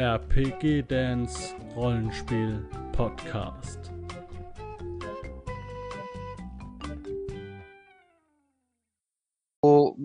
RPG 0.00 0.84
Dance 0.88 1.54
Rollenspiel 1.76 2.66
Podcast. 2.92 3.92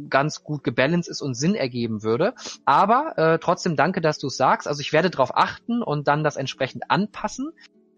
ganz 0.10 0.44
gut 0.44 0.66
gebalanced 0.66 1.10
ist 1.10 1.22
und 1.22 1.34
Sinn 1.34 1.56
ergeben 1.56 2.04
würde. 2.04 2.34
Aber 2.66 3.18
äh, 3.18 3.40
trotzdem 3.40 3.78
danke, 3.78 4.02
dass 4.02 4.20
du 4.20 4.28
es 4.28 4.36
sagst. 4.36 4.68
Also 4.68 4.82
ich 4.82 4.92
werde 4.92 5.10
darauf 5.10 5.36
achten 5.36 5.82
und 5.82 6.10
dann 6.10 6.26
das 6.26 6.36
entsprechend 6.36 6.92
anpassen. 6.92 7.54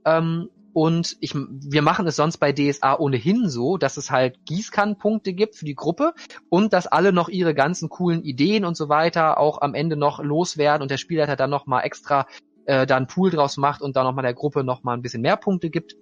Ähm, 0.05 0.49
und 0.77 1.17
ich, 1.21 1.33
wir 1.33 1.81
machen 1.81 2.05
es 2.05 2.17
sonst 2.17 2.37
bei 2.37 2.53
DSA 2.53 2.99
ohnehin 2.99 3.49
so, 3.49 3.77
dass 3.77 3.97
es 3.97 4.11
halt 4.11 4.45
Gießkannenpunkte 4.45 5.33
gibt 5.33 5.55
für 5.55 5.65
die 5.65 5.73
Gruppe 5.73 6.13
und 6.49 6.71
dass 6.71 6.85
alle 6.85 7.11
noch 7.11 7.29
ihre 7.29 7.55
ganzen 7.55 7.89
coolen 7.89 8.21
Ideen 8.21 8.63
und 8.63 8.77
so 8.77 8.87
weiter 8.87 9.39
auch 9.39 9.59
am 9.61 9.73
Ende 9.73 9.95
noch 9.95 10.23
loswerden 10.23 10.83
und 10.83 10.91
der 10.91 10.97
Spielleiter 10.97 11.35
dann 11.35 11.49
noch 11.49 11.65
mal 11.65 11.81
extra 11.81 12.27
äh, 12.65 12.85
da 12.85 12.95
einen 12.95 13.07
Pool 13.07 13.31
draus 13.31 13.57
macht 13.57 13.81
und 13.81 13.95
dann 13.95 14.03
noch 14.03 14.13
mal 14.13 14.21
der 14.21 14.35
Gruppe 14.35 14.63
noch 14.63 14.83
mal 14.83 14.93
ein 14.93 15.01
bisschen 15.01 15.23
mehr 15.23 15.35
Punkte 15.35 15.71
gibt. 15.71 15.95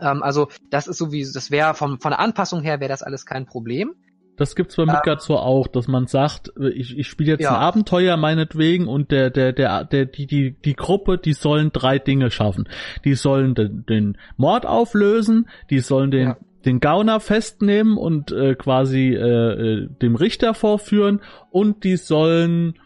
Ähm, 0.00 0.24
also 0.24 0.48
das 0.68 0.88
ist 0.88 0.98
so 0.98 1.12
wie, 1.12 1.22
das 1.22 1.52
wäre 1.52 1.74
von, 1.74 2.00
von 2.00 2.10
der 2.10 2.18
Anpassung 2.18 2.60
her 2.60 2.80
wäre 2.80 2.88
das 2.88 3.04
alles 3.04 3.24
kein 3.24 3.46
Problem. 3.46 3.94
Das 4.36 4.56
gibt's 4.56 4.76
bei 4.76 4.86
Midgard 4.86 5.20
so 5.20 5.36
auch, 5.36 5.66
dass 5.66 5.88
man 5.88 6.06
sagt, 6.06 6.52
ich, 6.58 6.98
ich 6.98 7.06
spiele 7.06 7.32
jetzt 7.32 7.42
ja. 7.42 7.50
ein 7.50 7.62
Abenteuer 7.62 8.16
meinetwegen 8.16 8.88
und 8.88 9.10
der, 9.10 9.30
der, 9.30 9.52
der, 9.52 9.84
der, 9.84 10.06
die, 10.06 10.26
die, 10.26 10.52
die 10.52 10.74
Gruppe, 10.74 11.18
die 11.18 11.34
sollen 11.34 11.70
drei 11.72 11.98
Dinge 11.98 12.30
schaffen. 12.30 12.68
Die 13.04 13.14
sollen 13.14 13.54
den, 13.54 13.84
den 13.86 14.18
Mord 14.36 14.64
auflösen, 14.64 15.48
die 15.68 15.80
sollen 15.80 16.10
den, 16.10 16.28
ja. 16.28 16.36
den 16.64 16.80
Gauner 16.80 17.20
festnehmen 17.20 17.98
und 17.98 18.32
äh, 18.32 18.54
quasi 18.54 19.10
äh, 19.10 19.82
äh, 19.82 19.88
dem 20.00 20.16
Richter 20.16 20.54
vorführen 20.54 21.20
und 21.50 21.84
die 21.84 21.96
sollen 21.96 22.78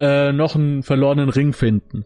äh, 0.00 0.32
noch 0.32 0.54
einen 0.54 0.82
verlorenen 0.82 1.30
Ring 1.30 1.54
finden. 1.54 2.04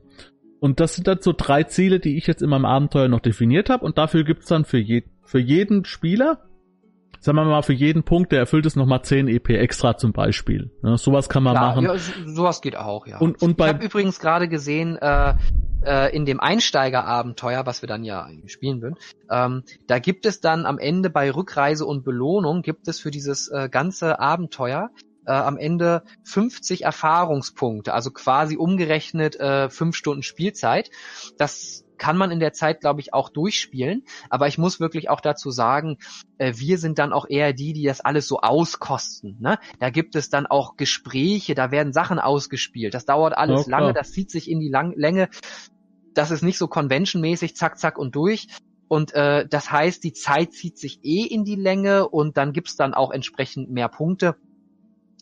Und 0.61 0.81
das 0.81 0.95
sind 0.95 1.09
dann 1.09 1.21
so 1.21 1.35
drei 1.37 1.65
Ziele, 1.65 1.99
die 1.99 2.17
ich 2.17 2.27
jetzt 2.27 2.43
in 2.43 2.49
meinem 2.49 2.65
Abenteuer 2.65 3.09
noch 3.09 3.21
definiert 3.21 3.71
habe 3.71 3.85
und 3.85 3.99
dafür 3.99 4.25
gibt's 4.25 4.47
dann 4.47 4.65
für, 4.65 4.79
je, 4.79 5.03
für 5.25 5.41
jeden 5.41 5.85
Spieler 5.85 6.39
sagen 7.25 7.39
wir 7.39 7.45
mal, 7.47 7.63
für 7.63 7.73
jeden 7.73 8.03
Punkt, 8.03 8.33
der 8.33 8.41
erfüllt 8.41 8.67
ist, 8.67 8.77
nochmal 8.77 9.03
10 9.03 9.29
EP 9.29 9.49
extra 9.49 9.97
zum 9.97 10.13
Beispiel. 10.13 10.71
Ja, 10.83 10.99
sowas 10.99 11.31
kann 11.31 11.43
man 11.43 11.55
Klar, 11.55 11.69
machen. 11.69 11.85
Ja, 11.85 11.97
sowas 12.27 12.61
geht 12.61 12.77
auch, 12.77 13.07
ja. 13.07 13.19
Und, 13.19 13.41
und 13.41 13.57
bei, 13.57 13.69
ich 13.69 13.75
habe 13.75 13.85
übrigens 13.85 14.21
gerade 14.21 14.47
gesehen, 14.47 14.99
äh, 14.99 15.35
äh, 15.87 16.15
in 16.15 16.27
dem 16.27 16.39
Einsteigerabenteuer, 16.39 17.65
was 17.65 17.81
wir 17.83 17.87
dann 17.87 18.05
ja 18.05 18.29
spielen 18.45 18.83
würden, 18.83 18.97
ähm, 19.31 19.63
da 19.87 19.99
gibt 20.01 20.27
es 20.27 20.43
dann 20.43 20.67
am 20.67 20.79
Ende 20.79 21.09
bei 21.09 21.31
Rückreise 21.31 21.87
und 21.87 22.05
Belohnung, 22.05 22.61
gibt 22.61 22.89
es 22.89 23.01
für 23.01 23.11
dieses 23.11 23.49
äh, 23.49 23.71
ganze 23.71 24.21
Abenteuer 24.21 24.91
äh, 25.27 25.33
am 25.33 25.57
Ende 25.57 26.03
50 26.25 26.83
Erfahrungspunkte, 26.85 27.95
also 27.95 28.11
quasi 28.11 28.57
umgerechnet 28.57 29.37
äh, 29.37 29.71
fünf 29.71 29.97
Stunden 29.97 30.23
Spielzeit. 30.23 30.91
Das 31.39 31.85
kann 31.99 32.17
man 32.17 32.31
in 32.31 32.41
der 32.41 32.53
Zeit, 32.53 32.81
glaube 32.81 33.01
ich, 33.01 33.15
auch 33.15 33.29
durchspielen. 33.29 34.05
Aber 34.31 34.49
ich 34.49 34.59
muss 34.59 34.81
wirklich 34.81 35.11
auch 35.11 35.21
dazu 35.21 35.51
sagen, 35.51 35.99
äh, 36.39 36.53
wir 36.57 36.79
sind 36.79 36.99
dann 36.99 37.13
auch 37.13 37.27
eher 37.29 37.53
die, 37.53 37.73
die 37.73 37.85
das 37.85 38.01
alles 38.01 38.27
so 38.27 38.41
auskosten. 38.41 39.39
Ne? 39.41 39.59
Da 39.79 39.91
gibt 39.91 40.17
es 40.17 40.29
dann 40.29 40.47
auch 40.47 40.77
Gespräche, 40.77 41.55
da 41.55 41.71
werden 41.71 41.93
Sachen 41.93 42.19
ausgespielt. 42.19 42.95
Das 42.95 43.07
dauert 43.07 43.37
alles 43.37 43.67
ja, 43.67 43.79
lange, 43.79 43.93
das 43.93 44.13
zieht 44.13 44.31
sich 44.31 44.51
in 44.51 44.61
die 44.61 44.69
Lang 44.69 44.93
Länge. 44.97 45.29
Das 46.15 46.31
ist 46.31 46.43
nicht 46.43 46.59
so 46.59 46.69
conventionmäßig, 46.69 47.57
zack, 47.57 47.79
zack 47.79 47.99
und 47.99 48.15
durch. 48.15 48.49
Und 48.87 49.15
äh, 49.15 49.47
das 49.49 49.71
heißt, 49.71 50.05
die 50.05 50.13
Zeit 50.13 50.53
zieht 50.53 50.79
sich 50.79 51.01
eh 51.03 51.23
in 51.23 51.45
die 51.45 51.57
Länge 51.57 52.09
und 52.09 52.37
dann 52.37 52.53
gibt's 52.53 52.77
dann 52.77 52.95
auch 52.95 53.11
entsprechend 53.11 53.71
mehr 53.71 53.89
Punkte. 53.89 54.37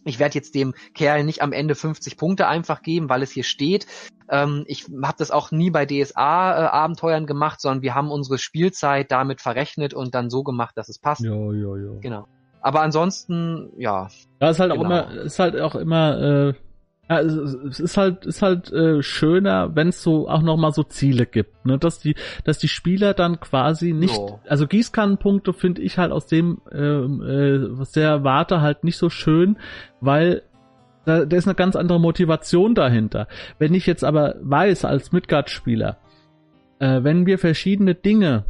Ich 0.04 0.18
werde 0.18 0.34
jetzt 0.34 0.54
dem 0.54 0.74
Kerl 0.94 1.24
nicht 1.24 1.42
am 1.42 1.52
Ende 1.52 1.74
50 1.74 2.16
Punkte 2.16 2.48
einfach 2.48 2.82
geben, 2.82 3.08
weil 3.08 3.22
es 3.22 3.30
hier 3.30 3.44
steht. 3.44 3.86
Ähm, 4.28 4.64
ich 4.66 4.86
habe 5.02 5.16
das 5.18 5.30
auch 5.30 5.50
nie 5.50 5.70
bei 5.70 5.86
DSA-Abenteuern 5.86 7.24
äh, 7.24 7.26
gemacht, 7.26 7.60
sondern 7.60 7.82
wir 7.82 7.94
haben 7.94 8.10
unsere 8.10 8.38
Spielzeit 8.38 9.12
damit 9.12 9.40
verrechnet 9.40 9.94
und 9.94 10.14
dann 10.14 10.30
so 10.30 10.42
gemacht, 10.42 10.76
dass 10.76 10.88
es 10.88 10.98
passt. 10.98 11.22
Ja, 11.22 11.34
ja, 11.34 11.76
ja. 11.76 11.98
Genau. 12.00 12.26
Aber 12.60 12.80
ansonsten, 12.80 13.70
ja. 13.76 14.08
Ja, 14.40 14.50
ist 14.50 14.60
halt 14.60 14.72
genau. 14.72 14.82
auch 14.82 14.86
immer, 14.86 15.10
ist 15.22 15.38
halt 15.38 15.60
auch 15.60 15.74
immer 15.74 16.48
äh, 16.48 16.54
ja, 17.12 17.20
es 17.20 17.80
ist 17.80 17.96
halt, 17.96 18.26
ist 18.26 18.42
halt 18.42 18.72
äh, 18.72 19.02
schöner, 19.02 19.74
wenn 19.74 19.88
es 19.88 20.02
so 20.02 20.28
auch 20.28 20.42
nochmal 20.42 20.72
so 20.72 20.82
Ziele 20.82 21.26
gibt, 21.26 21.66
ne? 21.66 21.78
Dass 21.78 21.98
die, 21.98 22.14
dass 22.44 22.58
die 22.58 22.68
Spieler 22.68 23.14
dann 23.14 23.40
quasi 23.40 23.92
nicht, 23.92 24.16
oh. 24.16 24.40
also 24.48 24.66
Gießkannenpunkte 24.66 25.52
finde 25.52 25.82
ich 25.82 25.98
halt 25.98 26.12
aus 26.12 26.26
dem, 26.26 26.60
ähm, 26.72 27.22
äh, 27.22 27.78
was 27.78 27.92
der 27.92 28.24
Warte 28.24 28.60
halt 28.60 28.84
nicht 28.84 28.96
so 28.96 29.10
schön, 29.10 29.58
weil 30.00 30.42
da, 31.04 31.24
da 31.24 31.36
ist 31.36 31.46
eine 31.46 31.54
ganz 31.54 31.76
andere 31.76 32.00
Motivation 32.00 32.74
dahinter. 32.74 33.28
Wenn 33.58 33.74
ich 33.74 33.86
jetzt 33.86 34.04
aber 34.04 34.36
weiß 34.40 34.84
als 34.84 35.12
Midgard-Spieler, 35.12 35.98
äh, 36.78 37.02
wenn 37.02 37.26
wir 37.26 37.38
verschiedene 37.38 37.94
Dinge 37.94 38.44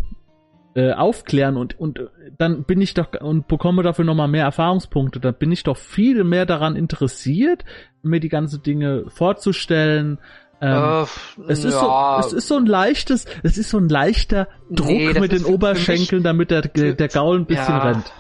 äh, 0.75 0.93
aufklären 0.93 1.57
und 1.57 1.79
und 1.79 2.01
dann 2.39 2.65
bin 2.65 2.81
ich 2.81 2.95
doch 2.95 3.13
und 3.21 3.49
bekomme 3.49 3.83
dafür 3.83 4.05
nochmal 4.05 4.29
mehr 4.29 4.45
Erfahrungspunkte, 4.45 5.21
dann 5.21 5.35
bin 5.35 5.53
ich 5.53 5.63
doch 5.65 5.77
viel 5.77 6.25
mehr 6.25 6.47
daran 6.47 6.77
interessiert, 6.77 7.65
mir 8.03 8.21
die 8.21 8.29
ganzen 8.29 8.63
Dinge 8.63 9.05
vorzustellen. 9.09 10.19
Ähm, 10.61 11.07
äh, 11.47 11.53
es 11.53 11.65
ist 11.65 11.75
ja. 11.75 12.21
so, 12.21 12.27
es 12.27 12.33
ist 12.33 12.49
so 12.49 12.57
ein 12.57 12.67
leichtes, 12.67 13.27
es 13.43 13.59
ist 13.59 13.71
so 13.71 13.79
ein 13.79 13.89
leichter 13.89 14.49
Druck 14.71 14.89
nee, 14.89 15.13
mit 15.19 15.33
den 15.33 15.45
Oberschenkeln, 15.45 16.23
mich, 16.23 16.49
damit 16.49 16.51
der 16.51 16.63
der 16.95 17.09
Gaul 17.09 17.41
ein 17.41 17.47
bisschen 17.47 17.75
ja. 17.75 17.83
rennt. 17.83 18.13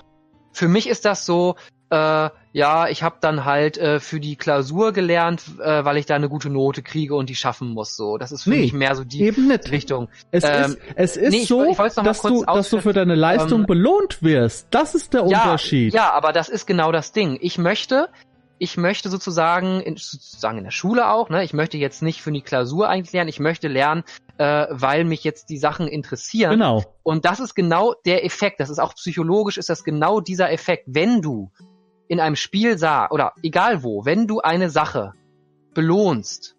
Für 0.52 0.68
mich 0.68 0.88
ist 0.88 1.04
das 1.04 1.24
so, 1.24 1.56
äh, 1.92 2.30
ja, 2.54 2.88
ich 2.88 3.02
habe 3.02 3.16
dann 3.20 3.44
halt 3.44 3.76
äh, 3.76 4.00
für 4.00 4.18
die 4.18 4.36
Klausur 4.36 4.92
gelernt, 4.92 5.42
äh, 5.62 5.84
weil 5.84 5.98
ich 5.98 6.06
da 6.06 6.14
eine 6.14 6.30
gute 6.30 6.48
Note 6.48 6.82
kriege 6.82 7.14
und 7.14 7.28
die 7.28 7.34
schaffen 7.34 7.68
muss. 7.68 7.96
So, 7.96 8.16
das 8.16 8.32
ist 8.32 8.44
für 8.44 8.50
nee, 8.50 8.60
mich 8.62 8.72
mehr 8.72 8.94
so 8.94 9.04
die 9.04 9.28
Richtung. 9.28 10.08
Es 10.30 10.44
ähm, 10.44 10.50
ist, 10.72 10.78
es 10.96 11.16
ist 11.16 11.32
nee, 11.32 11.44
so, 11.44 11.64
ich, 11.64 11.78
ich 11.78 11.94
dass 11.94 12.22
du, 12.22 12.44
dass 12.44 12.70
du 12.70 12.80
für 12.80 12.94
deine 12.94 13.14
Leistung 13.14 13.60
ähm, 13.60 13.66
belohnt 13.66 14.22
wirst. 14.22 14.68
Das 14.70 14.94
ist 14.94 15.12
der 15.12 15.26
ja, 15.26 15.42
Unterschied. 15.42 15.92
Ja, 15.92 16.12
aber 16.12 16.32
das 16.32 16.48
ist 16.48 16.66
genau 16.66 16.92
das 16.92 17.12
Ding. 17.12 17.38
Ich 17.42 17.58
möchte, 17.58 18.08
ich 18.58 18.78
möchte 18.78 19.10
sozusagen, 19.10 19.80
in, 19.80 19.96
sozusagen 19.96 20.56
in 20.58 20.64
der 20.64 20.70
Schule 20.70 21.10
auch, 21.10 21.28
ne, 21.28 21.44
ich 21.44 21.52
möchte 21.52 21.76
jetzt 21.76 22.02
nicht 22.02 22.22
für 22.22 22.32
die 22.32 22.42
Klausur 22.42 22.88
eigentlich 22.88 23.12
lernen, 23.12 23.28
ich 23.28 23.40
möchte 23.40 23.68
lernen, 23.68 24.02
äh, 24.38 24.66
weil 24.70 25.04
mich 25.04 25.24
jetzt 25.24 25.50
die 25.50 25.58
Sachen 25.58 25.88
interessieren. 25.88 26.52
Genau. 26.52 26.84
Und 27.02 27.26
das 27.26 27.38
ist 27.38 27.54
genau 27.54 27.94
der 28.06 28.24
Effekt. 28.24 28.60
Das 28.60 28.70
ist 28.70 28.78
auch 28.78 28.94
psychologisch, 28.94 29.58
ist 29.58 29.68
das 29.68 29.84
genau 29.84 30.20
dieser 30.20 30.50
Effekt. 30.50 30.84
Wenn 30.86 31.20
du 31.20 31.50
in 32.12 32.20
einem 32.20 32.36
Spiel 32.36 32.76
sah, 32.76 33.08
oder 33.08 33.32
egal 33.42 33.82
wo, 33.82 34.04
wenn 34.04 34.26
du 34.26 34.40
eine 34.40 34.68
Sache 34.68 35.14
belohnst, 35.72 36.56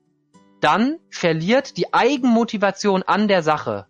dann 0.61 0.97
verliert 1.11 1.77
die 1.77 1.93
Eigenmotivation 1.93 3.03
an 3.03 3.27
der 3.27 3.43
Sache 3.43 3.85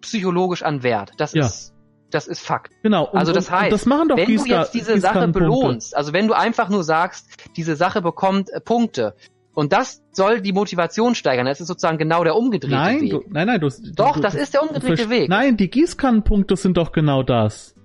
psychologisch 0.00 0.64
an 0.64 0.82
Wert. 0.82 1.12
Das 1.18 1.32
ja. 1.32 1.46
ist 1.46 1.72
das 2.10 2.26
ist 2.26 2.44
Fakt. 2.44 2.72
Genau. 2.82 3.04
Und, 3.04 3.18
also 3.18 3.32
das 3.32 3.48
heißt, 3.48 3.72
das 3.72 3.86
wenn 3.86 4.36
du 4.36 4.44
jetzt 4.44 4.74
diese 4.74 4.98
Sache 4.98 5.28
belohnst, 5.28 5.96
also 5.96 6.12
wenn 6.12 6.26
du 6.26 6.34
einfach 6.34 6.68
nur 6.68 6.82
sagst, 6.82 7.28
diese 7.56 7.76
Sache 7.76 8.02
bekommt 8.02 8.50
äh, 8.50 8.60
Punkte 8.60 9.14
und 9.52 9.72
das 9.72 10.02
soll 10.10 10.40
die 10.40 10.52
Motivation 10.52 11.14
steigern, 11.14 11.46
das 11.46 11.60
ist 11.60 11.68
sozusagen 11.68 11.98
genau 11.98 12.24
der 12.24 12.34
umgedrehte 12.34 12.74
nein, 12.74 13.00
Weg. 13.02 13.10
Du, 13.10 13.22
nein, 13.28 13.46
nein, 13.46 13.60
du, 13.60 13.68
doch, 13.94 14.16
du, 14.16 14.20
das 14.20 14.34
ist 14.34 14.54
der 14.54 14.64
umgedrehte 14.64 15.10
Weg. 15.10 15.28
Nein, 15.28 15.56
die 15.56 15.70
Gießkannenpunkte 15.70 16.56
sind 16.56 16.76
doch 16.76 16.90
genau 16.90 17.22
das. 17.22 17.76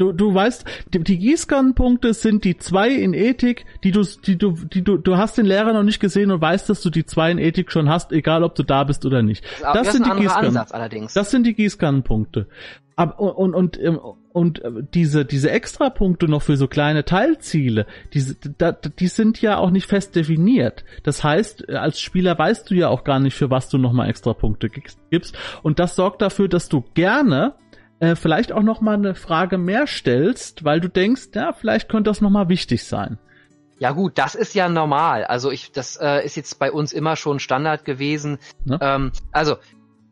Du, 0.00 0.12
du 0.12 0.34
weißt, 0.34 0.64
die, 0.94 1.04
die 1.04 1.18
Gießkannenpunkte 1.18 2.14
sind 2.14 2.44
die 2.44 2.56
zwei 2.56 2.88
in 2.88 3.12
Ethik, 3.12 3.66
die 3.84 3.90
du, 3.90 4.02
die 4.02 4.38
du, 4.38 4.52
die 4.52 4.82
du, 4.82 4.96
du 4.96 5.18
hast 5.18 5.36
den 5.36 5.44
Lehrer 5.44 5.74
noch 5.74 5.82
nicht 5.82 6.00
gesehen 6.00 6.30
und 6.30 6.40
weißt, 6.40 6.70
dass 6.70 6.80
du 6.80 6.88
die 6.88 7.04
zwei 7.04 7.30
in 7.30 7.36
Ethik 7.36 7.70
schon 7.70 7.90
hast, 7.90 8.10
egal 8.10 8.42
ob 8.42 8.54
du 8.54 8.62
da 8.62 8.84
bist 8.84 9.04
oder 9.04 9.20
nicht. 9.20 9.44
Das, 9.60 9.74
das 9.74 9.92
sind 9.92 10.06
die 10.06 10.20
Gießkannen. 10.22 10.54
Das 11.12 11.30
sind 11.30 11.46
die 11.46 11.52
Gießkannenpunkte. 11.52 12.46
Aber, 12.96 13.20
und, 13.20 13.54
und, 13.54 13.78
und, 13.78 14.00
und 14.32 14.62
diese, 14.94 15.26
diese 15.26 15.50
Extrapunkte 15.50 16.28
noch 16.28 16.40
für 16.40 16.56
so 16.56 16.66
kleine 16.66 17.04
Teilziele, 17.04 17.86
da, 18.56 18.72
die 18.72 19.08
sind 19.08 19.42
ja 19.42 19.58
auch 19.58 19.70
nicht 19.70 19.86
fest 19.86 20.16
definiert. 20.16 20.84
Das 21.02 21.22
heißt, 21.22 21.68
als 21.68 22.00
Spieler 22.00 22.38
weißt 22.38 22.70
du 22.70 22.74
ja 22.74 22.88
auch 22.88 23.04
gar 23.04 23.20
nicht, 23.20 23.34
für 23.34 23.50
was 23.50 23.68
du 23.68 23.76
nochmal 23.76 24.08
Extrapunkte 24.08 24.70
gibst. 24.70 25.36
Und 25.62 25.78
das 25.78 25.94
sorgt 25.94 26.22
dafür, 26.22 26.48
dass 26.48 26.70
du 26.70 26.84
gerne 26.94 27.54
äh, 28.00 28.16
vielleicht 28.16 28.52
auch 28.52 28.62
noch 28.62 28.80
mal 28.80 28.94
eine 28.94 29.14
Frage 29.14 29.58
mehr 29.58 29.86
stellst, 29.86 30.64
weil 30.64 30.80
du 30.80 30.88
denkst, 30.88 31.28
ja, 31.34 31.52
vielleicht 31.52 31.88
könnte 31.88 32.10
das 32.10 32.20
noch 32.20 32.30
mal 32.30 32.48
wichtig 32.48 32.84
sein. 32.84 33.18
Ja 33.78 33.92
gut, 33.92 34.18
das 34.18 34.34
ist 34.34 34.54
ja 34.54 34.68
normal. 34.68 35.24
Also 35.24 35.50
ich, 35.50 35.72
das 35.72 35.96
äh, 35.96 36.24
ist 36.24 36.36
jetzt 36.36 36.58
bei 36.58 36.70
uns 36.70 36.92
immer 36.92 37.16
schon 37.16 37.40
Standard 37.40 37.84
gewesen. 37.84 38.38
Ne? 38.64 38.78
Ähm, 38.80 39.12
also 39.32 39.56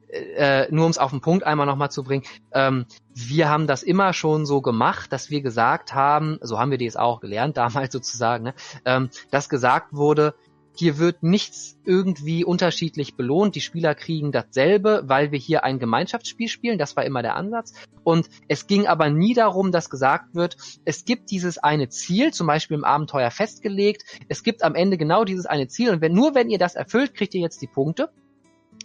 äh, 0.09 0.67
nur 0.71 0.87
um 0.87 0.91
es 0.91 0.99
auf 0.99 1.11
den 1.11 1.21
Punkt 1.21 1.45
einmal 1.45 1.67
nochmal 1.67 1.91
zu 1.91 2.03
bringen, 2.03 2.25
ähm, 2.53 2.87
wir 3.15 3.51
haben 3.51 3.67
das 3.67 3.83
immer 3.83 4.13
schon 4.13 4.47
so 4.47 4.63
gemacht, 4.63 5.13
dass 5.13 5.29
wir 5.29 5.43
gesagt 5.43 5.95
haben, 5.95 6.39
so 6.41 6.59
haben 6.59 6.71
wir 6.71 6.79
das 6.79 6.97
auch 6.97 7.21
gelernt 7.21 7.57
damals 7.59 7.93
sozusagen, 7.93 8.45
ne, 8.45 8.55
ähm, 8.85 9.11
dass 9.31 9.49
gesagt 9.49 9.89
wurde, 9.93 10.35
hier 10.79 10.99
wird 10.99 11.25
nichts 11.25 11.77
irgendwie 11.85 12.45
unterschiedlich 12.45 13.17
belohnt. 13.17 13.57
Die 13.57 13.61
Spieler 13.61 13.97
kriegen 13.97 14.31
dasselbe, 14.31 15.03
weil 15.07 15.33
wir 15.33 15.39
hier 15.39 15.65
ein 15.65 15.81
Gemeinschaftsspiel 15.81 16.47
spielen. 16.47 16.79
Das 16.79 16.97
war 16.97 17.05
immer 17.05 17.21
der 17.21 17.35
Ansatz. 17.35 17.73
Und 18.05 18.29
es 18.47 18.69
ging 18.69 18.87
aber 18.87 19.11
nie 19.11 19.35
darum, 19.35 19.73
dass 19.73 19.91
gesagt 19.91 20.37
wird, 20.37 20.57
es 20.85 21.05
gibt 21.05 21.33
dieses 21.33 21.59
eine 21.59 21.89
Ziel, 21.89 22.33
zum 22.33 22.47
Beispiel 22.47 22.77
im 22.77 22.85
Abenteuer 22.85 23.33
festgelegt. 23.33 24.05
Es 24.29 24.45
gibt 24.45 24.63
am 24.63 24.77
Ende 24.77 24.99
genau 24.99 25.25
dieses 25.25 25.47
eine 25.47 25.67
Ziel. 25.67 25.91
Und 25.91 26.01
wenn, 26.01 26.13
nur 26.15 26.37
wenn 26.37 26.49
ihr 26.49 26.59
das 26.59 26.77
erfüllt, 26.77 27.15
kriegt 27.15 27.35
ihr 27.35 27.41
jetzt 27.41 27.61
die 27.61 27.67
Punkte. 27.67 28.11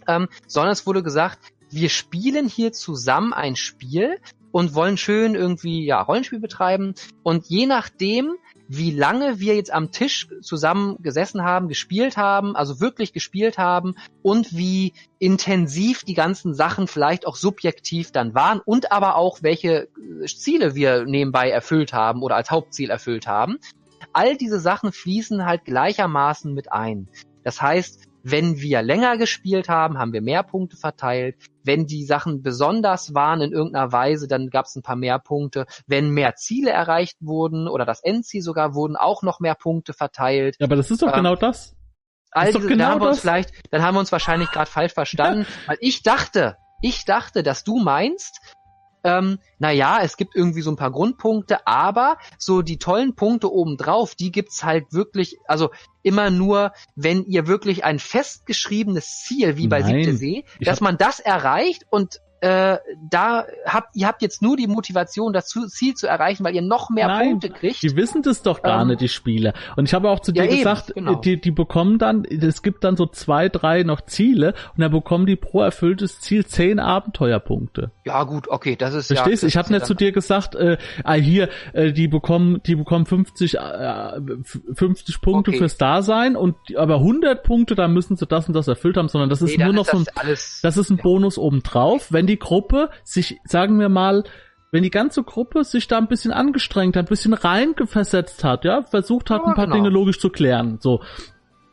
ähm, 0.08 0.28
sondern 0.48 0.72
es 0.72 0.86
wurde 0.86 1.02
gesagt, 1.02 1.38
wir 1.70 1.88
spielen 1.88 2.48
hier 2.48 2.72
zusammen 2.72 3.32
ein 3.32 3.56
Spiel 3.56 4.18
und 4.54 4.76
wollen 4.76 4.96
schön 4.96 5.34
irgendwie 5.34 5.84
ja 5.84 6.00
Rollenspiel 6.00 6.38
betreiben 6.38 6.94
und 7.24 7.46
je 7.46 7.66
nachdem 7.66 8.34
wie 8.68 8.92
lange 8.92 9.40
wir 9.40 9.56
jetzt 9.56 9.72
am 9.72 9.90
Tisch 9.90 10.28
zusammen 10.42 10.96
gesessen 11.02 11.42
haben, 11.42 11.66
gespielt 11.66 12.16
haben, 12.16 12.54
also 12.54 12.80
wirklich 12.80 13.12
gespielt 13.12 13.58
haben 13.58 13.96
und 14.22 14.56
wie 14.56 14.94
intensiv 15.18 16.04
die 16.04 16.14
ganzen 16.14 16.54
Sachen 16.54 16.86
vielleicht 16.86 17.26
auch 17.26 17.34
subjektiv 17.34 18.12
dann 18.12 18.34
waren 18.36 18.60
und 18.64 18.92
aber 18.92 19.16
auch 19.16 19.42
welche 19.42 19.88
Ziele 20.24 20.76
wir 20.76 21.04
nebenbei 21.04 21.50
erfüllt 21.50 21.92
haben 21.92 22.22
oder 22.22 22.36
als 22.36 22.52
Hauptziel 22.52 22.90
erfüllt 22.90 23.26
haben. 23.26 23.58
All 24.12 24.36
diese 24.36 24.60
Sachen 24.60 24.92
fließen 24.92 25.44
halt 25.44 25.64
gleichermaßen 25.64 26.54
mit 26.54 26.70
ein. 26.70 27.08
Das 27.42 27.60
heißt, 27.60 28.04
wenn 28.22 28.60
wir 28.60 28.82
länger 28.82 29.18
gespielt 29.18 29.68
haben, 29.68 29.98
haben 29.98 30.12
wir 30.12 30.22
mehr 30.22 30.44
Punkte 30.44 30.76
verteilt. 30.76 31.36
Wenn 31.64 31.86
die 31.86 32.04
Sachen 32.04 32.42
besonders 32.42 33.14
waren 33.14 33.40
in 33.40 33.52
irgendeiner 33.52 33.90
Weise, 33.90 34.28
dann 34.28 34.50
gab 34.50 34.66
es 34.66 34.76
ein 34.76 34.82
paar 34.82 34.96
mehr 34.96 35.18
Punkte. 35.18 35.66
Wenn 35.86 36.10
mehr 36.10 36.36
Ziele 36.36 36.70
erreicht 36.70 37.16
wurden 37.20 37.68
oder 37.68 37.84
das 37.84 38.02
Endziel 38.02 38.42
sogar, 38.42 38.74
wurden 38.74 38.96
auch 38.96 39.22
noch 39.22 39.40
mehr 39.40 39.54
Punkte 39.54 39.92
verteilt. 39.92 40.56
Ja, 40.58 40.66
aber 40.66 40.76
das 40.76 40.90
ist 40.90 41.02
doch 41.02 41.08
ähm, 41.08 41.14
genau 41.14 41.36
das. 41.36 41.74
All 42.30 42.52
diese, 42.52 42.66
genau 42.66 42.76
dann 42.76 42.92
haben 42.92 43.00
wir 43.00 43.08
uns 43.08 43.20
vielleicht, 43.20 43.52
dann 43.70 43.82
haben 43.82 43.94
wir 43.94 44.00
uns 44.00 44.12
wahrscheinlich 44.12 44.50
gerade 44.50 44.70
falsch 44.70 44.92
verstanden, 44.92 45.46
weil 45.66 45.78
ich 45.80 46.02
dachte, 46.02 46.56
ich 46.82 47.04
dachte, 47.04 47.42
dass 47.42 47.64
du 47.64 47.78
meinst, 47.78 48.40
ähm, 49.04 49.38
naja, 49.58 50.00
es 50.02 50.16
gibt 50.16 50.34
irgendwie 50.34 50.62
so 50.62 50.70
ein 50.70 50.76
paar 50.76 50.90
Grundpunkte, 50.90 51.66
aber 51.66 52.16
so 52.38 52.62
die 52.62 52.78
tollen 52.78 53.14
Punkte 53.14 53.52
obendrauf, 53.52 54.14
die 54.14 54.32
gibt's 54.32 54.64
halt 54.64 54.92
wirklich, 54.92 55.38
also 55.46 55.70
immer 56.02 56.30
nur, 56.30 56.72
wenn 56.96 57.24
ihr 57.26 57.46
wirklich 57.46 57.84
ein 57.84 57.98
festgeschriebenes 57.98 59.22
Ziel, 59.22 59.56
wie 59.56 59.68
bei 59.68 59.82
Siebte 59.82 60.16
See, 60.16 60.44
dass 60.60 60.80
man 60.80 60.96
das 60.96 61.20
erreicht 61.20 61.86
und 61.90 62.20
äh, 62.44 62.78
da 63.00 63.46
habt 63.64 63.96
ihr 63.96 64.06
habt 64.06 64.20
jetzt 64.20 64.42
nur 64.42 64.58
die 64.58 64.66
Motivation, 64.66 65.32
das 65.32 65.48
Ziel 65.48 65.94
zu 65.94 66.06
erreichen, 66.06 66.44
weil 66.44 66.54
ihr 66.54 66.60
noch 66.60 66.90
mehr 66.90 67.06
Nein, 67.06 67.30
Punkte 67.30 67.48
kriegt. 67.48 67.82
Die 67.82 67.96
wissen 67.96 68.20
das 68.20 68.42
doch 68.42 68.60
gar 68.60 68.82
ähm, 68.82 68.88
nicht, 68.88 69.00
die 69.00 69.08
Spieler. 69.08 69.54
Und 69.76 69.88
ich 69.88 69.94
habe 69.94 70.10
auch 70.10 70.20
zu 70.20 70.30
dir 70.30 70.44
ja, 70.44 70.54
gesagt, 70.54 70.90
eben, 70.90 71.06
genau. 71.06 71.20
die, 71.20 71.40
die 71.40 71.50
bekommen 71.50 71.96
dann, 71.96 72.26
es 72.26 72.62
gibt 72.62 72.84
dann 72.84 72.98
so 72.98 73.06
zwei, 73.06 73.48
drei 73.48 73.82
noch 73.82 74.02
Ziele 74.02 74.52
und 74.76 74.82
dann 74.82 74.92
bekommen 74.92 75.24
die 75.24 75.36
pro 75.36 75.62
erfülltes 75.62 76.20
Ziel 76.20 76.44
zehn 76.44 76.80
Abenteuerpunkte. 76.80 77.92
Ja 78.04 78.24
gut, 78.24 78.48
okay, 78.48 78.76
das 78.76 78.92
ist 78.92 79.06
Verstehst? 79.06 79.42
ja. 79.42 79.48
Ich 79.48 79.56
habe 79.56 79.72
nicht 79.72 79.86
zu 79.86 79.94
dir 79.94 80.12
gesagt, 80.12 80.54
äh, 80.54 80.76
ah, 81.02 81.14
hier, 81.14 81.48
äh, 81.72 81.92
die 81.92 82.08
bekommen, 82.08 82.60
die 82.66 82.74
bekommen 82.74 83.06
50, 83.06 83.54
äh, 83.54 84.20
50 84.74 85.22
Punkte 85.22 85.50
okay. 85.50 85.58
fürs 85.60 85.78
Dasein 85.78 86.36
und 86.36 86.56
aber 86.76 86.96
100 86.96 87.42
Punkte, 87.42 87.74
da 87.74 87.88
müssen 87.88 88.16
sie 88.16 88.26
das 88.26 88.48
und 88.48 88.54
das 88.54 88.68
erfüllt 88.68 88.98
haben, 88.98 89.08
sondern 89.08 89.30
das 89.30 89.40
ist 89.40 89.56
nee, 89.56 89.64
nur 89.64 89.72
noch 89.72 89.86
ist 89.86 89.92
so 89.92 89.96
ein, 89.96 90.04
alles, 90.14 90.60
das 90.62 90.76
ist 90.76 90.90
ein 90.90 90.98
ja. 90.98 91.02
Bonus 91.02 91.38
obendrauf, 91.38 92.12
wenn 92.12 92.26
die 92.26 92.33
die 92.34 92.38
Gruppe 92.38 92.90
sich, 93.04 93.40
sagen 93.44 93.78
wir 93.78 93.88
mal, 93.88 94.24
wenn 94.72 94.82
die 94.82 94.90
ganze 94.90 95.22
Gruppe 95.22 95.62
sich 95.62 95.86
da 95.86 95.98
ein 95.98 96.08
bisschen 96.08 96.32
angestrengt 96.32 96.96
hat, 96.96 97.06
ein 97.06 97.08
bisschen 97.08 97.32
reingeversetzt 97.32 98.42
hat, 98.42 98.64
ja, 98.64 98.82
versucht 98.82 99.30
hat, 99.30 99.42
ja, 99.42 99.48
ein 99.48 99.54
paar 99.54 99.66
genau. 99.66 99.76
Dinge 99.76 99.88
logisch 99.88 100.18
zu 100.18 100.30
klären, 100.30 100.78
so. 100.80 101.00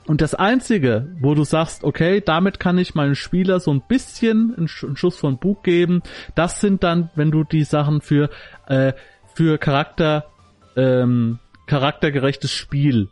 Und 0.06 0.22
das 0.22 0.36
einzige, 0.36 1.16
wo 1.19 1.34
du 1.34 1.44
sagst, 1.44 1.84
okay, 1.84 2.22
damit 2.22 2.60
kann 2.60 2.78
ich 2.78 2.96
meinen 2.96 3.16
Spieler 3.16 3.60
so 3.60 3.72
ein 3.72 3.81
bisschen 3.88 4.56
einen, 4.56 4.68
Schuss 4.68 5.18
von 5.18 5.40
Bug 5.40 5.63
geben, 5.63 6.04
das 6.36 6.62
sind 6.62 6.84
dann, 6.84 7.10
wenn 7.16 7.31
du 7.31 7.44
die 7.44 7.63
Sachen 7.63 8.02
für, 8.02 8.30
äh, 8.68 8.94
für 9.34 9.58
Charakter, 9.58 10.25
ähm, 10.75 11.40
charaktergerechtes 11.66 12.52
Spiel 12.52 13.10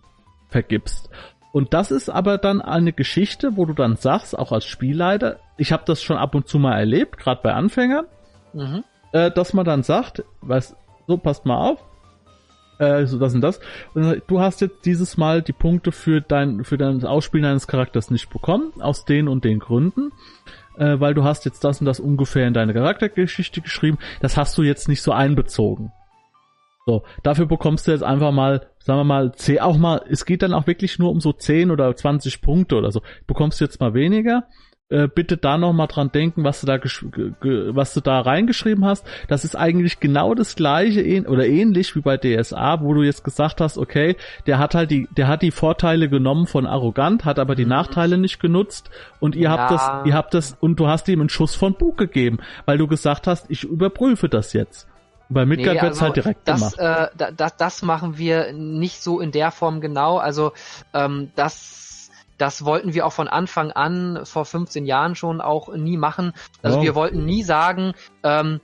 vergibst. 0.49 1.09
Und 1.51 1.73
das 1.73 1.91
ist 1.91 2.09
aber 2.09 2.37
dann 2.37 2.61
eine 2.61 2.93
Geschichte, 2.93 3.57
wo 3.57 3.65
du 3.65 3.73
dann 3.73 3.95
sagst, 3.95 4.37
auch 4.37 4.51
als 4.51 4.65
Spielleiter, 4.65 5.39
ich 5.57 5.71
habe 5.71 5.83
das 5.85 6.01
schon 6.03 6.17
ab 6.17 6.35
und 6.35 6.47
zu 6.47 6.59
mal 6.59 6.77
erlebt, 6.77 7.17
gerade 7.17 7.41
bei 7.41 7.53
Anfängern, 7.53 8.05
mhm. 8.53 8.83
äh, 9.13 9.31
dass 9.31 9.53
man 9.53 9.65
dann 9.65 9.83
sagt, 9.83 10.23
was, 10.41 10.75
so 11.07 11.17
passt 11.17 11.45
mal 11.45 11.57
auf, 11.57 11.83
äh, 12.77 13.05
so 13.05 13.17
das 13.17 13.33
und 13.33 13.41
das. 13.41 13.59
Und 13.93 14.21
du 14.27 14.39
hast 14.39 14.61
jetzt 14.61 14.85
dieses 14.85 15.17
Mal 15.17 15.41
die 15.41 15.53
Punkte 15.53 15.91
für 15.91 16.21
dein 16.21 16.63
für 16.63 16.77
dein 16.77 17.03
Ausspielen 17.03 17.43
deines 17.43 17.67
Charakters 17.67 18.11
nicht 18.11 18.29
bekommen, 18.29 18.71
aus 18.79 19.05
den 19.05 19.27
und 19.27 19.43
den 19.43 19.59
Gründen, 19.59 20.11
äh, 20.77 20.99
weil 20.99 21.13
du 21.13 21.23
hast 21.23 21.45
jetzt 21.45 21.63
das 21.63 21.79
und 21.79 21.85
das 21.85 21.99
ungefähr 21.99 22.47
in 22.47 22.53
deine 22.53 22.73
Charaktergeschichte 22.73 23.61
geschrieben. 23.61 23.97
Das 24.21 24.37
hast 24.37 24.57
du 24.57 24.63
jetzt 24.63 24.87
nicht 24.87 25.01
so 25.01 25.11
einbezogen. 25.11 25.91
So, 26.89 27.03
dafür 27.21 27.45
bekommst 27.45 27.85
du 27.85 27.91
jetzt 27.91 28.01
einfach 28.01 28.31
mal, 28.31 28.65
sagen 28.79 28.99
wir 29.01 29.03
mal, 29.03 29.31
10, 29.31 29.59
auch 29.59 29.77
mal, 29.77 30.01
es 30.09 30.25
geht 30.25 30.41
dann 30.41 30.55
auch 30.55 30.65
wirklich 30.65 30.97
nur 30.97 31.11
um 31.11 31.21
so 31.21 31.31
10 31.31 31.69
oder 31.69 31.95
20 31.95 32.41
Punkte 32.41 32.77
oder 32.77 32.91
so. 32.91 33.03
Bekommst 33.27 33.61
du 33.61 33.65
jetzt 33.65 33.79
mal 33.79 33.93
weniger. 33.93 34.47
Äh, 34.89 35.07
bitte 35.07 35.37
da 35.37 35.59
noch 35.59 35.71
mal 35.71 35.85
dran 35.85 36.11
denken, 36.11 36.43
was 36.43 36.61
du 36.61 36.65
da 36.65 36.79
was 36.79 37.93
du 37.93 38.01
da 38.01 38.21
reingeschrieben 38.21 38.85
hast. 38.85 39.05
Das 39.27 39.45
ist 39.45 39.55
eigentlich 39.55 39.99
genau 39.99 40.33
das 40.33 40.55
gleiche 40.55 41.29
oder 41.29 41.45
ähnlich 41.45 41.95
wie 41.95 42.01
bei 42.01 42.17
DSA, 42.17 42.81
wo 42.81 42.95
du 42.95 43.03
jetzt 43.03 43.23
gesagt 43.23 43.61
hast, 43.61 43.77
okay, 43.77 44.15
der 44.47 44.57
hat 44.57 44.73
halt 44.73 44.89
die, 44.89 45.07
der 45.15 45.27
hat 45.27 45.43
die 45.43 45.51
Vorteile 45.51 46.09
genommen 46.09 46.47
von 46.47 46.65
arrogant, 46.65 47.23
hat 47.23 47.37
aber 47.37 47.53
die 47.53 47.65
mhm. 47.65 47.69
Nachteile 47.69 48.17
nicht 48.17 48.39
genutzt 48.39 48.89
und 49.19 49.35
ihr 49.35 49.43
ja. 49.43 49.51
habt 49.51 49.71
das, 49.71 50.07
ihr 50.07 50.15
habt 50.15 50.33
das 50.33 50.57
und 50.59 50.79
du 50.79 50.87
hast 50.87 51.07
ihm 51.07 51.19
einen 51.19 51.29
Schuss 51.29 51.53
von 51.53 51.75
Bug 51.75 51.95
gegeben, 51.95 52.39
weil 52.65 52.79
du 52.79 52.87
gesagt 52.87 53.27
hast, 53.27 53.45
ich 53.51 53.65
überprüfe 53.65 54.27
das 54.27 54.53
jetzt. 54.53 54.88
Bei 55.29 55.45
Midgard 55.45 55.75
nee, 55.75 55.79
also 55.79 56.01
halt 56.01 56.15
direkt 56.15 56.47
das, 56.47 56.75
gemacht. 56.75 57.11
Äh, 57.19 57.33
das, 57.35 57.55
das 57.55 57.81
machen 57.83 58.17
wir 58.17 58.51
nicht 58.51 59.03
so 59.03 59.19
in 59.19 59.31
der 59.31 59.51
Form 59.51 59.79
genau. 59.79 60.17
Also 60.17 60.53
ähm, 60.93 61.31
das, 61.35 62.09
das 62.39 62.65
wollten 62.65 62.95
wir 62.95 63.05
auch 63.05 63.13
von 63.13 63.27
Anfang 63.27 63.71
an 63.71 64.21
vor 64.23 64.45
15 64.45 64.85
Jahren 64.87 65.15
schon 65.15 65.39
auch 65.39 65.73
nie 65.75 65.97
machen. 65.97 66.33
Also 66.63 66.79
oh. 66.79 66.81
wir 66.81 66.95
wollten 66.95 67.25
nie 67.25 67.43
sagen, 67.43 67.93
ähm, 68.23 68.59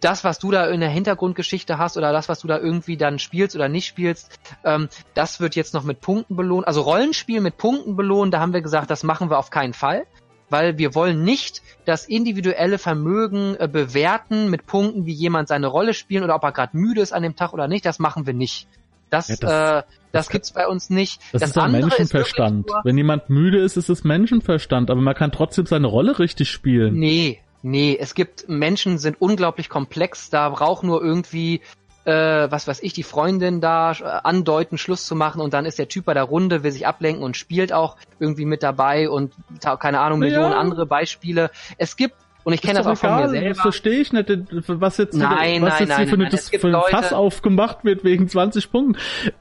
das, 0.00 0.24
was 0.24 0.38
du 0.38 0.50
da 0.50 0.66
in 0.66 0.80
der 0.80 0.88
Hintergrundgeschichte 0.88 1.76
hast 1.76 1.96
oder 1.96 2.12
das, 2.12 2.28
was 2.28 2.40
du 2.40 2.48
da 2.48 2.58
irgendwie 2.58 2.96
dann 2.96 3.18
spielst 3.18 3.54
oder 3.56 3.68
nicht 3.68 3.86
spielst, 3.86 4.38
ähm, 4.64 4.88
das 5.14 5.40
wird 5.40 5.56
jetzt 5.56 5.74
noch 5.74 5.84
mit 5.84 6.00
Punkten 6.00 6.36
belohnt. 6.36 6.66
Also 6.66 6.82
Rollenspiel 6.82 7.40
mit 7.40 7.58
Punkten 7.58 7.96
belohnt, 7.96 8.32
da 8.32 8.40
haben 8.40 8.52
wir 8.52 8.62
gesagt, 8.62 8.90
das 8.90 9.02
machen 9.02 9.28
wir 9.28 9.38
auf 9.38 9.50
keinen 9.50 9.74
Fall 9.74 10.06
weil 10.50 10.78
wir 10.78 10.94
wollen 10.94 11.24
nicht 11.24 11.62
das 11.84 12.06
individuelle 12.06 12.78
Vermögen 12.78 13.56
äh, 13.58 13.68
bewerten 13.68 14.50
mit 14.50 14.66
Punkten, 14.66 15.06
wie 15.06 15.12
jemand 15.12 15.48
seine 15.48 15.68
Rolle 15.68 15.94
spielen 15.94 16.24
oder 16.24 16.34
ob 16.34 16.44
er 16.44 16.52
gerade 16.52 16.76
müde 16.76 17.00
ist 17.00 17.12
an 17.12 17.22
dem 17.22 17.36
Tag 17.36 17.52
oder 17.52 17.68
nicht. 17.68 17.86
Das 17.86 17.98
machen 17.98 18.26
wir 18.26 18.34
nicht. 18.34 18.68
Das, 19.08 19.28
ja, 19.28 19.36
das, 19.40 19.50
äh, 19.50 19.54
das, 19.54 19.84
das 20.12 20.28
gibt's 20.28 20.52
bei 20.52 20.66
uns 20.66 20.90
nicht. 20.90 21.20
Das, 21.32 21.40
das 21.40 21.50
ist 21.50 21.58
ein 21.58 21.72
Menschenverstand. 21.72 22.66
Ist 22.66 22.74
Wenn 22.84 22.96
jemand 22.96 23.30
müde 23.30 23.58
ist, 23.58 23.76
ist 23.76 23.88
es 23.88 24.04
Menschenverstand, 24.04 24.90
aber 24.90 25.00
man 25.00 25.14
kann 25.14 25.32
trotzdem 25.32 25.66
seine 25.66 25.86
Rolle 25.86 26.18
richtig 26.18 26.50
spielen. 26.50 26.94
Nee, 26.94 27.40
Nee, 27.62 27.98
es 28.00 28.14
gibt 28.14 28.48
Menschen 28.48 28.98
sind 28.98 29.20
unglaublich 29.20 29.68
komplex, 29.68 30.30
da 30.30 30.48
braucht 30.48 30.82
nur 30.82 31.02
irgendwie 31.02 31.60
äh, 32.04 32.12
was 32.50 32.66
weiß 32.66 32.82
ich, 32.82 32.92
die 32.92 33.02
Freundin 33.02 33.60
da 33.60 33.92
äh, 33.92 34.04
andeuten, 34.04 34.78
Schluss 34.78 35.06
zu 35.06 35.14
machen 35.14 35.40
und 35.40 35.54
dann 35.54 35.66
ist 35.66 35.78
der 35.78 35.88
Typ 35.88 36.06
bei 36.06 36.14
der 36.14 36.24
Runde, 36.24 36.62
will 36.62 36.72
sich 36.72 36.86
ablenken 36.86 37.22
und 37.22 37.36
spielt 37.36 37.72
auch 37.72 37.96
irgendwie 38.18 38.44
mit 38.44 38.62
dabei 38.62 39.08
und 39.10 39.34
keine 39.78 40.00
Ahnung, 40.00 40.20
Millionen 40.20 40.52
ja. 40.52 40.58
andere 40.58 40.86
Beispiele. 40.86 41.50
Es 41.76 41.96
gibt 41.96 42.14
und 42.42 42.54
ich 42.54 42.62
kenne 42.62 42.78
das 42.78 42.86
auch 42.86 42.96
egal, 42.96 43.22
von 43.22 43.22
mir 43.22 43.28
selber. 43.28 43.48
Das 43.50 43.60
verstehe 43.60 44.00
ich 44.00 44.12
nicht, 44.12 44.30
was 44.66 44.96
jetzt, 44.96 45.14
nein, 45.14 45.62
was 45.62 45.78
nein, 45.78 45.88
jetzt 45.88 45.96
hier 45.98 46.08
für, 46.08 46.14
eine, 46.14 46.30
für 46.30 46.66
ein 46.68 46.82
Fass 46.90 47.12
aufgemacht 47.12 47.84
wird 47.84 48.02
wegen 48.02 48.28
20 48.28 48.72
Punkten. 48.72 48.96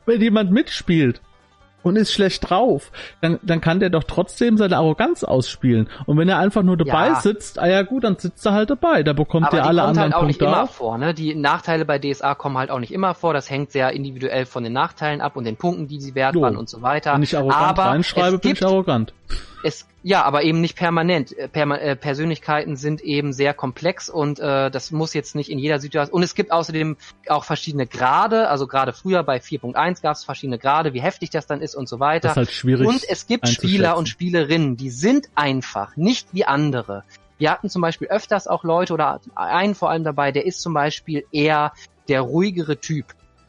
Wenn 0.06 0.22
jemand 0.22 0.52
mitspielt, 0.52 1.22
und 1.84 1.96
ist 1.96 2.14
schlecht 2.14 2.50
drauf, 2.50 2.92
dann, 3.22 3.40
dann 3.42 3.62
kann 3.62 3.80
der 3.80 3.90
doch 3.90 4.04
trotzdem 4.04 4.58
seine 4.58 4.78
Arroganz 4.78 5.24
ausspielen. 5.24 5.90
Und 6.06 6.18
wenn 6.18 6.30
er 6.30 6.38
einfach 6.38 6.64
nur 6.64 6.78
dabei 6.78 7.08
ja. 7.08 7.16
sitzt, 7.16 7.60
ah 7.60 7.68
ja 7.68 7.82
gut, 7.84 8.04
dann 8.04 8.18
sitzt 8.18 8.46
er 8.46 8.54
halt 8.54 8.70
dabei. 8.70 9.04
Da 9.04 9.14
bekommt 9.14 9.48
Aber 9.48 9.58
er 9.58 9.66
alle 9.66 9.84
anderen 9.84 10.12
halt 10.12 10.14
auch 10.14 10.20
Punkte 10.22 10.44
nicht 10.46 10.54
immer 10.54 10.68
vor. 10.68 10.98
Ne? 10.98 11.14
Die 11.14 11.36
Nachteile 11.36 11.86
bei 11.86 12.00
DSA 12.00 12.36
kommen 12.36 12.58
halt 12.58 12.72
auch 12.72 12.80
nicht 12.80 12.94
immer 12.94 13.14
vor. 13.14 13.34
Das 13.34 13.50
hängt 13.50 13.72
sehr 13.72 13.92
individuell 13.92 14.46
von 14.46 14.64
den 14.64 14.74
Nachteilen 14.74 15.22
ab 15.22 15.36
und 15.36 15.46
den 15.46 15.58
Punkten, 15.58 15.88
die 15.88 16.00
sie 16.00 16.16
wert 16.16 16.36
waren 16.36 16.58
und 16.58 16.70
so 16.70 16.82
weiter. 16.82 17.14
Wenn 17.14 17.24
ich 17.24 17.38
arrogant 17.38 17.62
Aber 17.62 17.86
reinschreibe, 17.86 18.40
bin 18.40 18.52
ich 18.54 18.66
arrogant. 18.66 19.14
Es 19.64 19.86
ja, 20.02 20.24
aber 20.24 20.44
eben 20.44 20.62
nicht 20.62 20.78
permanent. 20.78 21.38
Äh, 21.38 21.48
Perma 21.50 21.76
äh, 21.76 21.96
Persönlichkeiten 21.96 22.78
sind 22.78 23.02
eben 23.02 23.34
sehr 23.34 23.54
komplex 23.54 24.10
und 24.10 24.40
äh, 24.40 24.72
das 24.72 24.92
muss 24.92 25.14
jetzt 25.14 25.36
nicht 25.36 25.52
in 25.52 25.60
jeder 25.60 25.80
Situation. 25.80 26.16
Und 26.16 26.24
es 26.24 26.36
gibt 26.36 26.52
außerdem 26.52 26.96
auch 27.28 27.44
verschiedene 27.44 27.86
Grade. 27.86 28.48
Also 28.48 28.66
gerade 28.66 28.94
früher 28.94 29.24
bei 29.24 29.38
4.1 29.38 30.02
gab 30.02 30.16
es 30.16 30.24
verschiedene 30.24 30.58
Grade, 30.58 30.94
wie 30.94 31.02
heftig 31.02 31.32
das 31.32 31.48
dann 31.48 31.62
ist 31.62 31.76
und 31.76 31.90
so 31.90 32.00
weiter. 32.00 32.30
Das 32.30 32.32
ist 32.32 32.38
halt 32.38 32.52
schwierig. 32.52 32.88
Und 32.88 33.04
es 33.10 33.28
gibt 33.28 33.48
Spieler 33.50 33.98
und 33.98 34.08
Spielerinnen, 34.08 34.78
die 34.78 34.90
sind 34.90 35.28
einfach 35.36 35.98
nicht 35.98 36.30
wie 36.32 36.46
andere. 36.46 37.04
Wir 37.38 37.52
hatten 37.52 37.70
zum 37.70 37.82
Beispiel 37.82 38.08
öfters 38.08 38.48
auch 38.48 38.64
Leute 38.64 38.94
oder 38.94 39.20
einen 39.36 39.76
vor 39.76 39.90
allem 39.90 40.04
dabei, 40.04 40.32
der 40.32 40.46
ist 40.46 40.62
zum 40.62 40.74
Beispiel 40.74 41.26
eher 41.32 41.74
der 42.08 42.22
ruhigere 42.22 42.78
Typ. 42.78 43.06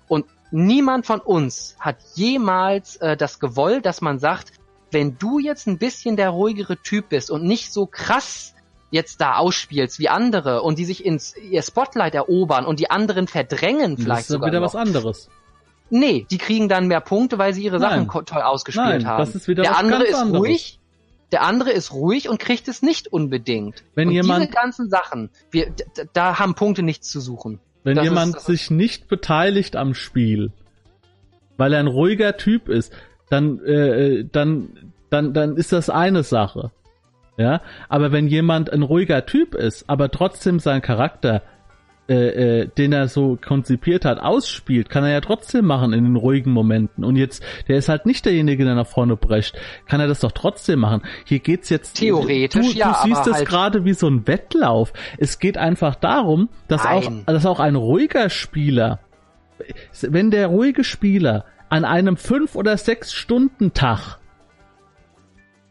Und 0.09 0.27
niemand 0.51 1.07
von 1.07 1.21
uns 1.21 1.77
hat 1.79 1.97
jemals 2.15 2.97
äh, 2.97 3.17
das 3.17 3.39
gewollt, 3.39 3.87
dass 3.87 4.01
man 4.01 4.19
sagt, 4.19 4.53
wenn 4.93 5.19
du 5.19 5.39
jetzt 5.39 5.67
ein 5.67 5.79
bisschen 5.79 6.17
der 6.17 6.31
ruhigere 6.31 6.77
Typ 6.77 7.09
bist 7.11 7.31
und 7.31 7.45
nicht 7.45 7.73
so 7.73 7.87
krass 7.87 8.55
jetzt 8.91 9.21
da 9.21 9.37
ausspielst 9.37 9.99
wie 9.99 10.09
andere 10.09 10.63
und 10.63 10.79
die 10.79 10.85
sich 10.85 11.05
ins 11.05 11.37
ihr 11.37 11.63
Spotlight 11.63 12.15
erobern 12.15 12.67
und 12.67 12.81
die 12.81 12.91
anderen 12.91 13.29
verdrängen 13.29 13.97
vielleicht 13.97 14.11
das 14.11 14.21
ist 14.23 14.29
sogar 14.29 14.49
wieder 14.49 14.61
noch. 14.61 14.67
was 14.67 14.77
anderes. 14.77 15.29
Nee, 15.91 16.27
die 16.31 16.39
kriegen 16.39 16.69
dann 16.69 16.87
mehr 16.87 17.01
Punkte, 17.01 17.39
weil 17.39 17.53
sie 17.53 17.63
ihre 17.65 17.79
Nein. 17.79 18.07
Sachen 18.07 18.27
toll 18.27 18.43
ausgespielt 18.43 18.87
Nein, 18.87 19.07
haben. 19.07 19.19
Das 19.19 19.35
ist 19.35 19.49
wieder 19.49 19.63
der 19.63 19.73
was 19.73 19.79
andere 19.79 20.05
ist 20.05 20.15
anderes. 20.15 20.41
ruhig. 20.41 20.79
der 21.33 21.43
andere 21.43 21.71
ist 21.71 21.93
ruhig 21.93 22.29
und 22.29 22.39
kriegt 22.39 22.69
es 22.69 22.83
nicht 22.83 23.13
unbedingt. 23.13 23.83
Wenn 23.95 24.09
und 24.09 24.15
jemand, 24.15 24.43
diese 24.45 24.53
ganzen 24.53 24.89
Sachen, 24.89 25.31
wir, 25.51 25.73
da 26.13 26.39
haben 26.39 26.55
Punkte 26.55 26.83
nichts 26.83 27.09
zu 27.09 27.21
suchen. 27.21 27.61
Wenn 27.83 27.97
das 27.97 28.05
jemand 28.05 28.37
ist, 28.37 28.47
sich 28.47 28.71
nicht 28.71 29.09
beteiligt 29.09 29.75
am 29.75 29.95
Spiel, 29.95 30.53
weil 31.57 31.73
er 31.73 31.81
ein 31.81 31.87
ruhiger 31.89 32.37
Typ 32.37 32.69
ist, 32.69 32.93
dann, 33.31 33.65
äh, 33.65 34.25
dann, 34.31 34.93
dann, 35.09 35.33
dann 35.33 35.57
ist 35.57 35.73
das 35.73 35.89
eine 35.89 36.23
Sache. 36.23 36.71
Ja, 37.37 37.63
aber 37.89 38.13
wenn 38.13 38.27
jemand 38.27 38.71
ein 38.71 38.83
ruhiger 38.83 39.25
Typ 39.25 39.55
ist, 39.55 39.89
aber 39.89 40.11
trotzdem 40.11 40.59
sein 40.59 40.83
Charakter 40.83 41.43
äh, 42.11 42.63
äh, 42.63 42.69
den 42.77 42.93
er 42.93 43.07
so 43.07 43.39
konzipiert 43.41 44.05
hat, 44.05 44.19
ausspielt, 44.19 44.91
kann 44.91 45.05
er 45.05 45.13
ja 45.13 45.21
trotzdem 45.21 45.65
machen 45.65 45.93
in 45.93 46.03
den 46.03 46.17
ruhigen 46.17 46.51
Momenten. 46.51 47.05
Und 47.05 47.15
jetzt, 47.15 47.41
der 47.69 47.77
ist 47.77 47.89
halt 47.89 48.05
nicht 48.05 48.25
derjenige, 48.25 48.65
der 48.65 48.75
nach 48.75 48.89
vorne 48.89 49.15
brecht, 49.15 49.57
kann 49.87 50.01
er 50.01 50.09
das 50.09 50.19
doch 50.19 50.33
trotzdem 50.33 50.81
machen. 50.81 51.03
Hier 51.25 51.39
geht's 51.39 51.71
jetzt. 51.71 51.99
Theoretisch, 51.99 52.73
du, 52.73 52.77
ja. 52.77 53.01
Du 53.01 53.09
siehst 53.09 53.29
das 53.29 53.37
halt 53.37 53.49
gerade 53.49 53.85
wie 53.85 53.93
so 53.93 54.09
ein 54.09 54.27
Wettlauf. 54.27 54.93
Es 55.19 55.39
geht 55.39 55.57
einfach 55.57 55.95
darum, 55.95 56.49
dass 56.67 56.85
auch, 56.85 57.09
dass 57.27 57.47
auch 57.47 57.61
ein 57.61 57.77
ruhiger 57.77 58.29
Spieler, 58.29 58.99
wenn 60.03 60.33
der 60.33 60.49
ruhige 60.49 60.83
Spieler 60.83 61.45
an 61.71 61.85
einem 61.85 62.17
fünf 62.17 62.55
oder 62.55 62.77
sechs 62.77 63.12
Stunden 63.12 63.73
Tag 63.73 64.19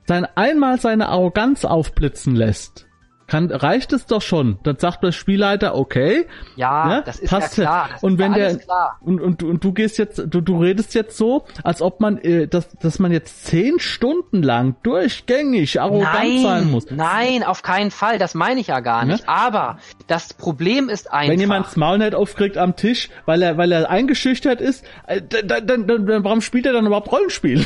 sein 0.08 0.26
einmal 0.36 0.80
seine 0.80 1.10
Arroganz 1.10 1.66
aufblitzen 1.66 2.36
lässt, 2.36 2.89
kann, 3.30 3.52
reicht 3.52 3.94
es 3.94 4.06
doch 4.06 4.22
schon. 4.22 4.60
Dann 4.64 4.78
sagt 4.78 5.04
der 5.04 5.12
Spielleiter, 5.12 5.76
okay. 5.76 6.26
Ja, 6.56 6.88
ne, 6.88 7.04
das 7.06 7.20
ist 7.20 7.30
passt 7.30 7.58
ja 7.58 7.64
klar. 7.64 7.90
und 8.02 8.18
wenn 8.18 8.34
der 8.34 8.58
und, 9.02 9.22
und, 9.22 9.44
und 9.44 9.64
du 9.64 9.72
gehst 9.72 9.98
jetzt, 9.98 10.18
du, 10.18 10.42
du 10.42 10.62
redest 10.62 10.94
jetzt 10.96 11.18
so, 11.18 11.46
als 11.64 11.82
ob 11.82 12.00
man, 12.00 12.18
äh, 12.18 12.48
dass, 12.48 12.70
dass 12.80 13.00
man 13.00 13.12
jetzt 13.12 13.46
zehn 13.46 13.80
Stunden 13.80 14.44
lang 14.44 14.76
durchgängig 14.84 15.80
arrogant 15.80 16.14
nein, 16.14 16.42
sein 16.42 16.72
muss. 16.72 16.92
Nein, 16.92 17.44
auf 17.44 17.62
keinen 17.62 17.92
Fall. 17.92 18.18
Das 18.18 18.34
meine 18.34 18.60
ich 18.60 18.68
ja 18.68 18.80
gar 18.80 19.06
nicht. 19.06 19.26
Ne? 19.26 19.30
Aber 19.30 19.78
das 20.08 20.34
Problem 20.34 20.90
ist 20.90 21.12
einfach. 21.12 21.32
Wenn 21.32 21.40
jemand 21.40 21.78
Maul 21.78 22.00
nicht 22.00 22.16
aufkriegt 22.16 22.58
am 22.58 22.76
Tisch, 22.76 23.10
weil 23.26 23.42
er, 23.42 23.58
weil 23.58 23.72
er 23.72 23.90
eingeschüchtert 23.90 24.62
ist, 24.62 24.86
äh, 25.08 25.22
dann, 25.22 25.68
dann, 25.68 25.88
dann, 25.88 26.06
dann, 26.06 26.24
warum 26.24 26.42
spielt 26.42 26.66
er 26.66 26.74
dann 26.74 26.86
überhaupt 26.86 27.12
Rollenspiel? 27.12 27.66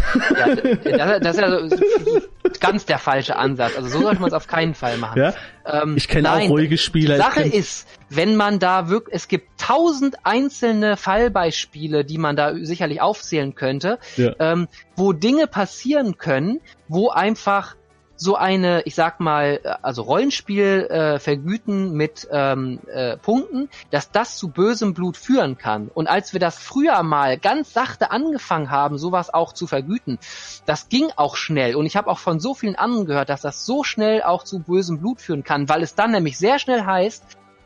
Ja, 0.86 1.20
das, 1.20 1.20
das 1.20 1.36
ist 1.36 1.42
ja 1.42 1.70
so, 1.70 2.22
ganz 2.60 2.86
der 2.86 3.00
falsche 3.00 3.36
Ansatz. 3.36 3.76
Also 3.78 3.90
so 3.90 4.02
sollte 4.02 4.22
man 4.22 4.28
es 4.28 4.34
auf 4.34 4.48
keinen 4.48 4.74
Fall 4.74 4.98
machen. 4.98 5.20
Ja? 5.20 5.34
Ähm, 5.66 5.96
ich 5.98 6.08
kenne 6.08 6.32
auch 6.32 6.50
ruhige 6.50 6.78
Spieler. 6.78 7.16
Die 7.16 7.22
Sache 7.22 7.44
ist, 7.44 7.88
wenn 8.10 8.36
man 8.36 8.60
da 8.60 8.90
wirklich, 8.90 9.16
es 9.16 9.28
gibt 9.28 9.60
tausend 9.60 10.26
einzelne 10.26 10.98
Fallbeispiele, 10.98 12.04
die 12.04 12.18
man 12.18 12.36
da 12.36 12.54
sicherlich 12.56 13.02
aufzählen 13.02 13.56
könnte, 13.56 14.00
ja. 14.18 14.34
ähm, 14.40 14.68
wo 14.96 15.14
Dinge 15.14 15.48
passieren 15.48 16.18
können, 16.18 16.60
wo 16.88 17.10
einfach 17.10 17.76
so 18.24 18.36
eine, 18.36 18.82
ich 18.84 18.96
sag 18.96 19.20
mal, 19.20 19.60
äh, 19.64 19.76
also 19.82 20.02
Rollenspiel 20.04 20.88
äh, 20.90 21.20
vergüten 21.20 21.94
mit 21.94 22.28
ähm, 22.32 22.80
äh, 22.92 23.18
Punkten, 23.18 23.70
dass 23.92 24.12
das 24.12 24.38
zu 24.38 24.48
bösem 24.48 24.94
Blut 24.94 25.18
führen 25.18 25.58
kann. 25.58 25.90
Und 25.94 26.08
als 26.08 26.34
wir 26.34 26.40
das 26.40 26.58
früher 26.58 27.04
mal 27.04 27.38
ganz 27.38 27.74
sachte 27.74 28.12
angefangen 28.12 28.72
haben, 28.72 28.98
sowas 28.98 29.34
auch 29.34 29.54
zu 29.54 29.68
vergüten, 29.68 30.18
das 30.66 30.90
ging 30.90 31.10
auch 31.16 31.36
schnell. 31.36 31.76
Und 31.76 31.86
ich 31.86 31.96
habe 31.96 32.10
auch 32.10 32.20
von 32.20 32.40
so 32.40 32.54
vielen 32.54 32.76
anderen 32.76 33.06
gehört, 33.06 33.30
dass 33.30 33.42
das 33.42 33.66
so 33.66 33.84
schnell 33.84 34.24
auch 34.24 34.44
zu 34.44 34.60
bösem 34.60 35.00
Blut 35.00 35.22
führen 35.22 35.44
kann, 35.44 35.68
weil 35.70 35.84
es 35.84 35.96
dann 35.96 36.12
nämlich 36.12 36.38
sehr 36.38 36.60
schnell 36.60 36.86
heißt, 36.86 37.24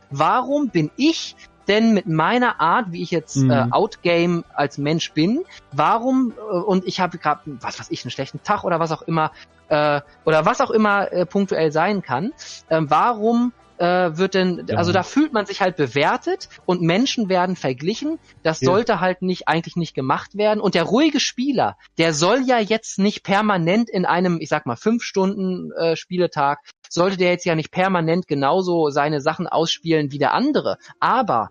warum 0.09 0.69
bin 0.69 0.89
ich 0.97 1.35
denn 1.67 1.93
mit 1.93 2.07
meiner 2.07 2.61
Art, 2.61 2.91
wie 2.91 3.01
ich 3.03 3.11
jetzt 3.11 3.35
mhm. 3.35 3.51
äh, 3.51 3.67
Outgame 3.71 4.43
als 4.53 4.77
Mensch 4.77 5.11
bin, 5.11 5.43
warum 5.73 6.33
äh, 6.37 6.55
und 6.55 6.85
ich 6.87 6.99
habe 6.99 7.17
gerade 7.17 7.41
was 7.45 7.79
weiß 7.79 7.91
ich 7.91 8.03
einen 8.03 8.11
schlechten 8.11 8.41
Tag 8.41 8.63
oder 8.63 8.79
was 8.79 8.91
auch 8.91 9.01
immer 9.01 9.31
äh, 9.69 10.01
oder 10.25 10.45
was 10.45 10.62
auch 10.62 10.71
immer 10.71 11.12
äh, 11.12 11.25
punktuell 11.25 11.71
sein 11.71 12.01
kann, 12.01 12.33
äh, 12.69 12.81
warum 12.81 13.53
äh, 13.77 14.17
wird 14.17 14.33
denn, 14.33 14.65
ja. 14.67 14.77
also 14.77 14.91
da 14.91 15.03
fühlt 15.03 15.33
man 15.33 15.45
sich 15.45 15.62
halt 15.62 15.75
bewertet 15.75 16.50
und 16.65 16.81
Menschen 16.81 17.29
werden 17.29 17.55
verglichen. 17.55 18.19
Das 18.43 18.62
ja. 18.62 18.65
sollte 18.65 19.00
halt 19.00 19.21
nicht, 19.21 19.47
eigentlich 19.47 19.75
nicht 19.75 19.93
gemacht 19.93 20.36
werden. 20.36 20.59
Und 20.59 20.75
der 20.75 20.83
ruhige 20.83 21.19
Spieler, 21.19 21.77
der 21.97 22.13
soll 22.13 22.41
ja 22.45 22.59
jetzt 22.59 23.00
nicht 23.00 23.24
permanent 23.24 23.89
in 23.89 24.05
einem, 24.05 24.39
ich 24.41 24.50
sag 24.50 24.65
mal, 24.65 24.75
fünf 24.75 25.03
Stunden 25.03 25.71
äh, 25.74 25.95
Spieletag, 25.95 26.59
sollte 26.89 27.17
der 27.17 27.31
jetzt 27.31 27.45
ja 27.45 27.55
nicht 27.55 27.71
permanent 27.71 28.27
genauso 28.27 28.89
seine 28.89 29.21
Sachen 29.21 29.47
ausspielen 29.47 30.12
wie 30.12 30.19
der 30.19 30.33
andere. 30.33 30.77
Aber 31.00 31.50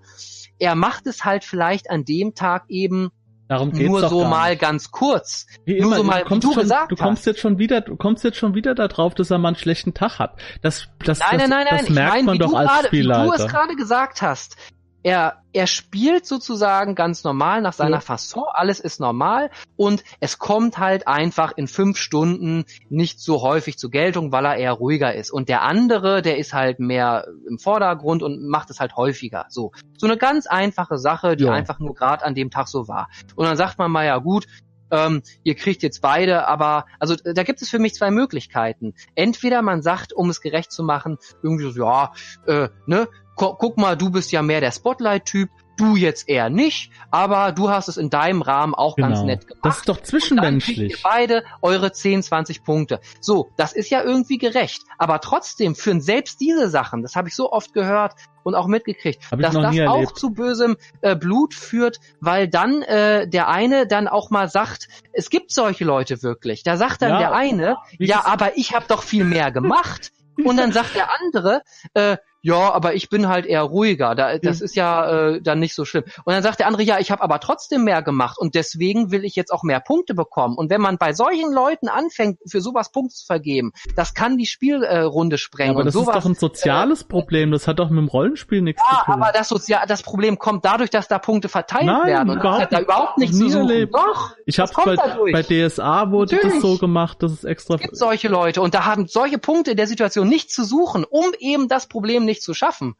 er 0.59 0.75
macht 0.75 1.07
es 1.07 1.25
halt 1.25 1.45
vielleicht 1.45 1.91
an 1.91 2.05
dem 2.05 2.35
Tag 2.35 2.65
eben 2.69 3.11
Darum 3.49 3.71
geht's 3.71 3.89
nur 3.89 4.09
so 4.09 4.25
mal 4.25 4.51
nicht. 4.51 4.61
ganz 4.61 4.91
kurz. 4.91 5.47
Wie 5.65 5.75
nur 5.75 5.87
immer, 5.87 5.97
so 5.97 6.03
mal, 6.03 6.25
du, 6.25 6.39
du 6.39 6.53
schon, 6.53 6.63
gesagt 6.63 6.91
du 6.91 6.97
kommst 6.97 7.21
hast. 7.21 7.27
jetzt 7.27 7.41
schon 7.41 7.59
wieder, 7.59 7.81
du 7.81 7.97
kommst 7.97 8.25
jetzt 8.25 8.37
schon 8.39 8.55
wieder 8.55 8.75
darauf, 8.75 9.15
dass 9.15 9.31
er 9.31 9.39
mal 9.39 9.49
einen 9.49 9.57
schlechten 9.57 9.95
Tag 9.95 10.19
hat. 10.19 10.35
Das, 10.63 10.89
das, 11.05 11.21
nein, 11.21 11.39
das, 11.39 11.49
nein, 11.49 11.67
nein, 11.71 11.79
das 11.79 11.83
nein. 11.89 11.95
merkt 11.95 12.17
ich 12.17 12.25
mein, 12.25 12.25
man 12.25 12.39
doch 12.39 12.55
als 12.55 12.69
grade, 12.71 12.87
Spielleiter. 12.89 13.25
Wie 13.25 13.37
du 13.37 13.45
es 13.45 13.49
gerade 13.49 13.77
gesagt 13.77 14.23
hast 14.23 14.57
er, 15.03 15.43
er 15.53 15.67
spielt 15.67 16.27
sozusagen 16.27 16.95
ganz 16.95 17.23
normal 17.23 17.63
nach 17.63 17.73
seiner 17.73 17.99
ja. 17.99 18.01
Fasson, 18.01 18.45
alles 18.53 18.81
ist 18.81 19.01
normal 19.01 19.51
und 19.77 20.03
es 20.21 20.39
kommt 20.39 20.79
halt 20.79 21.07
einfach 21.07 21.53
in 21.57 21.69
fünf 21.69 21.97
Stunden 21.99 22.65
nicht 22.89 23.21
so 23.21 23.43
häufig 23.43 23.79
zur 23.79 23.91
Geltung, 23.91 24.33
weil 24.33 24.45
er 24.45 24.57
eher 24.57 24.73
ruhiger 24.73 25.15
ist. 25.15 25.31
Und 25.31 25.49
der 25.49 25.63
andere, 25.63 26.23
der 26.23 26.39
ist 26.39 26.53
halt 26.53 26.81
mehr 26.81 27.27
im 27.49 27.59
Vordergrund 27.59 28.23
und 28.23 28.49
macht 28.49 28.71
es 28.71 28.81
halt 28.81 28.97
häufiger. 28.97 29.47
So, 29.49 29.73
so 29.97 30.07
eine 30.07 30.17
ganz 30.17 30.47
einfache 30.47 30.99
Sache, 30.99 31.37
die 31.37 31.45
ja. 31.45 31.53
einfach 31.53 31.79
nur 31.79 31.95
gerade 31.95 32.25
an 32.25 32.35
dem 32.35 32.51
Tag 32.51 32.69
so 32.69 32.89
war. 32.89 33.09
Und 33.37 33.47
dann 33.47 33.57
sagt 33.57 33.79
man 33.79 33.91
mal, 33.91 34.07
ja 34.07 34.19
gut, 34.19 34.47
ähm, 34.91 35.23
ihr 35.43 35.55
kriegt 35.55 35.83
jetzt 35.83 36.01
beide, 36.01 36.47
aber 36.47 36.87
also 36.99 37.17
da 37.17 37.43
gibt 37.43 37.63
es 37.63 37.69
für 37.69 37.79
mich 37.79 37.95
zwei 37.95 38.11
Möglichkeiten. 38.11 38.95
Entweder 39.15 39.63
man 39.63 39.83
sagt, 39.83 40.13
um 40.13 40.31
es 40.31 40.41
gerecht 40.41 40.73
zu 40.73 40.83
machen, 40.83 41.19
irgendwie 41.43 41.71
so, 41.71 41.85
ja, 41.85 42.13
äh, 42.47 42.69
ne, 42.87 43.09
guck 43.37 43.77
mal, 43.77 43.97
du 43.97 44.11
bist 44.11 44.33
ja 44.33 44.43
mehr 44.43 44.61
der 44.61 44.73
Spotlight-Typ, 44.73 45.51
du 45.77 45.97
jetzt 45.97 46.29
eher 46.29 46.51
nicht, 46.51 46.91
aber 47.11 47.53
du 47.53 47.71
hast 47.71 47.89
es 47.89 47.97
in 47.97 48.11
deinem 48.11 48.43
Rahmen 48.43 48.75
auch 48.75 48.97
genau. 48.97 49.09
ganz 49.09 49.23
nett 49.23 49.47
gemacht. 49.47 49.65
Das 49.65 49.79
ist 49.79 49.89
doch 49.89 50.01
zwischenmenschlich. 50.01 50.79
Und 50.79 50.85
dann 50.85 50.91
ihr 50.91 50.99
beide 51.03 51.45
eure 51.63 51.93
10, 51.93 52.23
20 52.23 52.65
Punkte. 52.65 53.01
So, 53.21 53.51
das 53.57 53.73
ist 53.73 53.91
ja 53.91 54.03
irgendwie 54.03 54.39
gerecht. 54.39 54.83
Aber 54.99 55.21
trotzdem 55.21 55.75
führen 55.75 56.01
selbst 56.01 56.41
diese 56.41 56.69
Sachen, 56.69 57.03
das 57.03 57.17
habe 57.17 57.29
ich 57.29 57.37
so 57.37 57.53
oft 57.53 57.73
gehört 57.73 58.15
und 58.43 58.55
auch 58.55 58.67
mitgekriegt, 58.67 59.21
dass 59.31 59.55
das 59.55 59.81
auch 59.81 60.13
zu 60.13 60.31
bösem 60.31 60.77
äh, 61.01 61.17
Blut 61.17 61.53
führt, 61.53 62.01
weil 62.21 62.49
dann 62.49 62.83
äh, 62.83 63.29
der 63.29 63.49
eine 63.49 63.87
dann 63.87 64.09
auch 64.09 64.31
mal 64.31 64.49
sagt, 64.49 64.89
es 65.13 65.31
gibt 65.31 65.51
solche 65.53 65.85
Leute 65.85 66.23
wirklich. 66.23 66.63
Da 66.63 66.77
sagt 66.77 67.03
dann 67.03 67.11
ja, 67.11 67.19
der 67.19 67.33
eine, 67.33 67.77
ja, 67.99 68.25
aber 68.25 68.57
ich 68.57 68.75
habe 68.75 68.87
doch 68.89 69.03
viel 69.03 69.25
mehr 69.25 69.51
gemacht. 69.51 70.13
Und 70.45 70.59
dann 70.59 70.71
sagt 70.71 70.95
der 70.95 71.09
andere, 71.19 71.63
äh, 71.95 72.19
ja, 72.47 72.73
aber 72.73 72.95
ich 72.95 73.09
bin 73.09 73.27
halt 73.27 73.45
eher 73.45 73.63
ruhiger. 73.63 74.15
Da, 74.15 74.39
das 74.39 74.61
ist 74.61 74.77
ja 74.77 75.31
äh, 75.31 75.43
dann 75.43 75.59
nicht 75.59 75.75
so 75.75 75.85
schlimm. 75.85 76.05
Und 76.25 76.33
dann 76.33 76.45
sagt 76.45 76.61
der 76.61 76.69
andere, 76.69 76.85
ja, 76.85 77.01
ich 77.01 77.11
habe 77.11 77.21
aber 77.21 77.41
trotzdem 77.41 77.83
mehr 77.83 78.03
gemacht 78.03 78.39
und 78.39 78.55
deswegen 78.55 79.11
will 79.11 79.25
ich 79.25 79.35
jetzt 79.35 79.51
auch 79.51 79.65
mehr 79.65 79.81
Punkte 79.81 80.15
bekommen. 80.15 80.57
Und 80.57 80.71
wenn 80.71 80.81
man 80.81 80.97
bei 80.97 81.13
solchen 81.13 81.53
Leuten 81.53 81.89
anfängt, 81.89 82.39
für 82.49 82.61
sowas 82.61 82.93
Punkte 82.93 83.17
zu 83.17 83.27
vergeben, 83.27 83.73
das 83.97 84.15
kann 84.15 84.37
die 84.37 84.47
Spielrunde 84.47 85.35
äh, 85.35 85.39
sprengen. 85.39 85.73
Ja, 85.73 85.75
aber 85.75 85.85
das 85.85 85.95
sowas, 85.95 86.15
ist 86.15 86.23
doch 86.23 86.31
ein 86.31 86.35
soziales 86.37 87.03
äh, 87.03 87.07
Problem. 87.07 87.51
Das 87.51 87.67
hat 87.67 87.81
doch 87.81 87.91
mit 87.91 87.99
dem 87.99 88.07
Rollenspiel 88.07 88.63
nichts 88.63 88.81
ja, 88.89 89.01
zu 89.01 89.05
tun. 89.07 89.15
aber 89.15 89.33
das, 89.33 89.49
Sozial 89.49 89.85
das 89.89 90.05
Problem 90.05 90.39
kommt 90.39 90.65
dadurch, 90.65 90.91
dass 90.91 91.09
da 91.09 91.19
Punkte 91.19 91.49
verteilt 91.49 91.87
Nein, 91.87 92.07
werden. 92.07 92.31
Und 92.31 92.39
überhaupt, 92.39 92.59
das 92.59 92.63
hat 92.63 92.73
da 92.73 92.81
überhaupt 92.81 93.19
nichts 93.19 93.37
zu 93.37 93.49
suchen. 93.49 93.91
Doch, 93.91 94.37
ich 94.47 94.61
habe 94.61 94.71
bei, 94.85 94.97
bei 95.33 95.43
DSA 95.43 96.13
wurde 96.13 96.37
Natürlich. 96.37 96.63
das 96.63 96.63
so 96.63 96.79
gemacht, 96.79 97.25
dass 97.25 97.33
es 97.33 97.43
extra. 97.43 97.75
Es 97.75 97.81
gibt 97.81 97.97
solche 97.97 98.29
Leute 98.29 98.63
und 98.63 98.73
da 98.73 98.85
haben 98.85 99.09
solche 99.09 99.39
Punkte 99.39 99.73
in 99.73 99.77
der 99.77 99.89
Situation 99.89 100.29
nichts 100.29 100.55
zu 100.55 100.63
suchen, 100.63 101.05
um 101.05 101.25
eben 101.41 101.67
das 101.67 101.89
Problem 101.89 102.25
nicht 102.25 102.36
zu 102.43 102.55
schaffen. 102.55 102.97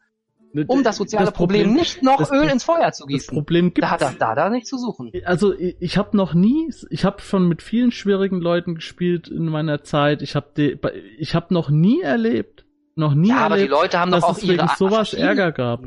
Ne, 0.53 0.65
um 0.67 0.83
das 0.83 0.95
soziale 0.95 1.25
das 1.25 1.33
Problem, 1.33 1.65
Problem, 1.65 1.79
nicht 1.79 2.03
noch 2.03 2.31
Öl 2.31 2.47
ins 2.49 2.63
Feuer 2.63 2.91
zu 2.91 3.05
gießen. 3.05 3.27
Das 3.27 3.33
Problem 3.33 3.73
gibt 3.73 3.83
da 3.83 3.91
hat 3.91 4.01
er 4.01 4.13
da, 4.13 4.33
da 4.33 4.49
nicht 4.49 4.65
zu 4.65 4.77
suchen. 4.77 5.11
Also 5.25 5.53
ich, 5.53 5.97
habe 5.97 6.15
noch 6.15 6.33
nie, 6.33 6.73
ich 6.89 7.03
habe 7.03 7.21
schon 7.21 7.47
mit 7.47 7.61
vielen 7.61 7.91
schwierigen 7.91 8.39
Leuten 8.39 8.75
gespielt 8.75 9.27
in 9.27 9.45
meiner 9.45 9.83
Zeit. 9.83 10.21
Ich 10.21 10.35
habe 10.35 10.79
ich 11.17 11.35
habe 11.35 11.53
noch 11.53 11.69
nie 11.69 12.01
erlebt, 12.01 12.65
noch 12.95 13.13
nie 13.13 13.29
ja, 13.29 13.43
erlebt, 13.43 13.51
aber 13.51 13.57
die 13.57 13.67
Leute 13.67 13.99
haben 13.99 14.11
dass 14.11 14.21
doch 14.21 14.29
auch 14.29 14.37
es 14.37 14.43
ihre 14.43 14.63
wegen 14.63 14.69
sowas 14.77 15.13
Ärger 15.13 15.51
gab. 15.51 15.83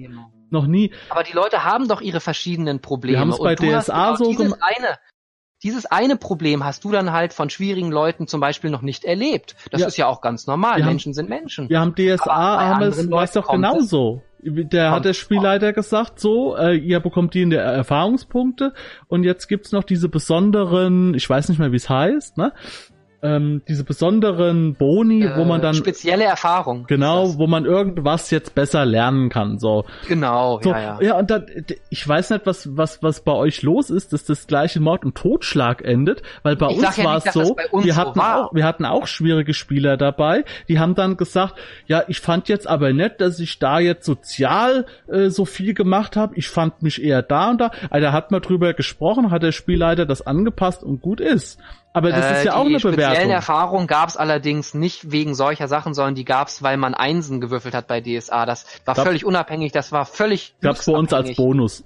Noch 0.51 0.67
nie. 0.67 0.93
Aber 1.09 1.23
die 1.23 1.33
Leute 1.33 1.65
haben 1.65 1.89
doch 1.89 2.01
ihre 2.01 2.21
verschiedenen 2.21 2.81
Probleme. 2.81 3.17
Wir 3.17 3.21
haben 3.21 3.31
es 3.31 3.39
bei 3.39 3.55
DSA 3.55 4.17
so 4.17 4.31
gemacht. 4.33 4.61
Eine, 4.61 4.99
dieses 5.63 5.87
eine 5.87 6.17
Problem 6.17 6.65
hast 6.65 6.85
du 6.85 6.91
dann 6.91 7.13
halt 7.13 7.33
von 7.35 7.51
schwierigen 7.51 7.91
Leuten 7.91 8.27
zum 8.27 8.41
Beispiel 8.41 8.71
noch 8.71 8.83
nicht 8.83 9.05
erlebt. 9.05 9.57
Das 9.71 9.83
ja. 9.83 9.87
ist 9.87 9.97
ja 9.97 10.07
auch 10.07 10.21
ganz 10.21 10.47
normal. 10.47 10.79
Wir 10.79 10.87
Menschen 10.87 11.11
haben, 11.11 11.15
sind 11.15 11.29
Menschen. 11.29 11.69
Wir 11.69 11.81
haben 11.81 11.95
DSA, 11.95 12.69
haben 12.69 12.83
es, 12.83 13.11
weiß 13.11 13.33
doch 13.33 13.49
genauso. 13.49 14.23
Der 14.43 14.91
hat 14.91 15.05
der 15.05 15.13
Spielleiter 15.13 15.75
gesagt, 15.75 16.19
so, 16.19 16.57
äh, 16.57 16.75
ihr 16.75 17.01
bekommt 17.01 17.35
die 17.35 17.43
in 17.43 17.51
der 17.51 17.63
Erfahrungspunkte 17.63 18.73
und 19.07 19.25
jetzt 19.25 19.49
gibt's 19.49 19.71
noch 19.71 19.85
diese 19.85 20.09
besonderen, 20.09 21.13
ich 21.13 21.29
weiß 21.29 21.51
nicht 21.51 21.59
mehr, 21.59 21.73
wie 21.73 21.77
es 21.77 21.91
heißt, 21.91 22.39
ne? 22.39 22.55
Ähm, 23.23 23.63
diese 23.69 23.85
besonderen 23.85 24.75
Boni, 24.75 25.25
äh, 25.25 25.37
wo 25.37 25.45
man 25.45 25.61
dann 25.61 25.75
spezielle 25.75 26.25
Erfahrung. 26.25 26.87
Genau, 26.87 27.39
wo 27.39 27.47
man 27.47 27.65
irgendwas 27.65 28.31
jetzt 28.31 28.55
besser 28.55 28.85
lernen 28.87 29.29
kann. 29.29 29.59
So. 29.59 29.85
Genau, 30.09 30.61
so, 30.63 30.71
ja, 30.71 30.81
ja. 30.81 30.99
Ja, 31.01 31.19
und 31.19 31.31
dann, 31.31 31.47
ich 31.91 32.07
weiß 32.07 32.31
nicht, 32.31 32.47
was 32.47 32.77
was 32.77 33.03
was 33.03 33.21
bei 33.23 33.33
euch 33.33 33.63
los 33.63 33.91
ist, 33.91 34.13
dass 34.13 34.25
das 34.25 34.47
gleiche 34.47 34.81
Mord 34.81 35.05
und 35.05 35.17
Totschlag 35.17 35.83
endet, 35.83 36.23
weil 36.43 36.57
bei 36.57 36.71
ich 36.71 36.79
uns 36.79 36.97
ja 36.97 37.05
war 37.05 37.17
es 37.19 37.33
so, 37.33 37.57
wir 37.83 37.97
hatten 37.97 38.19
so 38.19 38.25
auch 38.25 38.55
wir 38.55 38.65
hatten 38.65 38.85
auch 38.85 39.07
schwierige 39.07 39.55
Spieler 39.55 39.97
dabei, 39.97 40.45
die 40.69 40.79
haben 40.79 40.95
dann 40.95 41.17
gesagt, 41.17 41.55
ja, 41.87 42.05
ich 42.09 42.21
fand 42.21 42.49
jetzt 42.49 42.67
aber 42.69 42.93
nicht, 42.93 43.21
dass 43.21 43.39
ich 43.39 43.59
da 43.59 43.81
jetzt 43.81 44.07
sozial 44.07 44.87
äh, 45.09 45.29
so 45.29 45.45
viel 45.45 45.75
gemacht 45.75 46.17
habe. 46.17 46.35
Ich 46.37 46.49
fand 46.49 46.83
mich 46.83 47.03
eher 47.03 47.23
da 47.23 47.51
und 47.51 47.61
da. 47.61 47.71
Also, 47.91 48.07
da 48.07 48.13
hat 48.13 48.31
man 48.31 48.41
drüber 48.41 48.75
gesprochen, 48.75 49.31
hat 49.31 49.43
der 49.43 49.53
Spielleiter 49.53 50.07
das 50.07 50.27
angepasst 50.27 50.83
und 50.83 51.01
gut 51.01 51.21
ist. 51.21 51.59
Aber 51.93 52.11
das 52.11 52.39
ist 52.39 52.45
ja 52.45 52.53
äh, 52.53 52.55
auch 52.55 52.67
eine 52.67 52.79
Bewertung. 52.79 52.93
Die 52.93 53.03
speziellen 53.03 53.31
Erfahrungen 53.31 53.87
gab 53.87 54.09
es 54.09 54.17
allerdings 54.17 54.75
nicht 54.75 55.11
wegen 55.11 55.35
solcher 55.35 55.67
Sachen, 55.67 55.95
sondern 55.95 56.15
die 56.15 56.25
gab 56.25 56.49
es, 56.49 56.63
weil 56.63 56.77
man 56.77 56.95
Einsen 56.95 57.41
gewürfelt 57.41 57.75
hat 57.75 57.89
bei 57.89 58.01
DSA. 58.01 58.47
Das 58.47 58.67
war 58.85 58.95
gab, 58.95 59.07
völlig 59.07 59.25
unabhängig, 59.25 59.73
das 59.73 59.91
war 59.91 60.07
völlig. 60.07 60.55
Gab's 60.61 60.87
bei 60.87 60.93
uns 60.93 61.13
als 61.13 61.35
Bonus. 61.35 61.85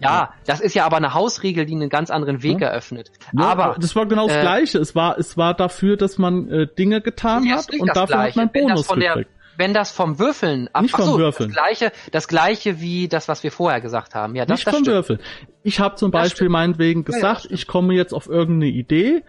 Ja, 0.00 0.32
das 0.46 0.60
ist 0.60 0.74
ja 0.74 0.86
aber 0.86 0.96
eine 0.96 1.12
Hausregel, 1.12 1.66
die 1.66 1.74
einen 1.74 1.88
ganz 1.88 2.10
anderen 2.10 2.42
Weg 2.42 2.60
ja. 2.60 2.68
eröffnet. 2.68 3.10
Ja, 3.32 3.46
aber 3.46 3.76
das 3.80 3.96
war 3.96 4.06
genau 4.06 4.28
das 4.28 4.36
äh, 4.36 4.40
Gleiche. 4.42 4.78
Es 4.78 4.94
war, 4.94 5.18
es 5.18 5.36
war 5.36 5.54
dafür, 5.54 5.96
dass 5.96 6.18
man 6.18 6.48
äh, 6.48 6.66
Dinge 6.66 7.00
getan 7.00 7.50
hat 7.52 7.68
und 7.78 7.88
dafür 7.88 8.06
Gleiche. 8.06 8.40
hat 8.40 8.54
man 8.54 8.62
Bonus 8.62 8.88
gekriegt. 8.88 9.30
Wenn 9.58 9.74
das 9.74 9.90
vom 9.90 10.20
Würfeln 10.20 10.68
ab, 10.72 10.82
Nicht 10.82 10.94
vom 10.94 11.04
so, 11.04 11.18
Würfeln. 11.18 11.50
Das 11.50 11.56
gleiche, 11.56 11.92
das 12.12 12.28
gleiche 12.28 12.80
wie 12.80 13.08
das, 13.08 13.26
was 13.26 13.42
wir 13.42 13.50
vorher 13.50 13.80
gesagt 13.80 14.14
haben. 14.14 14.36
Ja, 14.36 14.46
das, 14.46 14.58
Nicht 14.60 14.66
das 14.68 14.74
vom 14.74 14.84
stimmt. 14.84 14.94
Würfeln. 14.94 15.20
Ich 15.64 15.80
habe 15.80 15.96
zum 15.96 16.12
Beispiel 16.12 16.48
meinetwegen 16.48 17.04
gesagt, 17.04 17.44
ja, 17.44 17.50
ich 17.50 17.66
komme 17.66 17.94
jetzt 17.94 18.14
auf 18.14 18.28
irgendeine 18.28 18.70
Idee 18.70 19.24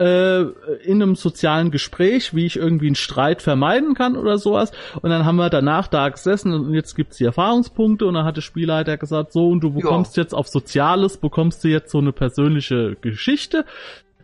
äh, 0.00 0.42
in 0.82 1.00
einem 1.00 1.14
sozialen 1.14 1.70
Gespräch, 1.70 2.34
wie 2.34 2.46
ich 2.46 2.56
irgendwie 2.56 2.88
einen 2.88 2.96
Streit 2.96 3.40
vermeiden 3.40 3.94
kann 3.94 4.16
oder 4.16 4.36
sowas. 4.38 4.72
Und 5.00 5.10
dann 5.10 5.24
haben 5.24 5.36
wir 5.36 5.48
danach 5.48 5.86
da 5.86 6.08
gesessen 6.08 6.52
und 6.52 6.74
jetzt 6.74 6.96
gibt's 6.96 7.18
die 7.18 7.24
Erfahrungspunkte 7.24 8.04
und 8.04 8.14
dann 8.14 8.24
hat 8.24 8.36
der 8.36 8.42
Spielleiter 8.42 8.96
gesagt, 8.96 9.32
so 9.32 9.48
und 9.48 9.60
du 9.60 9.72
bekommst 9.72 10.16
ja. 10.16 10.24
jetzt 10.24 10.34
auf 10.34 10.48
Soziales, 10.48 11.18
bekommst 11.18 11.62
du 11.62 11.68
jetzt 11.68 11.92
so 11.92 11.98
eine 11.98 12.12
persönliche 12.12 12.96
Geschichte. 13.00 13.64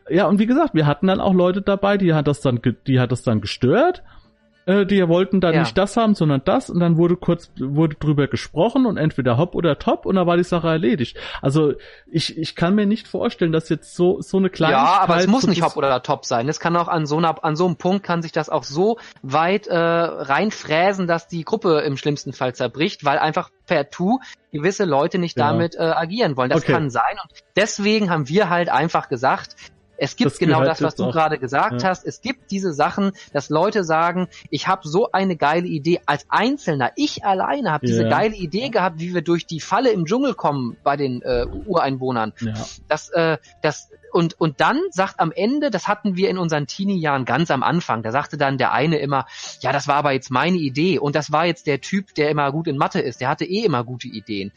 Ja, 0.08 0.26
und 0.26 0.40
wie 0.40 0.46
gesagt, 0.46 0.74
wir 0.74 0.86
hatten 0.86 1.06
dann 1.06 1.20
auch 1.20 1.32
Leute 1.32 1.62
dabei, 1.62 1.96
die 1.96 2.12
hat 2.12 2.26
das 2.26 2.40
dann, 2.40 2.60
die 2.88 2.98
hat 2.98 3.12
das 3.12 3.22
dann 3.22 3.40
gestört 3.40 4.02
äh, 4.66 4.86
die 4.86 5.06
wollten 5.08 5.40
dann 5.40 5.54
ja. 5.54 5.60
nicht 5.60 5.76
das 5.76 5.96
haben, 5.96 6.14
sondern 6.14 6.42
das 6.44 6.70
und 6.70 6.80
dann 6.80 6.96
wurde 6.96 7.16
kurz 7.16 7.50
wurde 7.58 7.96
drüber 7.96 8.28
gesprochen 8.28 8.86
und 8.86 8.96
entweder 8.96 9.36
hopp 9.36 9.54
oder 9.54 9.78
top 9.78 10.06
und 10.06 10.16
dann 10.16 10.26
war 10.26 10.36
die 10.36 10.44
Sache 10.44 10.68
erledigt. 10.68 11.16
Also 11.42 11.74
ich, 12.06 12.38
ich 12.38 12.56
kann 12.56 12.74
mir 12.74 12.86
nicht 12.86 13.06
vorstellen, 13.06 13.52
dass 13.52 13.68
jetzt 13.68 13.94
so 13.94 14.20
so 14.20 14.38
eine 14.38 14.50
kleine 14.50 14.72
Ja, 14.72 15.00
aber 15.00 15.18
es 15.18 15.26
muss 15.26 15.46
nicht 15.46 15.62
hopp 15.62 15.76
oder 15.76 16.02
top 16.02 16.24
sein. 16.24 16.48
Es 16.48 16.60
kann 16.60 16.76
auch 16.76 16.88
an 16.88 17.06
so 17.06 17.18
einer 17.18 17.44
an 17.44 17.56
so 17.56 17.66
einem 17.66 17.76
Punkt 17.76 18.04
kann 18.04 18.22
sich 18.22 18.32
das 18.32 18.48
auch 18.48 18.64
so 18.64 18.98
weit 19.22 19.66
äh, 19.66 19.76
reinfräsen, 19.76 21.06
dass 21.06 21.28
die 21.28 21.44
Gruppe 21.44 21.80
im 21.80 21.96
schlimmsten 21.96 22.32
Fall 22.32 22.54
zerbricht, 22.54 23.04
weil 23.04 23.18
einfach 23.18 23.50
per 23.66 23.90
Tu 23.90 24.18
gewisse 24.52 24.84
Leute 24.84 25.18
nicht 25.18 25.36
ja. 25.36 25.48
damit 25.48 25.74
äh, 25.74 25.80
agieren 25.82 26.36
wollen. 26.36 26.50
Das 26.50 26.62
okay. 26.62 26.72
kann 26.72 26.90
sein 26.90 27.16
und 27.22 27.40
deswegen 27.56 28.10
haben 28.10 28.28
wir 28.28 28.48
halt 28.48 28.68
einfach 28.68 29.08
gesagt, 29.08 29.56
es 29.96 30.16
gibt 30.16 30.32
das 30.32 30.38
genau 30.38 30.64
das, 30.64 30.82
was 30.82 30.94
du 30.94 31.10
gerade 31.10 31.38
gesagt 31.38 31.82
ja. 31.82 31.88
hast. 31.88 32.04
Es 32.04 32.20
gibt 32.20 32.50
diese 32.50 32.72
Sachen, 32.72 33.12
dass 33.32 33.48
Leute 33.50 33.84
sagen, 33.84 34.28
ich 34.50 34.68
habe 34.68 34.86
so 34.88 35.10
eine 35.12 35.36
geile 35.36 35.66
Idee 35.66 36.00
als 36.06 36.26
Einzelner. 36.28 36.92
Ich 36.96 37.24
alleine 37.24 37.72
habe 37.72 37.86
diese 37.86 38.08
geile 38.08 38.34
Idee 38.34 38.70
gehabt, 38.70 38.98
wie 38.98 39.14
wir 39.14 39.22
durch 39.22 39.46
die 39.46 39.60
Falle 39.60 39.90
im 39.90 40.04
Dschungel 40.04 40.34
kommen 40.34 40.76
bei 40.82 40.96
den 40.96 41.22
äh, 41.22 41.46
Ureinwohnern. 41.66 42.32
Ja. 42.40 42.54
Das, 42.88 43.10
äh, 43.10 43.38
das 43.62 43.90
und, 44.14 44.40
und 44.40 44.60
dann 44.60 44.80
sagt 44.90 45.18
am 45.18 45.32
Ende, 45.32 45.70
das 45.70 45.88
hatten 45.88 46.14
wir 46.14 46.30
in 46.30 46.38
unseren 46.38 46.68
Teenie-Jahren 46.68 47.24
ganz 47.24 47.50
am 47.50 47.64
Anfang, 47.64 48.04
da 48.04 48.12
sagte 48.12 48.38
dann 48.38 48.58
der 48.58 48.72
eine 48.72 48.98
immer, 48.98 49.26
ja, 49.60 49.72
das 49.72 49.88
war 49.88 49.96
aber 49.96 50.12
jetzt 50.12 50.30
meine 50.30 50.56
Idee 50.56 51.00
und 51.00 51.16
das 51.16 51.32
war 51.32 51.46
jetzt 51.46 51.66
der 51.66 51.80
Typ, 51.80 52.14
der 52.14 52.30
immer 52.30 52.52
gut 52.52 52.68
in 52.68 52.78
Mathe 52.78 53.00
ist, 53.00 53.20
der 53.20 53.28
hatte 53.28 53.44
eh 53.44 53.64
immer 53.64 53.82
gute 53.82 54.06
Ideen 54.06 54.52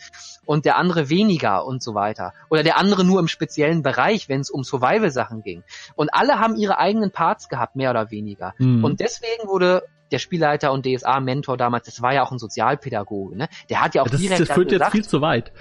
und 0.46 0.66
der 0.66 0.78
andere 0.78 1.10
weniger 1.10 1.66
und 1.66 1.82
so 1.82 1.96
weiter. 1.96 2.34
Oder 2.52 2.62
der 2.62 2.78
andere 2.78 3.04
nur 3.04 3.20
im 3.20 3.28
speziellen 3.28 3.82
Bereich, 3.82 4.30
wenn 4.30 4.42
es 4.42 4.52
um 4.52 4.64
Survival-Sachen 4.64 5.42
ging. 5.42 5.64
Und 5.96 6.14
alle 6.14 6.40
haben 6.40 6.56
ihre 6.56 6.78
eigenen 6.78 7.12
Parts 7.12 7.50
gehabt, 7.50 7.76
mehr 7.76 7.90
oder 7.90 8.12
weniger. 8.12 8.54
Mhm. 8.60 8.84
Und 8.84 9.00
deswegen 9.00 9.48
wurde 9.48 9.84
der 10.12 10.20
Spielleiter 10.20 10.72
und 10.72 10.86
DSA-Mentor 10.86 11.58
damals, 11.58 11.88
das 11.88 12.02
war 12.02 12.14
ja 12.14 12.24
auch 12.24 12.32
ein 12.32 12.40
Sozialpädagoge, 12.40 13.36
ne? 13.36 13.50
Der 13.70 13.82
hat 13.82 13.96
ja 13.96 14.04
auch 14.04 14.08
das 14.08 14.22
direkt. 14.22 14.40
Das 14.42 14.52
führt 14.52 14.70
gesagt, 14.70 14.94
jetzt 14.94 15.04
viel 15.04 15.10
zu 15.10 15.20
weit. 15.20 15.52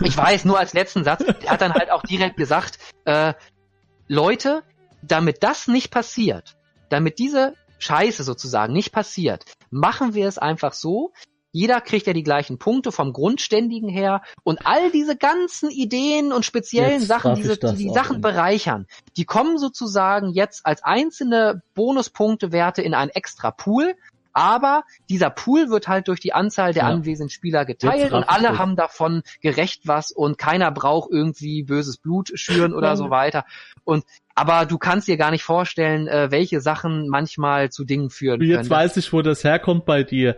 Ich 0.00 0.16
weiß, 0.16 0.44
nur 0.44 0.58
als 0.58 0.72
letzten 0.72 1.04
Satz, 1.04 1.22
er 1.22 1.50
hat 1.50 1.60
dann 1.60 1.74
halt 1.74 1.90
auch 1.90 2.02
direkt 2.02 2.36
gesagt, 2.36 2.78
äh, 3.04 3.34
Leute, 4.06 4.62
damit 5.02 5.42
das 5.42 5.68
nicht 5.68 5.90
passiert, 5.90 6.56
damit 6.88 7.18
diese 7.18 7.54
Scheiße 7.78 8.24
sozusagen 8.24 8.72
nicht 8.72 8.92
passiert, 8.92 9.44
machen 9.70 10.14
wir 10.14 10.28
es 10.28 10.38
einfach 10.38 10.72
so, 10.72 11.12
jeder 11.50 11.80
kriegt 11.80 12.06
ja 12.06 12.12
die 12.12 12.22
gleichen 12.22 12.58
Punkte 12.58 12.92
vom 12.92 13.12
Grundständigen 13.12 13.88
her. 13.88 14.22
Und 14.44 14.66
all 14.66 14.90
diese 14.90 15.16
ganzen 15.16 15.70
Ideen 15.70 16.32
und 16.32 16.44
speziellen 16.44 17.00
jetzt 17.00 17.08
Sachen, 17.08 17.34
diese, 17.34 17.56
die 17.56 17.76
die 17.76 17.90
Sachen 17.90 18.20
bereichern, 18.20 18.86
die 19.16 19.24
kommen 19.24 19.58
sozusagen 19.58 20.30
jetzt 20.30 20.66
als 20.66 20.84
einzelne 20.84 21.62
Bonuspunktewerte 21.74 22.82
in 22.82 22.94
einen 22.94 23.10
extra 23.10 23.50
Pool 23.50 23.94
aber 24.38 24.84
dieser 25.10 25.30
Pool 25.30 25.68
wird 25.68 25.88
halt 25.88 26.06
durch 26.06 26.20
die 26.20 26.32
Anzahl 26.32 26.72
der 26.72 26.84
ja. 26.84 26.88
anwesenden 26.88 27.28
Spieler 27.28 27.64
geteilt 27.64 28.12
und 28.12 28.22
alle 28.22 28.56
haben 28.56 28.76
davon 28.76 29.22
gerecht 29.40 29.88
was 29.88 30.12
und 30.12 30.38
keiner 30.38 30.70
braucht 30.70 31.10
irgendwie 31.10 31.64
böses 31.64 31.96
Blut 31.96 32.30
schüren 32.34 32.72
oder 32.72 32.96
so 32.96 33.10
weiter. 33.10 33.44
Und 33.82 34.04
aber 34.36 34.64
du 34.66 34.78
kannst 34.78 35.08
dir 35.08 35.16
gar 35.16 35.32
nicht 35.32 35.42
vorstellen, 35.42 36.06
äh, 36.06 36.30
welche 36.30 36.60
Sachen 36.60 37.08
manchmal 37.08 37.70
zu 37.70 37.84
Dingen 37.84 38.10
führen 38.10 38.40
Jetzt 38.40 38.48
können. 38.48 38.62
Jetzt 38.62 38.70
weiß 38.70 38.96
ich, 38.98 39.12
wo 39.12 39.22
das 39.22 39.42
herkommt 39.42 39.84
bei 39.84 40.04
dir. 40.04 40.36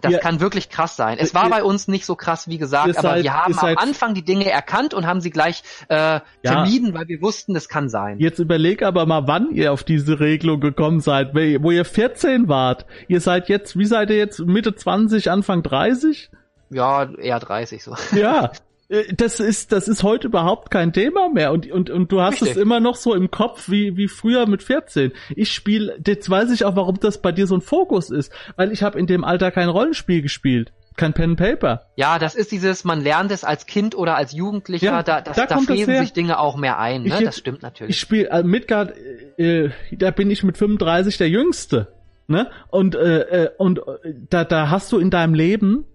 Das 0.00 0.12
ja. 0.12 0.18
kann 0.18 0.40
wirklich 0.40 0.68
krass 0.68 0.96
sein. 0.96 1.18
Es 1.18 1.34
war 1.34 1.46
ihr, 1.46 1.50
bei 1.50 1.62
uns 1.62 1.88
nicht 1.88 2.06
so 2.06 2.16
krass 2.16 2.48
wie 2.48 2.58
gesagt, 2.58 2.98
aber 2.98 3.08
seid, 3.08 3.22
wir 3.22 3.34
haben 3.34 3.58
am 3.58 3.76
Anfang 3.76 4.14
die 4.14 4.24
Dinge 4.24 4.50
erkannt 4.50 4.94
und 4.94 5.06
haben 5.06 5.20
sie 5.20 5.30
gleich 5.30 5.62
äh, 5.88 5.94
ja. 5.94 6.22
vermieden, 6.42 6.94
weil 6.94 7.08
wir 7.08 7.20
wussten, 7.20 7.54
das 7.54 7.68
kann 7.68 7.88
sein. 7.88 8.18
Jetzt 8.18 8.38
überleg 8.38 8.82
aber 8.82 9.06
mal, 9.06 9.26
wann 9.26 9.50
ihr 9.50 9.72
auf 9.72 9.84
diese 9.84 10.20
Regelung 10.20 10.60
gekommen 10.60 11.00
seid, 11.00 11.34
wo 11.34 11.70
ihr 11.70 11.84
14 11.84 12.48
wart. 12.48 12.86
Ihr 13.08 13.20
seid 13.20 13.48
jetzt, 13.48 13.78
wie 13.78 13.86
seid 13.86 14.10
ihr 14.10 14.16
jetzt 14.16 14.40
Mitte 14.40 14.74
20, 14.74 15.30
Anfang 15.30 15.62
30? 15.62 16.30
Ja, 16.70 17.08
eher 17.14 17.40
30 17.40 17.82
so. 17.82 17.94
Ja, 18.14 18.52
Äh, 18.52 18.58
das 18.88 19.38
ist, 19.38 19.72
das 19.72 19.86
ist 19.86 20.02
heute 20.02 20.28
überhaupt 20.28 20.70
kein 20.70 20.92
Thema 20.94 21.28
mehr 21.28 21.52
und, 21.52 21.70
und, 21.70 21.90
und 21.90 22.10
du 22.10 22.22
hast 22.22 22.34
Richtig. 22.34 22.52
es 22.52 22.56
immer 22.56 22.80
noch 22.80 22.96
so 22.96 23.14
im 23.14 23.30
Kopf 23.30 23.68
wie, 23.68 23.96
wie 23.98 24.08
früher 24.08 24.46
mit 24.46 24.62
14. 24.62 25.12
Ich 25.36 25.52
spiele, 25.52 25.98
jetzt 26.06 26.30
weiß 26.30 26.50
ich 26.52 26.64
auch, 26.64 26.74
warum 26.74 26.98
das 26.98 27.20
bei 27.20 27.30
dir 27.30 27.46
so 27.46 27.54
ein 27.54 27.60
Fokus 27.60 28.10
ist, 28.10 28.32
weil 28.56 28.72
ich 28.72 28.82
habe 28.82 28.98
in 28.98 29.06
dem 29.06 29.24
Alter 29.24 29.50
kein 29.50 29.68
Rollenspiel 29.68 30.22
gespielt. 30.22 30.72
Kein 30.96 31.12
Pen 31.12 31.30
and 31.30 31.38
Paper. 31.38 31.82
Ja, 31.94 32.18
das 32.18 32.34
ist 32.34 32.50
dieses, 32.50 32.82
man 32.84 33.00
lernt 33.00 33.30
es 33.30 33.44
als 33.44 33.66
Kind 33.66 33.94
oder 33.94 34.16
als 34.16 34.32
Jugendlicher, 34.32 34.86
ja, 34.86 35.02
da, 35.04 35.20
das, 35.20 35.36
da, 35.36 35.46
da 35.46 35.58
fräsen 35.58 35.96
sich 35.98 36.12
Dinge 36.12 36.40
auch 36.40 36.56
mehr 36.56 36.78
ein, 36.80 37.02
ne? 37.02 37.18
Ich, 37.18 37.24
das 37.24 37.38
stimmt 37.38 37.62
natürlich. 37.62 37.94
Ich 37.94 38.00
spiele 38.00 38.30
äh, 38.30 38.42
Midgard, 38.42 38.94
äh, 39.36 39.70
da 39.92 40.10
bin 40.10 40.28
ich 40.30 40.42
mit 40.42 40.58
35 40.58 41.18
der 41.18 41.28
Jüngste. 41.28 41.92
Ne? 42.26 42.50
Und, 42.70 42.94
äh, 42.94 43.20
äh 43.20 43.50
und 43.58 43.78
äh, 43.78 43.82
da, 44.28 44.44
da 44.44 44.70
hast 44.70 44.90
du 44.90 44.98
in 44.98 45.10
deinem 45.10 45.34
Leben 45.34 45.86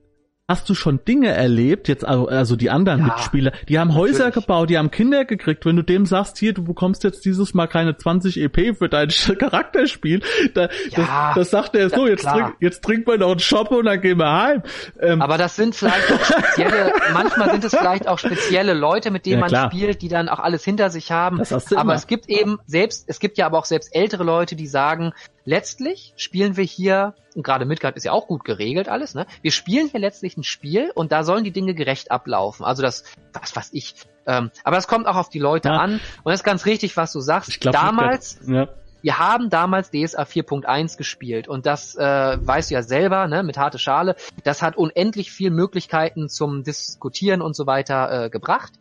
Hast 0.49 0.67
du 0.67 0.75
schon 0.75 0.99
Dinge 1.05 1.29
erlebt, 1.29 1.87
jetzt 1.87 2.03
also, 2.05 2.27
also 2.27 2.57
die 2.57 2.69
anderen 2.69 2.99
ja, 2.99 3.05
Mitspieler, 3.05 3.53
die 3.69 3.79
haben 3.79 3.87
natürlich. 3.87 4.15
Häuser 4.19 4.31
gebaut, 4.31 4.69
die 4.69 4.77
haben 4.77 4.91
Kinder 4.91 5.23
gekriegt. 5.23 5.65
Wenn 5.65 5.77
du 5.77 5.83
dem 5.83 6.05
sagst, 6.05 6.37
hier, 6.37 6.53
du 6.53 6.65
bekommst 6.65 7.05
jetzt 7.05 7.23
dieses 7.23 7.53
Mal 7.53 7.67
keine 7.67 7.95
20 7.95 8.41
EP 8.41 8.77
für 8.77 8.89
dein 8.89 9.07
Charakterspiel, 9.39 10.21
da, 10.53 10.63
ja, 10.89 11.29
das, 11.29 11.35
das 11.35 11.51
sagt 11.51 11.75
er 11.77 11.89
so, 11.89 12.07
jetzt, 12.07 12.25
trink, 12.25 12.57
jetzt 12.59 12.83
trinken 12.83 13.07
wir 13.09 13.17
noch 13.19 13.31
einen 13.31 13.39
Shop 13.39 13.71
und 13.71 13.85
dann 13.85 14.01
gehen 14.01 14.19
wir 14.19 14.33
heim. 14.33 14.63
Ähm, 14.99 15.21
Aber 15.21 15.37
das 15.37 15.55
sind 15.55 15.75
vielleicht 15.75 16.11
auch 16.11 16.25
spezielle, 16.25 16.91
manchmal 17.13 17.49
sind 17.51 17.63
es 17.63 17.73
vielleicht 17.73 18.09
auch 18.09 18.19
spezielle 18.19 18.73
Leute, 18.73 19.11
mit 19.11 19.25
denen 19.25 19.35
ja, 19.35 19.39
man 19.39 19.49
klar. 19.49 19.71
spielt, 19.71 20.01
die 20.01 20.09
dann 20.09 20.27
auch 20.27 20.39
alles 20.39 20.65
hinter 20.65 20.89
sich 20.89 21.09
haben. 21.09 21.39
Aber 21.39 21.81
immer. 21.81 21.93
es 21.93 22.05
gibt 22.05 22.27
eben 22.27 22.59
selbst, 22.65 23.05
es 23.07 23.21
gibt 23.21 23.37
ja 23.37 23.45
aber 23.45 23.59
auch 23.59 23.65
selbst 23.65 23.95
ältere 23.95 24.25
Leute, 24.25 24.57
die 24.57 24.67
sagen, 24.67 25.13
letztlich 25.45 26.13
spielen 26.15 26.57
wir 26.57 26.63
hier, 26.63 27.13
und 27.35 27.43
gerade 27.43 27.65
Midgard 27.65 27.95
ist 27.95 28.03
ja 28.03 28.11
auch 28.11 28.27
gut 28.27 28.43
geregelt 28.43 28.89
alles, 28.89 29.15
ne? 29.15 29.25
Wir 29.41 29.51
spielen 29.51 29.87
hier 29.89 29.99
letztlich 29.99 30.37
ein 30.37 30.43
Spiel 30.43 30.91
und 30.93 31.11
da 31.11 31.23
sollen 31.23 31.43
die 31.43 31.51
Dinge 31.51 31.73
gerecht 31.73 32.11
ablaufen. 32.11 32.65
Also 32.65 32.81
das, 32.81 33.03
was 33.33 33.55
was 33.55 33.73
ich. 33.73 33.95
Ähm, 34.25 34.51
aber 34.63 34.77
es 34.77 34.87
kommt 34.87 35.07
auch 35.07 35.15
auf 35.15 35.29
die 35.29 35.39
Leute 35.39 35.69
ja. 35.69 35.77
an. 35.77 35.93
Und 36.23 36.31
das 36.31 36.41
ist 36.41 36.43
ganz 36.43 36.65
richtig, 36.65 36.95
was 36.95 37.11
du 37.11 37.19
sagst. 37.19 37.49
Ich 37.49 37.59
glaub, 37.59 37.73
damals, 37.73 38.39
ja. 38.47 38.69
wir 39.01 39.19
haben 39.19 39.49
damals 39.49 39.89
DSA 39.89 40.23
4.1 40.23 40.97
gespielt 40.97 41.47
und 41.47 41.65
das 41.65 41.95
äh, 41.95 42.01
weißt 42.01 42.69
du 42.69 42.75
ja 42.75 42.83
selber, 42.83 43.27
ne, 43.27 43.43
mit 43.43 43.57
harte 43.57 43.79
Schale. 43.79 44.15
Das 44.43 44.61
hat 44.61 44.77
unendlich 44.77 45.31
viel 45.31 45.49
Möglichkeiten 45.49 46.29
zum 46.29 46.63
Diskutieren 46.63 47.41
und 47.41 47.55
so 47.55 47.67
weiter 47.67 48.25
äh, 48.25 48.29
gebracht. 48.29 48.73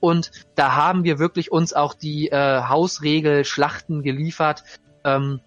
Und 0.00 0.32
da 0.56 0.74
haben 0.74 1.04
wir 1.04 1.20
wirklich 1.20 1.52
uns 1.52 1.72
auch 1.72 1.94
die 1.94 2.28
äh, 2.28 2.62
Hausregel 2.64 3.44
Schlachten 3.44 4.02
geliefert. 4.02 4.64
Ähm, 5.04 5.40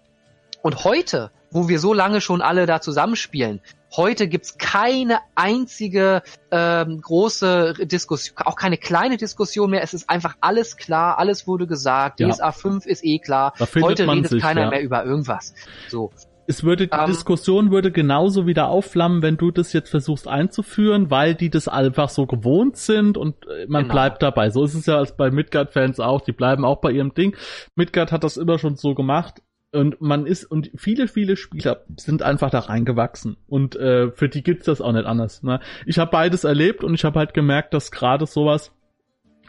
und 0.66 0.84
heute 0.84 1.30
wo 1.56 1.68
wir 1.68 1.78
so 1.78 1.94
lange 1.94 2.20
schon 2.20 2.42
alle 2.42 2.66
da 2.66 2.80
zusammenspielen. 2.80 3.60
Heute 3.96 4.28
gibt's 4.28 4.58
keine 4.58 5.20
einzige 5.34 6.22
ähm, 6.50 7.00
große 7.00 7.74
Diskussion, 7.82 8.36
auch 8.44 8.56
keine 8.56 8.76
kleine 8.76 9.16
Diskussion 9.16 9.70
mehr. 9.70 9.82
Es 9.82 9.94
ist 9.94 10.10
einfach 10.10 10.36
alles 10.40 10.76
klar, 10.76 11.18
alles 11.18 11.46
wurde 11.46 11.66
gesagt. 11.66 12.20
Ja. 12.20 12.28
DSA 12.28 12.52
5 12.52 12.84
ist 12.84 13.04
eh 13.04 13.18
klar. 13.18 13.54
Heute 13.80 14.06
redet 14.06 14.28
sich, 14.28 14.42
keiner 14.42 14.62
ja. 14.62 14.70
mehr 14.70 14.82
über 14.82 15.04
irgendwas. 15.04 15.54
So. 15.88 16.10
Es 16.48 16.62
würde, 16.62 16.86
die 16.86 16.94
um, 16.94 17.00
ähm, 17.00 17.06
Diskussion 17.06 17.70
würde 17.70 17.90
genauso 17.90 18.46
wieder 18.46 18.68
aufflammen, 18.68 19.22
wenn 19.22 19.36
du 19.36 19.50
das 19.50 19.72
jetzt 19.72 19.88
versuchst 19.88 20.28
einzuführen, 20.28 21.10
weil 21.10 21.34
die 21.34 21.50
das 21.50 21.66
einfach 21.66 22.08
so 22.08 22.26
gewohnt 22.26 22.76
sind 22.76 23.16
und 23.16 23.34
äh, 23.46 23.66
man 23.66 23.84
genau. 23.84 23.94
bleibt 23.94 24.22
dabei. 24.22 24.50
So 24.50 24.64
ist 24.64 24.74
es 24.74 24.86
ja 24.86 24.98
als 24.98 25.16
bei 25.16 25.30
Midgard-Fans 25.30 25.98
auch, 26.00 26.20
die 26.20 26.32
bleiben 26.32 26.64
auch 26.64 26.80
bei 26.80 26.92
ihrem 26.92 27.14
Ding. 27.14 27.34
Midgard 27.74 28.12
hat 28.12 28.22
das 28.22 28.36
immer 28.36 28.58
schon 28.58 28.76
so 28.76 28.94
gemacht 28.94 29.40
und 29.76 30.00
man 30.00 30.26
ist, 30.26 30.44
und 30.44 30.70
viele, 30.74 31.06
viele 31.06 31.36
Spieler 31.36 31.84
sind 31.96 32.22
einfach 32.22 32.50
da 32.50 32.60
reingewachsen. 32.60 33.36
Und 33.46 33.76
äh, 33.76 34.10
für 34.10 34.28
die 34.28 34.42
gibt's 34.42 34.64
das 34.64 34.80
auch 34.80 34.92
nicht 34.92 35.04
anders. 35.04 35.42
Ne? 35.42 35.60
Ich 35.84 35.98
habe 35.98 36.10
beides 36.10 36.44
erlebt 36.44 36.82
und 36.82 36.94
ich 36.94 37.04
habe 37.04 37.18
halt 37.18 37.34
gemerkt, 37.34 37.74
dass 37.74 37.90
gerade 37.90 38.26
sowas 38.26 38.72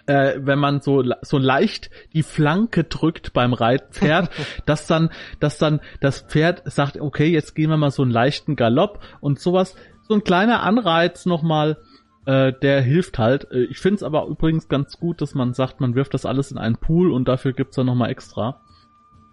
äh, 0.06 0.40
wenn 0.40 0.60
man 0.60 0.80
so 0.80 1.04
so 1.22 1.38
leicht 1.38 1.90
die 2.13 2.24
Flanke 2.24 2.86
drückt 2.86 3.34
beim 3.34 3.54
Reitpferd, 3.54 4.30
dass 4.66 4.88
dann 4.88 5.10
dass 5.40 5.58
dann 5.58 5.82
das 6.00 6.22
Pferd 6.22 6.62
sagt, 6.66 7.00
okay, 7.00 7.28
jetzt 7.28 7.56
gehen 7.56 7.70
wir 7.70 7.78
mal 7.78 7.92
so 7.92 8.04
einen 8.04 8.12
leichten 8.12 8.56
Galopp 8.56 9.00
und 9.20 9.40
sowas, 9.40 9.76
so 10.08 10.13
ein 10.13 10.24
kleiner 10.24 10.63
Anreiz 10.63 11.26
nochmal, 11.26 11.78
äh, 12.26 12.54
der 12.54 12.82
hilft 12.82 13.20
halt. 13.20 13.52
Äh, 13.52 13.63
ich 13.63 13.80
finde 13.80 13.96
es 13.96 14.04
aber 14.04 14.26
übrigens 14.28 14.70
ganz 14.70 14.98
gut, 14.98 15.22
dass 15.22 15.36
man 15.36 15.54
sagt, 15.54 15.82
man 15.82 15.96
wirft 15.96 16.13
das 16.13 16.26
alles 16.26 16.52
in 16.52 16.58
einen 16.58 16.78
Pool 16.78 17.12
und 17.12 17.28
dafür 17.28 17.52
gibt's 17.52 17.76
dann 17.76 17.88
nochmal 17.88 18.10
extra. 18.10 18.62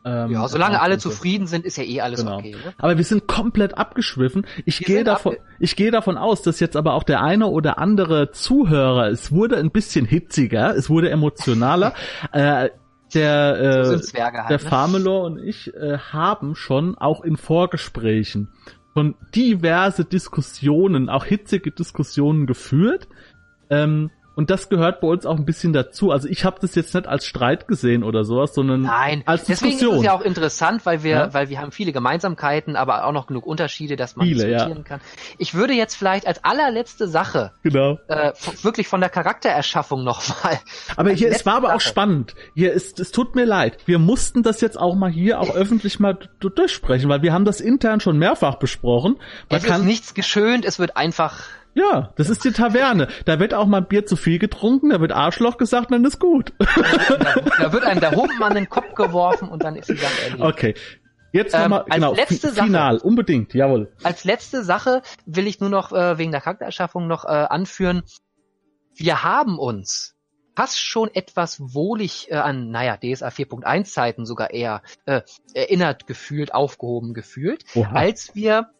Ähm, 0.05 0.33
ja, 0.33 0.47
solange 0.49 0.81
alle 0.81 0.99
zufrieden 0.99 1.47
sind, 1.47 1.65
ist 1.65 1.79
ja 1.79 1.85
eh 1.85 2.01
alles 2.03 2.21
genau. 2.21 2.39
okay. 2.39 2.53
Ne? 2.53 2.75
Aber 2.77 2.99
wir 2.99 3.05
sind 3.05 3.27
komplett 3.27 3.79
abgeschwiffen. 3.79 4.47
Ich 4.67 4.81
gehe 4.81 5.03
davon, 5.03 5.37
ich 5.59 5.77
gehe 5.77 5.91
davon 5.91 6.19
aus, 6.19 6.43
dass 6.43 6.61
jetzt 6.61 6.77
aber 6.77 6.93
auch 6.93 7.05
der 7.05 7.23
eine 7.23 7.47
oder 7.47 7.79
andere 7.79 8.31
Zuhörer, 8.31 9.09
es 9.09 9.33
wurde 9.33 9.57
ein 9.57 9.71
bisschen 9.71 10.05
hitziger, 10.05 10.77
es 10.77 10.91
wurde 10.91 11.11
emotionaler. 11.11 11.95
äh, 12.33 12.71
der 13.15 13.61
äh, 13.61 13.85
so 13.85 14.21
halt, 14.21 14.51
der 14.51 14.51
ne? 14.51 14.59
Farmelor 14.59 15.25
und 15.25 15.39
ich 15.39 15.73
äh, 15.75 15.99
haben 15.99 16.57
schon 16.57 16.99
auch 16.99 17.23
in 17.23 17.37
Vorgesprächen 17.37 18.49
schon 18.95 19.15
diverse 19.35 20.05
Diskussionen, 20.05 21.09
auch 21.09 21.25
hitzige 21.25 21.71
Diskussionen 21.71 22.47
geführt. 22.47 23.09
Ähm, 23.71 24.11
und 24.35 24.51
das 24.51 24.69
gehört 24.69 25.01
bei 25.01 25.09
uns 25.09 25.27
auch 25.27 25.37
ein 25.37 25.45
bisschen 25.45 25.73
dazu. 25.73 26.11
Also 26.11 26.29
ich 26.29 26.45
habe 26.45 26.59
das 26.61 26.75
jetzt 26.75 26.95
nicht 26.95 27.07
als 27.07 27.25
Streit 27.25 27.69
gesehen 27.69 28.03
oder 28.03 28.25
sowas, 28.25 28.55
sondern 28.55 28.83
Nein, 28.83 29.23
als 29.27 29.45
deswegen 29.45 29.71
Diskussion. 29.73 29.95
ist 29.95 30.01
es 30.01 30.07
ja 30.07 30.13
auch 30.13 30.23
interessant, 30.23 30.85
weil 30.87 31.03
wir, 31.03 31.11
ja? 31.11 31.35
weil 31.35 31.49
wir 31.49 31.61
haben 31.61 31.71
viele 31.71 31.93
Gemeinsamkeiten, 31.93 32.77
aber 32.77 33.05
auch 33.05 33.13
noch 33.13 33.27
genug 33.27 33.47
Unterschiede, 33.47 33.97
dass 33.97 34.17
man 34.17 34.27
viele, 34.27 34.47
diskutieren 34.47 34.79
ja. 34.79 34.85
kann. 34.85 35.01
Ich 35.39 35.55
würde 35.55 35.73
jetzt 35.75 35.95
vielleicht 35.95 36.27
als 36.27 36.43
allerletzte 36.43 37.07
Sache 37.07 37.53
genau. 37.63 37.99
äh, 38.09 38.33
wirklich 38.63 38.89
von 38.89 39.01
der 39.01 39.11
Charaktererschaffung 39.11 40.03
nochmal. 40.03 40.59
Aber 40.97 41.11
hier, 41.11 41.31
es 41.31 41.47
war 41.47 41.57
aber 41.57 41.69
Sache. 41.69 41.77
auch 41.77 41.81
spannend. 41.81 42.35
Hier 42.55 42.73
ist, 42.73 43.01
es 43.01 43.11
tut 43.11 43.35
mir 43.35 43.45
leid. 43.45 43.79
Wir 43.87 43.99
mussten 43.99 44.43
das 44.43 44.61
jetzt 44.61 44.79
auch 44.79 44.95
mal 44.95 45.11
hier 45.11 45.41
auch 45.41 45.51
öffentlich 45.55 46.01
mal 46.01 46.19
durchsprechen, 46.41 47.09
weil 47.09 47.23
wir 47.23 47.33
haben 47.33 47.45
das 47.45 47.61
intern 47.61 48.01
schon 48.01 48.19
mehrfach 48.19 48.57
besprochen. 48.57 49.17
Man 49.51 49.59
es 49.59 49.65
ist 49.65 49.85
nichts 49.85 50.15
geschönt, 50.15 50.65
es 50.65 50.79
wird 50.79 50.97
einfach 50.97 51.45
ja, 51.75 52.13
das 52.17 52.31
ist 52.31 52.45
die 52.45 52.53
Taverne. 52.53 53.09
Da 53.25 53.41
wird 53.41 53.55
auch 53.55 53.67
mal 53.67 53.81
Bier 53.81 54.07
zu 54.07 54.17
viel 54.17 54.39
getrunken, 54.39 54.91
da 54.91 55.01
wird 55.01 55.13
Arschloch 55.13 55.59
gesagt, 55.59 55.91
dann 55.91 56.05
ist 56.05 56.19
gut. 56.19 56.53
Da, 56.59 57.35
da 57.59 57.73
wird 57.73 57.85
einem 57.85 58.01
der 58.01 58.13
Humpen 58.13 58.55
den 58.55 58.69
Kopf 58.69 58.95
geworfen 58.95 59.49
und 59.49 59.63
dann 59.63 59.77
ist 59.77 59.89
die 59.89 59.97
Sache 59.97 60.23
erledigt. 60.23 60.43
Okay. 60.43 60.75
Jetzt 61.33 61.53
nochmal, 61.53 61.81
ähm, 61.87 61.95
genau, 61.95 62.15
letzte 62.15 62.51
final, 62.51 62.99
Sache, 62.99 63.07
unbedingt, 63.07 63.55
jawohl. 63.55 63.93
Als 64.05 64.23
letzte 64.23 64.63
Sache 64.63 65.03
will 65.27 65.49
ich 65.49 65.59
nur 65.59 65.69
noch 65.69 65.91
äh, 65.91 66.17
wegen 66.17 66.31
der 66.31 66.41
Charaktererschaffung 66.41 67.09
noch 67.09 67.25
äh, 67.25 67.29
anführen, 67.29 68.05
wir 68.95 69.25
haben 69.25 69.59
uns 69.59 70.15
fast 70.55 70.81
schon 70.81 71.13
etwas 71.13 71.61
wohlig 71.61 72.31
äh, 72.31 72.37
an, 72.37 72.71
naja, 72.71 72.97
DSA 72.97 73.29
4.1 73.29 73.85
Zeiten 73.93 74.27
sogar 74.27 74.53
eher 74.53 74.83
äh, 75.07 75.23
erinnert 75.55 76.07
gefühlt, 76.07 76.55
aufgehoben 76.55 77.15
gefühlt, 77.15 77.65
Oha. 77.75 77.91
als 77.93 78.37
wir 78.37 78.71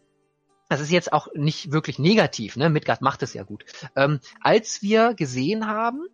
das 0.69 0.81
ist 0.81 0.91
jetzt 0.91 1.13
auch 1.13 1.27
nicht 1.33 1.71
wirklich 1.71 1.99
negativ, 1.99 2.55
ne? 2.55 2.69
Midgard 2.69 3.01
macht 3.01 3.23
es 3.23 3.33
ja 3.33 3.43
gut. 3.43 3.65
Ähm, 3.95 4.19
als 4.41 4.81
wir 4.81 5.13
gesehen 5.13 5.67
haben, 5.67 6.07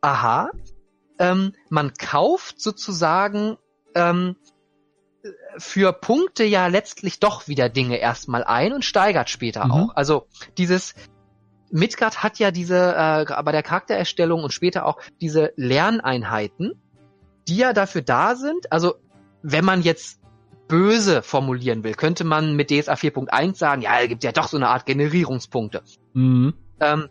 aha, 0.00 0.50
ähm, 1.18 1.52
man 1.68 1.94
kauft 1.94 2.60
sozusagen 2.60 3.56
ähm, 3.94 4.36
für 5.58 5.92
Punkte 5.92 6.44
ja 6.44 6.68
letztlich 6.68 7.18
doch 7.18 7.48
wieder 7.48 7.68
Dinge 7.68 7.96
erstmal 7.96 8.44
ein 8.44 8.72
und 8.72 8.84
steigert 8.84 9.30
später 9.30 9.64
mhm. 9.64 9.70
auch. 9.70 9.96
Also 9.96 10.28
dieses 10.58 10.94
Midgard 11.70 12.22
hat 12.22 12.38
ja 12.38 12.50
diese 12.50 12.94
äh, 12.94 13.42
bei 13.42 13.52
der 13.52 13.62
Charaktererstellung 13.62 14.44
und 14.44 14.52
später 14.52 14.86
auch 14.86 15.00
diese 15.20 15.52
Lerneinheiten, 15.56 16.80
die 17.48 17.56
ja 17.56 17.72
dafür 17.72 18.02
da 18.02 18.36
sind. 18.36 18.70
Also 18.70 18.94
wenn 19.42 19.64
man 19.64 19.82
jetzt 19.82 20.20
böse 20.68 21.22
formulieren 21.22 21.84
will, 21.84 21.94
könnte 21.94 22.24
man 22.24 22.56
mit 22.56 22.70
DSA 22.70 22.94
4.1 22.94 23.56
sagen, 23.56 23.82
ja, 23.82 24.00
es 24.00 24.08
gibt 24.08 24.24
ja 24.24 24.32
doch 24.32 24.48
so 24.48 24.56
eine 24.56 24.68
Art 24.68 24.86
Generierungspunkte. 24.86 25.82
Mhm. 26.12 26.54
Ähm, 26.80 27.08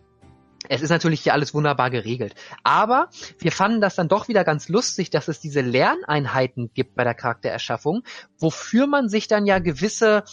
es 0.68 0.82
ist 0.82 0.90
natürlich 0.90 1.20
hier 1.20 1.32
alles 1.32 1.54
wunderbar 1.54 1.90
geregelt. 1.90 2.34
Aber 2.64 3.08
wir 3.38 3.52
fanden 3.52 3.80
das 3.80 3.94
dann 3.94 4.08
doch 4.08 4.28
wieder 4.28 4.44
ganz 4.44 4.68
lustig, 4.68 5.10
dass 5.10 5.28
es 5.28 5.40
diese 5.40 5.60
Lerneinheiten 5.60 6.70
gibt 6.74 6.96
bei 6.96 7.04
der 7.04 7.14
Charaktererschaffung, 7.14 8.02
wofür 8.38 8.86
man 8.86 9.08
sich 9.08 9.28
dann 9.28 9.46
ja 9.46 9.58
gewisse 9.58 10.24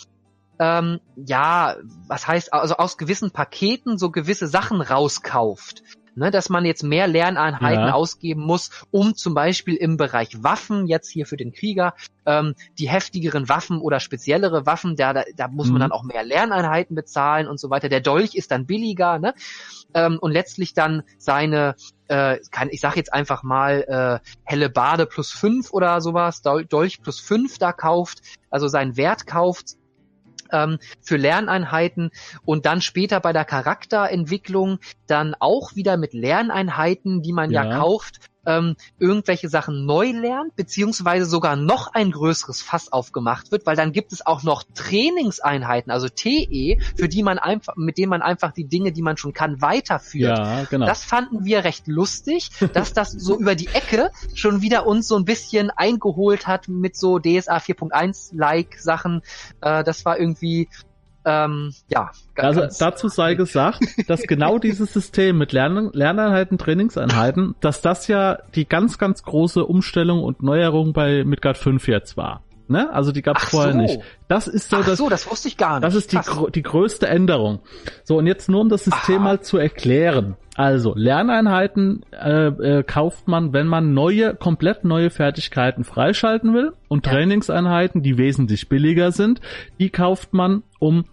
ähm, 0.59 0.99
ja, 1.15 1.77
was 2.07 2.27
heißt, 2.27 2.53
also 2.53 2.77
aus 2.77 2.97
gewissen 2.97 3.31
Paketen 3.31 3.97
so 3.97 4.11
gewisse 4.11 4.47
Sachen 4.47 4.81
rauskauft 4.81 5.81
ne, 6.15 6.31
dass 6.31 6.49
man 6.49 6.65
jetzt 6.65 6.83
mehr 6.83 7.07
Lerneinheiten 7.07 7.87
ja. 7.87 7.93
ausgeben 7.93 8.41
muss, 8.41 8.69
um 8.91 9.15
zum 9.15 9.33
Beispiel 9.33 9.75
im 9.75 9.97
Bereich 9.97 10.43
Waffen, 10.43 10.87
jetzt 10.87 11.09
hier 11.09 11.25
für 11.25 11.37
den 11.37 11.51
Krieger, 11.53 11.93
ähm, 12.25 12.55
die 12.77 12.89
heftigeren 12.89 13.49
Waffen 13.49 13.79
oder 13.79 13.99
speziellere 13.99 14.65
Waffen, 14.65 14.95
da, 14.95 15.13
da, 15.13 15.23
da 15.35 15.47
muss 15.47 15.67
mhm. 15.67 15.73
man 15.73 15.81
dann 15.81 15.91
auch 15.91 16.03
mehr 16.03 16.23
Lerneinheiten 16.23 16.95
bezahlen 16.95 17.47
und 17.47 17.59
so 17.59 17.69
weiter. 17.69 17.89
Der 17.89 18.01
Dolch 18.01 18.35
ist 18.35 18.51
dann 18.51 18.65
billiger, 18.65 19.19
ne? 19.19 19.33
Ähm, 19.93 20.17
und 20.19 20.31
letztlich 20.31 20.73
dann 20.73 21.03
seine 21.17 21.75
äh, 22.07 22.39
kann, 22.51 22.69
ich 22.71 22.81
sag 22.81 22.95
jetzt 22.95 23.13
einfach 23.13 23.43
mal 23.43 24.21
äh, 24.23 24.29
helle 24.43 24.69
Bade 24.69 25.05
plus 25.05 25.31
fünf 25.31 25.71
oder 25.71 26.01
sowas, 26.01 26.41
Dolch 26.41 27.01
plus 27.01 27.19
fünf 27.19 27.57
da 27.57 27.71
kauft, 27.71 28.21
also 28.49 28.67
seinen 28.67 28.97
Wert 28.97 29.27
kauft, 29.27 29.77
ähm, 30.51 30.79
für 31.01 31.17
Lerneinheiten 31.17 32.11
und 32.45 32.65
dann 32.65 32.81
später 32.81 33.19
bei 33.19 33.33
der 33.33 33.45
Charakterentwicklung 33.45 34.79
dann 35.07 35.35
auch 35.39 35.75
wieder 35.75 35.97
mit 35.97 36.13
Lerneinheiten, 36.13 37.21
die 37.21 37.33
man 37.33 37.51
ja, 37.51 37.65
ja. 37.65 37.77
kauft, 37.77 38.19
ähm, 38.45 38.75
irgendwelche 38.99 39.49
Sachen 39.49 39.85
neu 39.85 40.11
lernt, 40.11 40.55
beziehungsweise 40.55 41.25
sogar 41.25 41.55
noch 41.55 41.93
ein 41.93 42.11
größeres 42.11 42.61
Fass 42.61 42.91
aufgemacht 42.91 43.51
wird, 43.51 43.65
weil 43.65 43.75
dann 43.75 43.91
gibt 43.91 44.13
es 44.13 44.25
auch 44.25 44.43
noch 44.43 44.63
Trainingseinheiten, 44.73 45.91
also 45.91 46.07
TE, 46.09 46.77
für 46.95 47.07
die 47.07 47.23
man 47.23 47.39
einfach, 47.39 47.75
mit 47.75 47.97
denen 47.97 48.09
man 48.09 48.21
einfach 48.21 48.51
die 48.51 48.65
Dinge, 48.65 48.91
die 48.91 49.01
man 49.01 49.17
schon 49.17 49.33
kann, 49.33 49.61
weiterführt. 49.61 50.37
Ja, 50.37 50.63
genau. 50.65 50.85
Das 50.85 51.03
fanden 51.03 51.45
wir 51.45 51.63
recht 51.63 51.87
lustig, 51.87 52.49
dass 52.73 52.93
das 52.93 53.11
so 53.17 53.39
über 53.39 53.55
die 53.55 53.67
Ecke 53.67 54.11
schon 54.33 54.61
wieder 54.61 54.85
uns 54.85 55.07
so 55.07 55.15
ein 55.15 55.25
bisschen 55.25 55.69
eingeholt 55.71 56.47
hat 56.47 56.67
mit 56.67 56.95
so 56.95 57.19
DSA 57.19 57.57
4.1-like 57.57 58.79
Sachen. 58.79 59.21
Äh, 59.61 59.83
das 59.83 60.05
war 60.05 60.19
irgendwie 60.19 60.69
ähm, 61.25 61.73
ja. 61.89 62.11
Also 62.35 62.67
dazu 62.79 63.07
sei 63.07 63.33
gesagt, 63.35 63.81
dass 64.07 64.23
genau 64.23 64.59
dieses 64.59 64.93
System 64.93 65.37
mit 65.37 65.51
Lern 65.51 65.91
Lerneinheiten, 65.93 66.57
Trainingseinheiten, 66.57 67.55
dass 67.61 67.81
das 67.81 68.07
ja 68.07 68.39
die 68.55 68.67
ganz, 68.67 68.97
ganz 68.97 69.23
große 69.23 69.65
Umstellung 69.65 70.23
und 70.23 70.43
Neuerung 70.43 70.93
bei 70.93 71.23
Midgard 71.23 71.57
5 71.57 71.87
jetzt 71.87 72.17
war. 72.17 72.41
Ne? 72.73 72.91
Also 72.91 73.11
die 73.11 73.21
gab 73.21 73.37
es 73.37 73.43
vorher 73.43 73.73
so. 73.73 73.77
nicht. 73.77 73.99
Das 74.27 74.47
ist 74.47 74.71
so, 74.71 74.77
Ach 74.77 74.85
das, 74.85 74.97
so, 74.97 75.09
das 75.09 75.29
wusste 75.29 75.47
ich 75.47 75.57
gar 75.57 75.75
nicht. 75.75 75.83
Das 75.83 75.93
ist 75.93 76.11
die, 76.11 76.17
gr 76.17 76.49
die 76.49 76.63
größte 76.63 77.07
Änderung. 77.07 77.59
So, 78.03 78.17
und 78.17 78.25
jetzt 78.25 78.49
nur 78.49 78.61
um 78.61 78.69
das 78.69 78.85
System 78.85 79.17
Aha. 79.17 79.23
mal 79.23 79.41
zu 79.41 79.59
erklären. 79.59 80.35
Also, 80.55 80.93
Lerneinheiten 80.95 82.03
äh, 82.11 82.47
äh, 82.47 82.83
kauft 82.83 83.27
man, 83.27 83.53
wenn 83.53 83.67
man 83.67 83.93
neue, 83.93 84.33
komplett 84.35 84.85
neue 84.85 85.11
Fertigkeiten 85.11 85.83
freischalten 85.83 86.55
will. 86.55 86.73
Und 86.87 87.05
ja. 87.05 87.13
Trainingseinheiten, 87.13 88.01
die 88.01 88.17
wesentlich 88.17 88.69
billiger 88.69 89.11
sind, 89.11 89.39
die 89.79 89.91
kauft 89.91 90.33
man, 90.33 90.63
um 90.79 91.05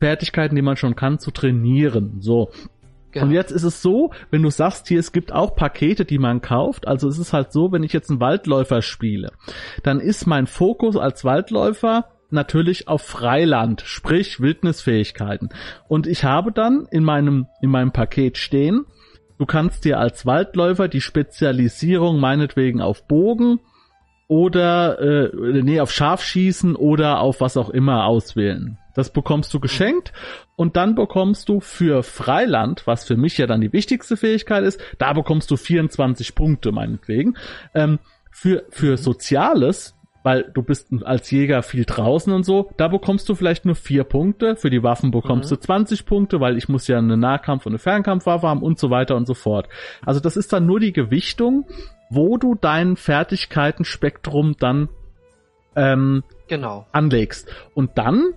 Fertigkeiten, 0.00 0.54
die 0.54 0.62
man 0.62 0.76
schon 0.76 0.94
kann, 0.94 1.18
zu 1.18 1.32
trainieren. 1.32 2.18
So. 2.20 2.50
Genau. 3.14 3.26
Und 3.26 3.32
jetzt 3.32 3.52
ist 3.52 3.62
es 3.62 3.80
so, 3.80 4.10
wenn 4.30 4.42
du 4.42 4.50
sagst 4.50 4.88
hier, 4.88 4.98
es 4.98 5.12
gibt 5.12 5.32
auch 5.32 5.54
Pakete, 5.54 6.04
die 6.04 6.18
man 6.18 6.40
kauft, 6.40 6.88
also 6.88 7.08
es 7.08 7.16
ist 7.16 7.32
halt 7.32 7.52
so, 7.52 7.70
wenn 7.70 7.84
ich 7.84 7.92
jetzt 7.92 8.10
einen 8.10 8.20
Waldläufer 8.20 8.82
spiele, 8.82 9.30
dann 9.84 10.00
ist 10.00 10.26
mein 10.26 10.48
Fokus 10.48 10.96
als 10.96 11.24
Waldläufer 11.24 12.08
natürlich 12.30 12.88
auf 12.88 13.02
Freiland, 13.02 13.82
sprich 13.86 14.40
Wildnisfähigkeiten. 14.40 15.50
Und 15.86 16.08
ich 16.08 16.24
habe 16.24 16.50
dann 16.50 16.88
in 16.90 17.04
meinem, 17.04 17.46
in 17.62 17.70
meinem 17.70 17.92
Paket 17.92 18.36
stehen, 18.36 18.84
du 19.38 19.46
kannst 19.46 19.84
dir 19.84 20.00
als 20.00 20.26
Waldläufer 20.26 20.88
die 20.88 21.00
Spezialisierung 21.00 22.18
meinetwegen 22.18 22.80
auf 22.80 23.06
Bogen 23.06 23.60
oder 24.26 24.98
äh, 25.00 25.62
nee, 25.62 25.78
auf 25.78 25.92
Scharfschießen 25.92 26.74
oder 26.74 27.20
auf 27.20 27.40
was 27.40 27.56
auch 27.56 27.70
immer 27.70 28.06
auswählen. 28.06 28.78
Das 28.94 29.12
bekommst 29.12 29.52
du 29.52 29.60
geschenkt 29.60 30.12
und 30.56 30.76
dann 30.76 30.94
bekommst 30.94 31.48
du 31.48 31.60
für 31.60 32.02
Freiland, 32.02 32.86
was 32.86 33.04
für 33.04 33.16
mich 33.16 33.38
ja 33.38 33.46
dann 33.46 33.60
die 33.60 33.72
wichtigste 33.72 34.16
Fähigkeit 34.16 34.64
ist, 34.64 34.80
da 34.98 35.12
bekommst 35.12 35.50
du 35.50 35.56
24 35.56 36.34
Punkte 36.34 36.72
meinetwegen. 36.72 37.36
Ähm, 37.74 37.98
für, 38.30 38.64
für 38.70 38.96
Soziales, 38.96 39.96
weil 40.24 40.50
du 40.54 40.62
bist 40.62 40.88
als 41.04 41.30
Jäger 41.30 41.62
viel 41.62 41.84
draußen 41.84 42.32
und 42.32 42.44
so, 42.44 42.70
da 42.76 42.88
bekommst 42.88 43.28
du 43.28 43.34
vielleicht 43.34 43.64
nur 43.64 43.74
vier 43.74 44.04
Punkte. 44.04 44.56
Für 44.56 44.70
die 44.70 44.82
Waffen 44.82 45.10
bekommst 45.10 45.50
mhm. 45.50 45.56
du 45.56 45.60
20 45.60 46.06
Punkte, 46.06 46.40
weil 46.40 46.56
ich 46.56 46.68
muss 46.68 46.88
ja 46.88 46.98
eine 46.98 47.16
Nahkampf- 47.16 47.66
und 47.66 47.72
eine 47.72 47.78
Fernkampfwaffe 47.78 48.48
haben 48.48 48.62
und 48.62 48.78
so 48.78 48.90
weiter 48.90 49.16
und 49.16 49.26
so 49.26 49.34
fort. 49.34 49.68
Also 50.04 50.20
das 50.20 50.36
ist 50.36 50.52
dann 50.52 50.66
nur 50.66 50.80
die 50.80 50.92
Gewichtung, 50.92 51.66
wo 52.10 52.38
du 52.38 52.54
dein 52.54 52.96
Fertigkeitenspektrum 52.96 54.56
dann 54.58 54.88
ähm, 55.76 56.24
genau. 56.48 56.86
anlegst. 56.92 57.48
Und 57.74 57.98
dann 57.98 58.32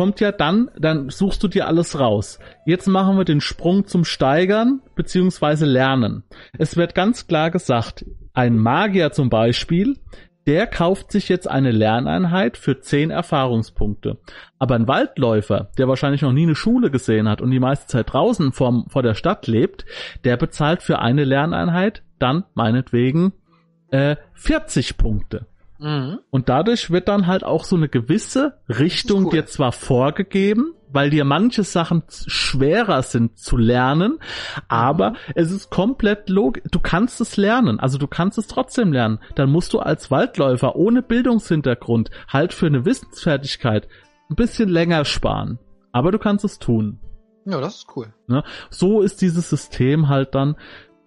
kommt 0.00 0.20
ja 0.20 0.32
dann, 0.32 0.70
dann 0.78 1.10
suchst 1.10 1.42
du 1.42 1.48
dir 1.48 1.66
alles 1.66 2.00
raus. 2.00 2.38
Jetzt 2.64 2.86
machen 2.86 3.18
wir 3.18 3.26
den 3.26 3.42
Sprung 3.42 3.86
zum 3.86 4.06
Steigern 4.06 4.80
beziehungsweise 4.94 5.66
Lernen. 5.66 6.24
Es 6.56 6.78
wird 6.78 6.94
ganz 6.94 7.26
klar 7.26 7.50
gesagt, 7.50 8.06
ein 8.32 8.56
Magier 8.56 9.12
zum 9.12 9.28
Beispiel, 9.28 9.98
der 10.46 10.66
kauft 10.66 11.12
sich 11.12 11.28
jetzt 11.28 11.50
eine 11.50 11.70
Lerneinheit 11.70 12.56
für 12.56 12.80
10 12.80 13.10
Erfahrungspunkte. 13.10 14.16
Aber 14.58 14.74
ein 14.74 14.88
Waldläufer, 14.88 15.68
der 15.76 15.86
wahrscheinlich 15.86 16.22
noch 16.22 16.32
nie 16.32 16.44
eine 16.44 16.54
Schule 16.54 16.90
gesehen 16.90 17.28
hat 17.28 17.42
und 17.42 17.50
die 17.50 17.60
meiste 17.60 17.86
Zeit 17.86 18.10
draußen 18.10 18.52
vor, 18.52 18.86
vor 18.88 19.02
der 19.02 19.12
Stadt 19.12 19.48
lebt, 19.48 19.84
der 20.24 20.38
bezahlt 20.38 20.82
für 20.82 21.00
eine 21.00 21.24
Lerneinheit 21.24 22.04
dann 22.18 22.44
meinetwegen 22.54 23.34
äh, 23.90 24.16
40 24.32 24.96
Punkte. 24.96 25.44
Mhm. 25.80 26.18
Und 26.30 26.48
dadurch 26.48 26.90
wird 26.90 27.08
dann 27.08 27.26
halt 27.26 27.42
auch 27.42 27.64
so 27.64 27.76
eine 27.76 27.88
gewisse 27.88 28.58
Richtung 28.68 29.26
cool. 29.26 29.30
dir 29.30 29.46
zwar 29.46 29.72
vorgegeben, 29.72 30.74
weil 30.92 31.10
dir 31.10 31.24
manche 31.24 31.62
Sachen 31.62 32.02
schwerer 32.08 33.02
sind 33.02 33.38
zu 33.38 33.56
lernen, 33.56 34.18
aber 34.68 35.10
mhm. 35.10 35.16
es 35.34 35.50
ist 35.50 35.70
komplett 35.70 36.28
logisch. 36.28 36.64
Du 36.70 36.80
kannst 36.80 37.20
es 37.20 37.36
lernen, 37.36 37.80
also 37.80 37.96
du 37.96 38.06
kannst 38.06 38.38
es 38.38 38.46
trotzdem 38.46 38.92
lernen. 38.92 39.20
Dann 39.34 39.50
musst 39.50 39.72
du 39.72 39.78
als 39.78 40.10
Waldläufer 40.10 40.76
ohne 40.76 41.02
Bildungshintergrund 41.02 42.10
halt 42.28 42.52
für 42.52 42.66
eine 42.66 42.84
Wissensfertigkeit 42.84 43.88
ein 44.28 44.36
bisschen 44.36 44.68
länger 44.68 45.04
sparen. 45.04 45.58
Aber 45.92 46.12
du 46.12 46.18
kannst 46.18 46.44
es 46.44 46.58
tun. 46.58 47.00
Ja, 47.46 47.60
das 47.60 47.76
ist 47.76 47.86
cool. 47.96 48.12
Ne? 48.26 48.44
So 48.68 49.00
ist 49.00 49.22
dieses 49.22 49.48
System 49.48 50.08
halt 50.08 50.34
dann 50.34 50.56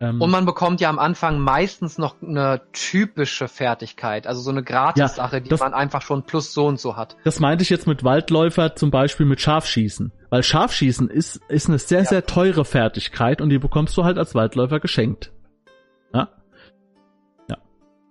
und 0.10 0.32
man 0.32 0.46
bekommt 0.46 0.82
ja 0.82 0.90
am 0.90 1.00
Anfang 1.00 1.40
meistens 1.40 1.98
noch 1.98 2.16
eine 2.22 2.62
typische 2.72 3.48
Fertigkeit, 3.48 4.28
also 4.28 4.42
so 4.42 4.52
eine 4.52 4.64
Gratis-Sache, 4.64 5.38
ja, 5.38 5.40
die 5.42 5.56
man 5.56 5.74
einfach 5.74 6.02
schon 6.02 6.24
plus 6.24 6.54
so 6.54 6.66
und 6.66 6.80
so 6.80 6.96
hat. 6.96 7.16
Das 7.24 7.40
meinte 7.40 7.64
ich 7.64 7.70
jetzt 7.70 7.88
mit 7.88 8.04
Waldläufer 8.04 8.76
zum 8.76 8.92
Beispiel 8.92 9.26
mit 9.26 9.42
Scharfschießen. 9.42 10.12
Weil 10.30 10.44
Scharfschießen 10.44 11.10
ist, 11.10 11.42
ist 11.48 11.70
eine 11.70 11.78
sehr, 11.78 12.00
ja. 12.00 12.06
sehr 12.06 12.26
teure 12.26 12.66
Fertigkeit 12.66 13.42
und 13.42 13.50
die 13.50 13.60
bekommst 13.60 13.96
du 13.98 14.04
halt 14.04 14.18
als 14.18 14.36
Waldläufer 14.36 14.80
geschenkt. 14.80 15.32
Ja? 16.14 16.30
Ja. 17.50 17.58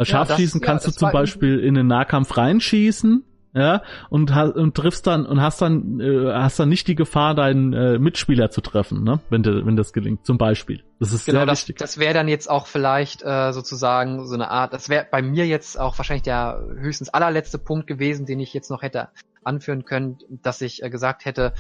Scharfschießen 0.05 0.61
ja, 0.61 0.67
das, 0.67 0.67
kannst 0.67 0.87
du 0.87 0.91
zum 0.93 1.11
Beispiel 1.11 1.59
in 1.59 1.75
den 1.75 1.89
Nahkampf 1.89 2.37
reinschießen 2.37 3.25
ja, 3.55 3.83
und, 4.09 4.31
und 4.31 4.75
triffst 4.75 5.07
dann 5.07 5.27
und 5.27 5.43
hast 5.43 5.61
dann 5.61 6.01
äh, 6.01 6.33
hast 6.33 6.59
dann 6.59 6.71
nicht 6.71 6.89
die 6.89 6.95
Gefahr, 6.95 7.35
deinen 7.35 7.73
äh, 7.75 7.99
Mitspieler 7.99 8.51
zu 8.51 8.63
treffen, 8.63 9.05
ne, 9.05 9.21
wenn 9.29 9.43
de, 9.43 9.67
wenn 9.67 9.77
das 9.77 9.93
gelingt, 9.93 10.25
zum 10.25 10.39
Beispiel. 10.39 10.83
Das 10.99 11.13
ist 11.13 11.27
genau, 11.27 11.41
sehr 11.41 11.47
das, 11.47 11.61
wichtig. 11.61 11.77
Das 11.77 11.99
wäre 11.99 12.15
dann 12.15 12.29
jetzt 12.29 12.49
auch 12.49 12.67
vielleicht 12.67 13.23
äh, 13.23 13.53
sozusagen 13.53 14.27
so 14.27 14.35
eine 14.35 14.51
Art. 14.51 14.73
Das 14.73 14.89
wäre 14.89 15.07
bei 15.11 15.21
mir 15.21 15.47
jetzt 15.47 15.79
auch 15.79 15.99
wahrscheinlich 15.99 16.23
der 16.23 16.65
höchstens 16.79 17.11
allerletzte 17.11 17.59
Punkt 17.59 17.87
gewesen, 17.87 18.25
den 18.25 18.41
ich 18.41 18.55
jetzt 18.55 18.71
noch 18.71 18.81
hätte 18.81 19.09
anführen 19.45 19.85
können, 19.85 20.19
dass 20.31 20.63
ich 20.63 20.83
äh, 20.83 20.89
gesagt 20.89 21.27
hätte, 21.27 21.53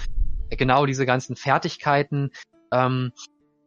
genau 0.50 0.87
diese 0.87 1.05
ganzen 1.05 1.37
Fertigkeiten, 1.37 2.31
ähm, 2.72 3.12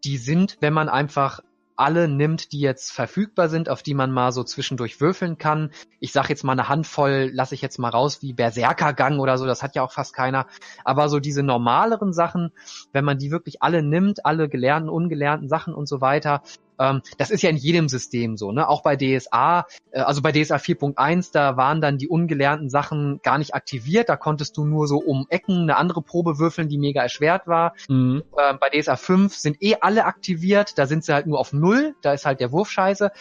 die 0.04 0.18
sind, 0.18 0.58
wenn 0.62 0.74
man 0.74 0.90
einfach 0.90 1.42
alle 1.76 2.08
nimmt, 2.08 2.52
die 2.52 2.60
jetzt 2.60 2.92
verfügbar 2.92 3.50
sind, 3.50 3.70
auf 3.70 3.84
die 3.84 3.94
man 3.94 4.12
mal 4.12 4.32
so 4.32 4.44
zwischendurch 4.44 5.02
würfeln 5.02 5.38
kann. 5.38 5.72
Ich 6.00 6.12
sag 6.12 6.30
jetzt 6.30 6.44
mal 6.44 6.54
eine 6.54 6.70
Handvoll, 6.70 7.30
lasse 7.34 7.56
ich 7.56 7.62
jetzt 7.62 7.80
mal 7.80 7.90
raus, 7.90 8.22
wie 8.22 8.34
Berserkergang 8.34 9.20
oder 9.20 9.38
so, 9.38 9.46
das 9.46 9.64
hat 9.64 9.76
ja 9.76 9.84
auch 9.84 9.92
fast 9.92 10.14
keiner. 10.14 10.48
Aber 10.84 11.10
so 11.10 11.20
diese 11.20 11.44
normaleren 11.44 12.14
Sachen, 12.14 12.52
wenn 12.92 13.06
man 13.06 13.18
die 13.18 13.32
wirklich 13.32 13.62
alle 13.62 13.84
nimmt, 13.84 14.26
alle 14.26 14.50
gelernten, 14.50 14.90
ungelernten 14.90 15.50
Sachen 15.50 15.74
und 15.74 15.88
so 15.88 16.02
weiter, 16.02 16.42
ähm, 16.80 17.02
das 17.18 17.30
ist 17.30 17.42
ja 17.42 17.50
in 17.50 17.58
jedem 17.58 17.90
System 17.90 18.38
so, 18.38 18.52
ne? 18.52 18.68
Auch 18.68 18.84
bei 18.84 18.96
DSA, 18.96 19.66
äh, 19.92 20.00
also 20.00 20.22
bei 20.22 20.32
DSA 20.32 20.58
4.1, 20.58 21.32
da 21.34 21.58
waren 21.58 21.82
dann 21.82 21.98
die 21.98 22.08
ungelernten 22.08 22.70
Sachen 22.70 23.20
gar 23.24 23.38
nicht 23.38 23.54
aktiviert. 23.54 24.10
Da 24.10 24.18
konntest 24.18 24.58
du 24.58 24.66
nur 24.66 24.88
so 24.88 24.98
um 24.98 25.26
Ecken 25.30 25.62
eine 25.62 25.78
andere 25.78 26.02
Probe 26.02 26.40
würfeln, 26.40 26.70
die 26.70 26.78
mega 26.78 27.02
erschwert 27.02 27.48
war. 27.48 27.74
Mhm. 27.88 28.24
Äh, 28.38 28.54
bei 28.56 28.70
DSA 28.70 28.96
5 28.96 29.36
sind 29.36 29.62
eh 29.62 29.76
alle 29.82 30.06
aktiviert, 30.06 30.78
da 30.78 30.86
sind 30.86 31.04
sie 31.04 31.14
halt 31.14 31.28
nur 31.28 31.40
auf 31.40 31.54
Null, 31.54 31.96
da 32.02 32.14
ist 32.14 32.26
halt 32.26 32.40
der 32.40 32.52
Wurf 32.52 32.70
scheiße. 32.70 33.12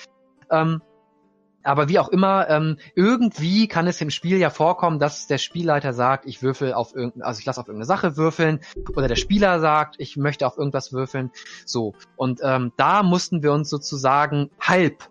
Ähm, 0.50 0.82
aber 1.64 1.88
wie 1.88 1.98
auch 1.98 2.08
immer, 2.08 2.48
ähm, 2.48 2.76
irgendwie 2.94 3.66
kann 3.68 3.86
es 3.86 4.00
im 4.00 4.10
Spiel 4.10 4.38
ja 4.38 4.50
vorkommen, 4.50 4.98
dass 4.98 5.26
der 5.26 5.38
Spielleiter 5.38 5.92
sagt, 5.92 6.26
ich 6.26 6.42
würfel 6.42 6.74
auf 6.74 6.94
irgendeine, 6.94 7.24
also 7.24 7.40
ich 7.40 7.46
lasse 7.46 7.60
auf 7.60 7.66
irgendeine 7.66 7.86
Sache 7.86 8.16
würfeln, 8.16 8.60
oder 8.94 9.08
der 9.08 9.16
Spieler 9.16 9.60
sagt, 9.60 9.96
ich 9.98 10.16
möchte 10.16 10.46
auf 10.46 10.58
irgendwas 10.58 10.92
würfeln. 10.92 11.30
So. 11.64 11.94
Und 12.16 12.40
ähm, 12.44 12.72
da 12.76 13.02
mussten 13.02 13.42
wir 13.42 13.52
uns 13.52 13.70
sozusagen 13.70 14.50
halb 14.60 15.08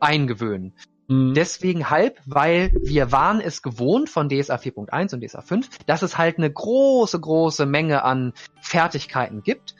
eingewöhnen. 0.00 0.74
Mhm. 1.08 1.34
Deswegen 1.34 1.90
halb, 1.90 2.20
weil 2.26 2.72
wir 2.82 3.12
waren 3.12 3.40
es 3.40 3.62
gewohnt 3.62 4.08
von 4.08 4.28
DSA 4.28 4.56
4.1 4.56 5.14
und 5.14 5.24
DSA 5.24 5.42
5, 5.42 5.84
dass 5.86 6.02
es 6.02 6.16
halt 6.16 6.38
eine 6.38 6.50
große, 6.50 7.20
große 7.20 7.66
Menge 7.66 8.04
an 8.04 8.32
Fertigkeiten 8.60 9.42
gibt. 9.42 9.74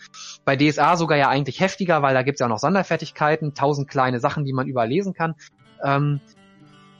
Bei 0.44 0.56
DSA 0.56 0.96
sogar 0.96 1.16
ja 1.16 1.28
eigentlich 1.28 1.60
heftiger, 1.60 2.02
weil 2.02 2.14
da 2.14 2.22
gibt's 2.22 2.40
ja 2.40 2.46
auch 2.46 2.50
noch 2.50 2.58
Sonderfertigkeiten, 2.58 3.54
tausend 3.54 3.88
kleine 3.88 4.20
Sachen, 4.20 4.44
die 4.44 4.52
man 4.52 4.66
überlesen 4.66 5.14
kann. 5.14 5.34
Ähm, 5.82 6.20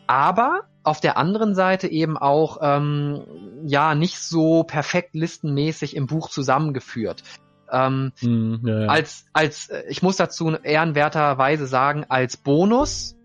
aber 0.07 0.63
auf 0.83 1.01
der 1.01 1.17
anderen 1.17 1.55
Seite 1.55 1.89
eben 1.89 2.17
auch 2.19 2.59
ähm, 2.61 3.23
ja 3.65 3.95
nicht 3.95 4.19
so 4.21 4.65
perfekt 4.65 5.15
listenmäßig 5.15 5.97
im 5.97 6.07
Buch 6.07 6.29
zusammengeführt. 6.29 7.23
Ähm, 7.71 8.13
mm, 8.21 8.67
ja, 8.67 8.81
ja. 8.81 8.87
Als 8.89 9.25
als 9.33 9.71
äh, 9.71 9.85
ich 9.89 10.03
muss 10.03 10.17
dazu 10.17 10.51
ehrenwerterweise 10.51 11.67
sagen 11.67 12.05
als 12.09 12.37
Bonus 12.37 13.17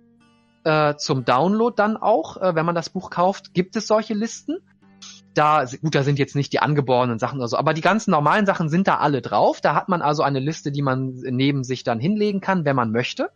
äh, 0.64 0.96
zum 0.96 1.26
Download 1.26 1.74
dann 1.76 1.98
auch, 1.98 2.38
äh, 2.38 2.56
wenn 2.56 2.66
man 2.66 2.76
das 2.76 2.90
Buch 2.90 3.10
kauft, 3.10 3.54
gibt 3.54 3.76
es 3.76 3.88
solche 3.88 4.14
Listen. 4.14 4.58
Da 5.34 5.66
gut, 5.82 5.96
da 5.96 6.04
sind 6.04 6.18
jetzt 6.18 6.36
nicht 6.36 6.52
die 6.54 6.60
angeborenen 6.60 7.20
Sachen 7.20 7.40
oder 7.40 7.48
so, 7.48 7.58
aber 7.58 7.74
die 7.74 7.82
ganzen 7.82 8.12
normalen 8.12 8.46
Sachen 8.46 8.70
sind 8.70 8.88
da 8.88 8.98
alle 8.98 9.22
drauf. 9.22 9.62
Da 9.62 9.76
hat 9.76 9.90
man 9.90 10.02
also 10.02 10.24
eine 10.24 10.40
Liste, 10.40 10.72
die 10.72 10.82
man 10.82 11.14
neben 11.14 11.64
sich 11.64 11.84
dann 11.84 12.00
hinlegen 12.00 12.42
kann, 12.42 12.66
wenn 12.66 12.76
man 12.76 12.92
möchte. 12.92 13.30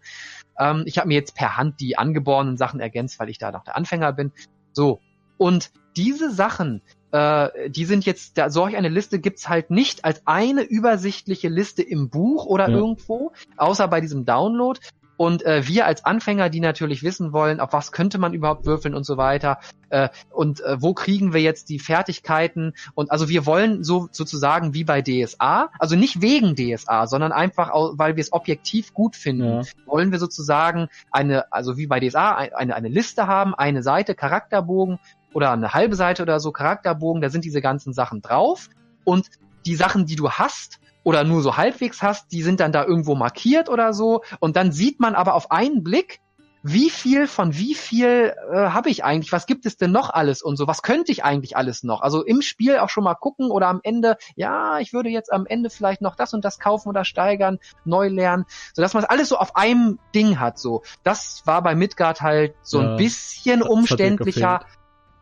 Ähm, 0.58 0.84
ich 0.86 0.98
habe 0.98 1.08
mir 1.08 1.16
jetzt 1.16 1.36
per 1.36 1.58
Hand 1.58 1.80
die 1.80 1.98
angeborenen 1.98 2.58
Sachen 2.58 2.80
ergänzt, 2.80 3.20
weil 3.20 3.30
ich 3.30 3.38
da 3.38 3.52
noch 3.52 3.64
der 3.64 3.76
Anfänger 3.76 4.14
bin. 4.14 4.32
So. 4.72 5.00
Und 5.38 5.72
diese 5.96 6.32
Sachen, 6.32 6.82
äh, 7.12 7.70
die 7.70 7.86
sind 7.86 8.06
jetzt, 8.06 8.38
da, 8.38 8.50
solch 8.50 8.76
eine 8.76 8.90
Liste 8.90 9.20
gibt's 9.20 9.50
halt 9.50 9.70
nicht 9.70 10.06
als 10.06 10.26
eine 10.26 10.62
übersichtliche 10.62 11.50
Liste 11.50 11.84
im 11.84 12.10
Buch 12.10 12.46
oder 12.46 12.70
ja. 12.70 12.76
irgendwo, 12.76 13.32
außer 13.58 13.88
bei 13.88 14.02
diesem 14.02 14.26
Download, 14.26 14.80
und 15.24 15.46
äh, 15.46 15.66
wir 15.66 15.86
als 15.86 16.04
Anfänger, 16.04 16.50
die 16.50 16.60
natürlich 16.60 17.02
wissen 17.02 17.32
wollen, 17.32 17.62
auf 17.62 17.72
was 17.72 17.94
könnte 17.94 18.18
man 18.18 18.34
überhaupt 18.34 18.66
würfeln 18.66 18.94
und 18.94 19.06
so 19.06 19.16
weiter. 19.16 19.60
Äh, 19.88 20.10
und 20.32 20.60
äh, 20.60 20.82
wo 20.82 20.94
kriegen 20.94 21.32
wir 21.32 21.40
jetzt 21.40 21.70
die 21.70 21.80
Fertigkeiten? 21.80 22.74
Und 22.94 23.10
also 23.10 23.30
wir 23.30 23.46
wollen 23.46 23.86
so 23.86 24.10
sozusagen 24.12 24.74
wie 24.74 24.84
bei 24.84 25.02
DSA, 25.02 25.70
also 25.80 25.96
nicht 25.96 26.22
wegen 26.22 26.58
DSA, 26.58 27.08
sondern 27.08 27.32
einfach, 27.32 27.72
weil 27.94 28.18
wir 28.18 28.22
es 28.22 28.34
objektiv 28.34 28.94
gut 28.94 29.16
finden, 29.16 29.62
ja. 29.62 29.62
wollen 29.86 30.12
wir 30.12 30.20
sozusagen 30.20 30.90
eine, 31.10 31.50
also 31.54 31.78
wie 31.78 31.88
bei 31.88 32.02
DSA, 32.02 32.34
eine, 32.34 32.76
eine 32.76 32.90
Liste 32.90 33.26
haben, 33.26 33.56
eine 33.56 33.82
Seite, 33.82 34.16
Charakterbogen 34.16 35.00
oder 35.32 35.54
eine 35.54 35.74
halbe 35.74 35.96
Seite 35.96 36.24
oder 36.24 36.42
so, 36.42 36.52
Charakterbogen, 36.52 37.22
da 37.22 37.30
sind 37.30 37.46
diese 37.46 37.62
ganzen 37.62 37.94
Sachen 37.94 38.22
drauf. 38.22 38.68
Und 39.06 39.30
die 39.66 39.78
Sachen, 39.78 40.06
die 40.06 40.18
du 40.18 40.32
hast, 40.32 40.82
oder 41.04 41.24
nur 41.24 41.42
so 41.42 41.58
halbwegs 41.58 42.02
hast, 42.02 42.32
die 42.32 42.42
sind 42.42 42.60
dann 42.60 42.72
da 42.72 42.84
irgendwo 42.86 43.16
markiert 43.16 43.70
oder 43.70 43.94
so. 43.94 44.22
Und 44.40 44.56
dann 44.56 44.72
sieht 44.72 45.00
man 45.00 45.16
aber 45.16 45.36
auf 45.36 45.52
einen 45.52 45.84
Blick, 45.84 46.22
wie 46.64 46.90
viel 46.90 47.28
von 47.28 47.56
wie 47.58 47.76
viel 47.76 48.34
äh, 48.52 48.56
habe 48.56 48.90
ich 48.90 49.04
eigentlich, 49.04 49.34
was 49.34 49.46
gibt 49.46 49.66
es 49.66 49.76
denn 49.76 49.92
noch 49.92 50.10
alles 50.10 50.42
und 50.42 50.56
so, 50.56 50.66
was 50.66 50.82
könnte 50.82 51.12
ich 51.12 51.26
eigentlich 51.26 51.58
alles 51.58 51.84
noch? 51.84 52.02
Also 52.02 52.24
im 52.24 52.42
Spiel 52.42 52.78
auch 52.78 52.90
schon 52.90 53.04
mal 53.04 53.16
gucken 53.16 53.52
oder 53.52 53.68
am 53.68 53.82
Ende, 53.84 54.16
ja, 54.36 54.80
ich 54.80 54.94
würde 54.94 55.10
jetzt 55.10 55.32
am 55.32 55.46
Ende 55.46 55.70
vielleicht 55.70 56.02
noch 56.02 56.16
das 56.16 56.34
und 56.34 56.46
das 56.46 56.60
kaufen 56.60 56.88
oder 56.88 57.04
steigern, 57.04 57.60
neu 57.84 58.08
lernen, 58.08 58.46
so 58.74 58.82
dass 58.82 58.94
man 58.94 59.04
es 59.04 59.10
alles 59.10 59.28
so 59.28 59.38
auf 59.38 59.58
einem 59.58 60.00
Ding 60.16 60.40
hat. 60.40 60.58
So, 60.58 60.84
das 61.04 61.42
war 61.44 61.62
bei 61.62 61.76
Midgard 61.76 62.22
halt 62.22 62.56
so 62.62 62.82
ja, 62.82 62.92
ein 62.92 62.98
bisschen 62.98 63.62
umständlicher 63.62 64.62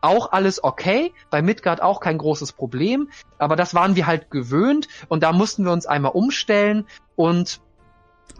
auch 0.02 0.32
alles 0.32 0.62
okay, 0.62 1.12
bei 1.30 1.40
Midgard 1.40 1.80
auch 1.80 2.00
kein 2.00 2.18
großes 2.18 2.52
Problem, 2.52 3.08
aber 3.38 3.56
das 3.56 3.74
waren 3.74 3.96
wir 3.96 4.06
halt 4.06 4.30
gewöhnt 4.30 4.88
und 5.08 5.22
da 5.22 5.32
mussten 5.32 5.64
wir 5.64 5.72
uns 5.72 5.86
einmal 5.86 6.12
umstellen 6.12 6.86
und 7.16 7.60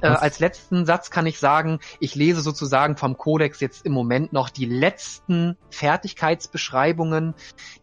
Äh, 0.00 0.06
als 0.06 0.40
letzten 0.40 0.86
Satz 0.86 1.10
kann 1.10 1.26
ich 1.26 1.38
sagen, 1.38 1.78
ich 2.00 2.14
lese 2.14 2.40
sozusagen 2.40 2.96
vom 2.96 3.16
Kodex 3.16 3.60
jetzt 3.60 3.84
im 3.86 3.92
Moment 3.92 4.32
noch 4.32 4.48
die 4.50 4.64
letzten 4.64 5.56
Fertigkeitsbeschreibungen, 5.70 7.34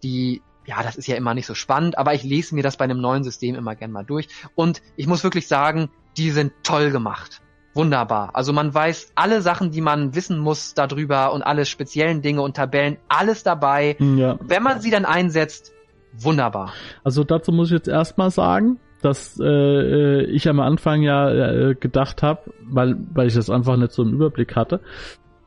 die 0.03 0.41
ja, 0.65 0.83
das 0.83 0.97
ist 0.97 1.07
ja 1.07 1.15
immer 1.15 1.33
nicht 1.33 1.45
so 1.45 1.55
spannend, 1.55 1.97
aber 1.97 2.13
ich 2.13 2.23
lese 2.23 2.55
mir 2.55 2.63
das 2.63 2.77
bei 2.77 2.83
einem 2.83 2.99
neuen 2.99 3.23
System 3.23 3.55
immer 3.55 3.75
gern 3.75 3.91
mal 3.91 4.03
durch. 4.03 4.27
Und 4.55 4.81
ich 4.97 5.07
muss 5.07 5.23
wirklich 5.23 5.47
sagen, 5.47 5.89
die 6.17 6.31
sind 6.31 6.51
toll 6.63 6.91
gemacht. 6.91 7.41
Wunderbar. 7.73 8.31
Also 8.33 8.51
man 8.51 8.73
weiß 8.73 9.11
alle 9.15 9.41
Sachen, 9.41 9.71
die 9.71 9.81
man 9.81 10.15
wissen 10.15 10.39
muss 10.39 10.73
darüber 10.73 11.33
und 11.33 11.43
alle 11.43 11.65
speziellen 11.65 12.21
Dinge 12.21 12.41
und 12.41 12.55
Tabellen, 12.55 12.97
alles 13.07 13.43
dabei. 13.43 13.95
Ja. 13.99 14.37
Wenn 14.41 14.63
man 14.63 14.81
sie 14.81 14.89
dann 14.89 15.05
einsetzt, 15.05 15.71
wunderbar. 16.13 16.73
Also 17.03 17.23
dazu 17.23 17.51
muss 17.51 17.67
ich 17.67 17.73
jetzt 17.73 17.87
erstmal 17.87 18.31
sagen, 18.31 18.79
dass 19.01 19.39
äh, 19.41 20.23
ich 20.23 20.49
am 20.49 20.59
Anfang 20.59 21.03
ja 21.03 21.29
äh, 21.29 21.75
gedacht 21.75 22.23
habe, 22.23 22.51
weil, 22.69 22.97
weil 23.13 23.27
ich 23.27 23.35
das 23.35 23.49
einfach 23.49 23.77
nicht 23.77 23.91
so 23.91 24.03
im 24.03 24.13
Überblick 24.13 24.55
hatte, 24.55 24.81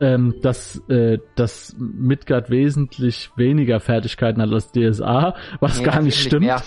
ähm, 0.01 0.35
dass, 0.43 0.83
äh, 0.89 1.19
dass 1.37 1.77
Midgard 1.79 2.51
wesentlich 2.51 3.31
weniger 3.37 3.81
Fertigkeiten 3.81 4.43
hat 4.43 4.51
als 4.51 4.73
DSA, 4.73 5.35
was 5.61 5.79
nee, 5.79 5.85
gar 5.85 6.03
nicht 6.03 6.19
stimmt. 6.19 6.47
Mehr. 6.47 6.63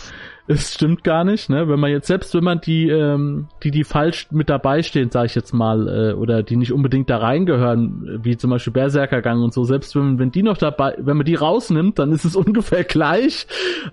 Es 0.48 0.76
stimmt 0.76 1.04
gar 1.04 1.24
nicht, 1.24 1.50
ne? 1.50 1.68
Wenn 1.68 1.80
man 1.80 1.90
jetzt 1.90 2.06
selbst, 2.06 2.36
wenn 2.36 2.44
man 2.44 2.62
die, 2.62 2.88
ähm, 2.88 3.48
die 3.64 3.72
die 3.72 3.84
falsch 3.84 4.28
mit 4.30 4.48
dabei 4.48 4.84
stehen, 4.84 5.10
sage 5.10 5.26
ich 5.26 5.36
jetzt 5.36 5.54
mal, 5.54 5.88
äh, 5.88 6.14
oder 6.14 6.44
die 6.44 6.56
nicht 6.56 6.72
unbedingt 6.72 7.10
da 7.10 7.18
reingehören, 7.18 8.20
wie 8.24 8.38
zum 8.38 8.52
Beispiel 8.52 8.74
Berserkergang 8.74 9.42
und 9.42 9.54
so, 9.54 9.64
selbst 9.64 9.96
wenn, 9.96 10.20
wenn 10.20 10.32
die 10.32 10.44
noch 10.44 10.58
dabei, 10.58 10.96
wenn 11.00 11.18
man 11.18 11.26
die 11.26 11.34
rausnimmt, 11.34 11.98
dann 11.98 12.12
ist 12.12 12.26
es 12.26 12.36
ungefähr 12.36 12.84
gleich. 12.84 13.48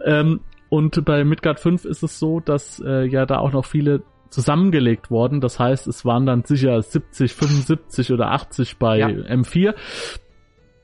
Ähm, 0.05 0.41
und 0.69 1.05
bei 1.05 1.25
Midgard 1.25 1.59
5 1.59 1.87
ist 1.87 2.03
es 2.03 2.19
so, 2.19 2.41
dass 2.41 2.83
äh, 2.85 3.07
ja 3.07 3.25
da 3.25 3.39
auch 3.39 3.53
noch 3.53 3.65
viele 3.65 4.03
zusammengelegt 4.29 5.11
worden. 5.11 5.41
Das 5.41 5.59
heißt, 5.59 5.87
es 5.87 6.05
waren 6.05 6.27
dann 6.27 6.45
sicher 6.45 6.81
70, 6.83 7.33
75 7.35 8.13
oder 8.13 8.31
80 8.31 8.79
bei 8.79 8.99
ja. 8.99 9.07
M4. 9.09 9.75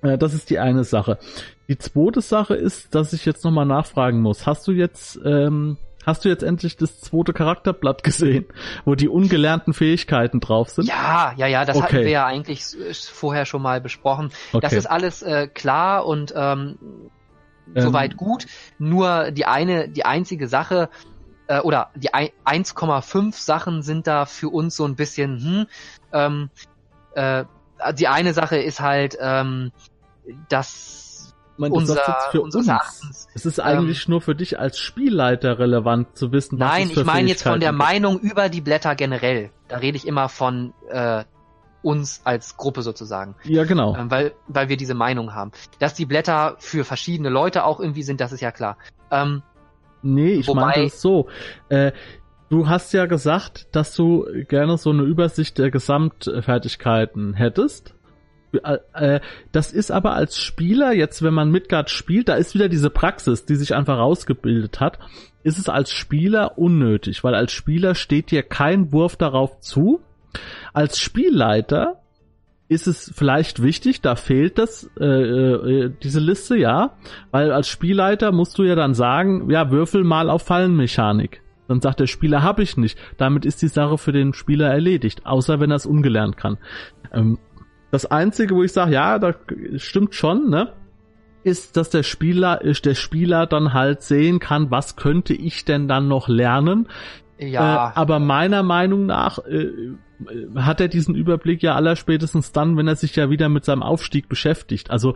Äh, 0.03 0.19
das 0.19 0.35
ist 0.35 0.49
die 0.51 0.59
eine 0.59 0.85
Sache. 0.85 1.19
Die 1.69 1.77
zweite 1.77 2.23
Sache 2.23 2.55
ist, 2.55 2.95
dass 2.95 3.13
ich 3.13 3.27
jetzt 3.27 3.45
nochmal 3.45 3.67
nachfragen 3.67 4.23
muss. 4.23 4.47
Hast 4.47 4.67
du 4.67 4.73
jetzt, 4.73 5.21
ähm, 5.23 5.77
hast 6.07 6.25
du 6.25 6.31
jetzt 6.31 6.43
endlich 6.43 6.79
das 6.79 7.01
zweite 7.03 7.35
Charakterblatt 7.35 8.03
gesehen, 8.03 8.47
wo 8.87 8.95
die 8.95 9.09
ungelernten 9.09 9.75
Fähigkeiten 9.75 10.41
drauf 10.41 10.71
sind? 10.71 10.89
Ja, 10.89 11.35
ja, 11.37 11.47
ja, 11.47 11.67
das 11.67 11.77
okay. 11.77 11.85
hatten 11.85 11.97
wir 11.97 12.11
ja 12.11 12.27
eigentlich 12.27 12.65
vorher 13.13 13.45
schon 13.45 13.61
mal 13.61 13.83
besprochen. 13.83 14.31
Okay. 14.53 14.61
Das 14.63 14.73
ist 14.73 14.87
alles 14.87 15.23
äh, 15.23 15.47
klar 15.47 16.07
und 16.07 16.33
ähm, 16.35 16.79
soweit 17.75 18.13
ähm, 18.13 18.17
gut. 18.17 18.47
Nur 18.79 19.31
die 19.31 19.45
eine, 19.45 19.91
die 19.91 20.07
einzige 20.07 20.49
Sache, 20.49 20.89
äh, 21.49 21.61
oder 21.61 21.91
die 21.95 22.11
1,5 22.15 23.35
Sachen 23.35 23.83
sind 23.83 24.07
da 24.07 24.25
für 24.25 24.49
uns 24.49 24.75
so 24.75 24.87
ein 24.87 24.97
bisschen, 24.97 25.39
hm, 25.39 25.67
ähm, 26.15 26.51
äh, 27.15 27.45
die 27.93 28.09
eine 28.09 28.33
Sache 28.33 28.57
ist 28.57 28.81
halt, 28.81 29.19
ähm, 29.21 29.71
dass 30.49 31.08
meine, 31.59 31.75
das 31.75 31.91
unser, 31.91 32.17
für 32.31 32.41
unseres 32.43 32.67
uns. 32.67 32.69
Erachtens, 32.69 33.29
es 33.35 33.47
ist 33.47 33.61
eigentlich 33.61 34.07
ähm, 34.07 34.13
nur 34.13 34.21
für 34.21 34.35
dich 34.35 34.59
als 34.59 34.79
Spielleiter 34.79 35.59
relevant 35.59 36.17
zu 36.17 36.33
wissen, 36.33 36.59
was 36.59 36.69
Nein, 36.71 36.91
ich 36.91 37.05
meine 37.05 37.29
jetzt 37.29 37.43
von 37.43 37.61
der 37.61 37.73
Meinung 37.73 38.19
über 38.21 38.49
die 38.49 38.61
Blätter 38.61 38.95
generell. 38.95 39.51
Da 39.69 39.79
rede 39.79 39.97
ich 39.97 40.07
immer 40.07 40.29
von 40.29 40.73
äh, 40.89 41.25
uns 41.83 42.23
als 42.25 42.57
Gruppe 42.57 42.83
sozusagen. 42.83 43.37
Ja, 43.45 43.65
genau. 43.65 43.97
Ähm, 43.97 44.11
weil, 44.11 44.33
weil 44.49 44.69
wir 44.69 44.77
diese 44.77 44.95
Meinung 44.95 45.35
haben. 45.35 45.53
Dass 45.79 45.95
die 45.95 46.07
Blätter 46.07 46.57
für 46.59 46.85
verschiedene 46.85 47.29
Leute 47.29 47.65
auch 47.65 47.81
irgendwie 47.81 48.03
sind, 48.03 48.21
das 48.21 48.33
ist 48.33 48.41
ja 48.41 48.51
klar. 48.51 48.77
Ähm, 49.11 49.43
Nee, 50.03 50.35
ich 50.35 50.49
Wobei, 50.49 50.61
meinte 50.61 50.83
es 50.85 51.01
so. 51.01 51.29
Äh, 51.69 51.93
du 52.49 52.69
hast 52.69 52.93
ja 52.93 53.07
gesagt, 53.07 53.69
dass 53.73 53.95
du 53.95 54.27
gerne 54.49 54.79
so 54.79 54.91
eine 54.91 55.03
Übersicht 55.03 55.59
der 55.59 55.71
Gesamtfertigkeiten 55.71 57.35
hättest. 57.35 57.95
Äh, 58.53 58.79
äh, 58.95 59.21
das 59.53 59.73
ist 59.73 59.91
aber 59.91 60.15
als 60.15 60.39
Spieler, 60.39 60.93
jetzt 60.93 61.23
wenn 61.23 61.35
man 61.35 61.51
Midgard 61.51 61.91
spielt, 61.91 62.29
da 62.29 62.35
ist 62.35 62.55
wieder 62.55 62.69
diese 62.69 62.91
Praxis, 62.91 63.45
die 63.45 63.57
sich 63.57 63.75
einfach 63.75 63.99
rausgebildet 63.99 64.81
hat, 64.81 64.99
ist 65.43 65.59
es 65.59 65.69
als 65.69 65.93
Spieler 65.93 66.59
unnötig, 66.59 67.25
weil 67.25 67.35
als 67.35 67.53
Spieler 67.53 67.95
steht 67.95 68.31
dir 68.31 68.43
kein 68.43 68.93
Wurf 68.93 69.17
darauf 69.17 69.61
zu. 69.61 70.01
Als 70.73 70.99
Spielleiter 70.99 72.01
ist 72.69 72.87
es 72.87 73.13
vielleicht 73.15 73.63
wichtig, 73.63 74.03
da 74.03 74.15
fehlt 74.15 74.59
das, 74.59 74.91
äh, 75.01 75.05
äh, 75.05 75.93
diese 76.03 76.21
Liste, 76.21 76.57
ja, 76.57 76.93
weil 77.31 77.51
als 77.51 77.69
Spielleiter 77.69 78.31
musst 78.31 78.59
du 78.59 78.65
ja 78.65 78.75
dann 78.75 78.95
sagen, 78.95 79.51
ja, 79.51 79.71
würfel 79.71 80.05
mal 80.05 80.29
auf 80.29 80.43
Fallenmechanik. 80.43 81.43
Dann 81.67 81.81
sagt 81.81 82.01
der 82.01 82.07
Spieler, 82.07 82.43
hab 82.43 82.61
ich 82.61 82.77
nicht. 82.77 82.99
Damit 83.19 83.45
ist 83.45 83.61
die 83.61 83.69
Sache 83.69 83.99
für 83.99 84.13
den 84.13 84.33
Spieler 84.33 84.71
erledigt, 84.71 85.27
außer 85.27 85.61
wenn 85.61 85.71
er 85.71 85.77
es 85.77 85.87
ungelernt 85.87 86.37
kann. 86.37 86.57
Ähm, 87.13 87.39
das 87.91 88.07
Einzige, 88.07 88.55
wo 88.55 88.63
ich 88.63 88.73
sage, 88.73 88.93
ja, 88.93 89.19
da 89.19 89.35
stimmt 89.77 90.15
schon, 90.15 90.51
ne, 90.51 90.73
ist, 91.43 91.77
dass 91.77 91.91
der 91.91 92.03
Spieler, 92.03 92.59
der 92.59 92.95
Spieler 92.95 93.47
dann 93.47 93.73
halt 93.73 94.03
sehen 94.03 94.39
kann, 94.39 94.71
was 94.71 94.97
könnte 94.97 95.35
ich 95.35 95.65
denn 95.65 95.89
dann 95.89 96.09
noch 96.09 96.29
lernen. 96.29 96.89
Ja. 97.39 97.91
Äh, 97.91 97.93
aber 97.95 98.19
meiner 98.19 98.63
Meinung 98.63 99.07
nach 99.07 99.39
äh, 99.47 99.71
hat 100.57 100.81
er 100.81 100.89
diesen 100.89 101.15
Überblick 101.15 101.63
ja 101.63 101.75
allerspätestens 101.75 102.53
dann, 102.53 102.77
wenn 102.77 102.89
er 102.89 102.97
sich 102.97 103.15
ja 103.17 103.31
wieder 103.31 103.49
mit 103.49 103.65
seinem 103.65 103.83
Aufstieg 103.83 104.29
beschäftigt. 104.29 104.91
Also 104.91 105.15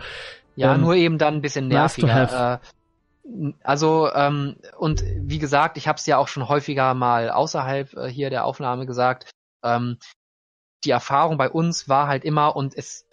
ja, 0.55 0.75
ähm, 0.75 0.83
nur 0.83 0.95
eben 0.95 1.19
dann 1.19 1.35
ein 1.35 1.43
bisschen 1.43 1.69
nerviger. 1.69 2.61
Äh, 2.63 3.53
also 3.63 4.09
ähm, 4.15 4.57
und 4.79 5.03
wie 5.17 5.39
gesagt, 5.39 5.77
ich 5.77 5.89
habe 5.89 5.97
es 5.97 6.07
ja 6.07 6.19
auch 6.19 6.29
schon 6.29 6.49
häufiger 6.49 6.95
mal 6.95 7.31
außerhalb 7.31 7.95
äh, 7.95 8.09
hier 8.09 8.31
der 8.31 8.45
Aufnahme 8.45 8.87
gesagt. 8.87 9.31
Ähm, 9.65 9.99
die 10.85 10.91
Erfahrung 10.91 11.39
bei 11.39 11.51
uns 11.51 11.89
war 11.89 12.09
halt 12.09 12.25
immer 12.25 12.57
und 12.57 12.77
es 12.77 13.07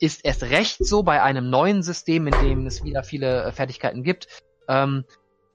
ist 0.00 0.24
erst 0.24 0.44
recht 0.44 0.84
so 0.84 1.02
bei 1.02 1.22
einem 1.22 1.50
neuen 1.50 1.82
System, 1.82 2.26
in 2.26 2.34
dem 2.40 2.66
es 2.66 2.84
wieder 2.84 3.02
viele 3.02 3.44
äh, 3.44 3.52
Fertigkeiten 3.52 4.02
gibt. 4.02 4.28
Ähm, 4.68 5.04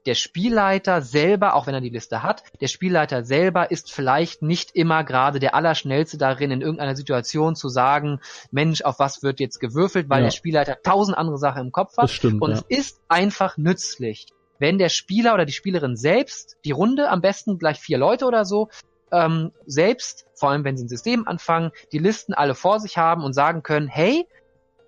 der 0.06 0.14
Spielleiter 0.14 1.00
selber, 1.00 1.54
auch 1.54 1.66
wenn 1.66 1.74
er 1.74 1.80
die 1.80 1.88
Liste 1.88 2.22
hat, 2.22 2.42
der 2.60 2.68
Spielleiter 2.68 3.24
selber 3.24 3.70
ist 3.70 3.90
vielleicht 3.90 4.42
nicht 4.42 4.72
immer 4.72 5.02
gerade 5.02 5.38
der 5.38 5.54
Allerschnellste 5.54 6.18
darin, 6.18 6.50
in 6.50 6.60
irgendeiner 6.60 6.94
Situation 6.94 7.56
zu 7.56 7.70
sagen, 7.70 8.20
Mensch, 8.50 8.82
auf 8.82 8.98
was 8.98 9.22
wird 9.22 9.40
jetzt 9.40 9.60
gewürfelt, 9.60 10.10
weil 10.10 10.20
ja. 10.20 10.26
der 10.26 10.32
Spielleiter 10.32 10.76
tausend 10.82 11.16
andere 11.16 11.38
Sachen 11.38 11.62
im 11.62 11.72
Kopf 11.72 11.96
hat. 11.96 12.04
Das 12.04 12.12
stimmt, 12.12 12.42
Und 12.42 12.50
ja. 12.50 12.56
es 12.68 12.78
ist 12.78 13.00
einfach 13.08 13.56
nützlich, 13.56 14.26
wenn 14.58 14.78
der 14.78 14.90
Spieler 14.90 15.34
oder 15.34 15.46
die 15.46 15.52
Spielerin 15.52 15.96
selbst 15.96 16.56
die 16.64 16.72
Runde, 16.72 17.08
am 17.08 17.22
besten 17.22 17.58
gleich 17.58 17.80
vier 17.80 17.96
Leute 17.96 18.26
oder 18.26 18.44
so, 18.44 18.68
ähm, 19.10 19.52
selbst, 19.66 20.26
vor 20.44 20.50
allem 20.50 20.64
wenn 20.64 20.76
sie 20.76 20.84
ein 20.84 20.88
System 20.88 21.26
anfangen, 21.26 21.70
die 21.90 21.98
Listen 21.98 22.34
alle 22.34 22.54
vor 22.54 22.78
sich 22.78 22.98
haben 22.98 23.24
und 23.24 23.32
sagen 23.32 23.62
können, 23.62 23.88
hey, 23.88 24.28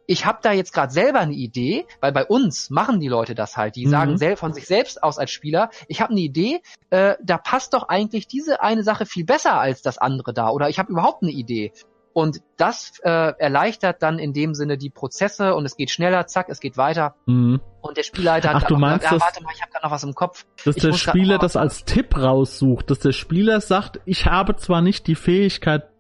ich 0.07 0.27
habe 0.27 0.41
da 0.43 0.53
jetzt 0.53 0.75
gerade 0.75 0.93
selber 0.93 1.21
eine 1.21 1.33
Idee, 1.33 1.87
weil 2.03 2.13
bei 2.13 2.27
uns 2.27 2.69
machen 2.69 3.01
die 3.01 3.09
Leute 3.09 3.35
das 3.35 3.57
halt. 3.57 3.75
Die 3.75 3.87
mhm. 3.87 4.19
sagen 4.19 4.37
von 4.37 4.53
sich 4.53 4.67
selbst 4.67 5.03
aus 5.03 5.17
als 5.17 5.31
Spieler, 5.31 5.71
ich 5.89 6.03
habe 6.03 6.11
eine 6.11 6.21
Idee, 6.21 6.61
äh, 6.91 7.15
da 7.23 7.39
passt 7.39 7.73
doch 7.73 7.89
eigentlich 7.89 8.29
diese 8.29 8.61
eine 8.61 8.83
Sache 8.83 9.07
viel 9.07 9.25
besser 9.25 9.59
als 9.59 9.81
das 9.81 9.97
andere 9.97 10.35
da. 10.35 10.51
Oder 10.51 10.69
ich 10.69 10.79
habe 10.79 10.93
überhaupt 10.93 11.23
eine 11.23 11.33
Idee. 11.33 11.73
Und 12.17 12.41
das 12.57 12.99
äh, 13.05 13.11
erleichtert 13.11 14.03
dann 14.03 14.19
in 14.19 14.33
dem 14.33 14.55
Sinne 14.55 14.79
die 14.79 14.89
Prozesse 14.89 15.55
und 15.55 15.67
es 15.67 15.77
geht 15.77 15.91
schneller, 15.91 16.27
zack, 16.27 16.49
es 16.49 16.61
geht 16.61 16.79
weiter. 16.79 17.15
Mhm. 17.27 17.61
Und 17.83 17.99
der 17.99 18.05
Spielleiter 18.05 18.55
hat 18.55 18.63
Ach, 18.63 18.69
du 18.69 18.79
meinst, 18.79 19.03
gesagt, 19.03 19.21
ja, 19.21 19.27
warte 19.27 19.45
mal, 19.45 19.53
ich 19.55 19.61
habe 19.61 19.71
gerade 19.71 19.85
noch 19.85 19.91
was 19.91 20.03
im 20.03 20.15
Kopf. 20.15 20.47
Dass 20.65 20.77
ich 20.77 20.83
der 20.83 20.95
Spieler 20.95 21.37
das 21.37 21.57
als 21.57 21.85
Tipp 21.85 22.17
raussucht, 22.17 22.91
dass 22.91 23.01
der 23.01 23.13
Spieler 23.13 23.61
sagt, 23.61 24.01
ich 24.07 24.25
habe 24.25 24.57
zwar 24.57 24.81
nicht 24.81 25.07
die 25.09 25.15
Fähigkeit 25.15 25.91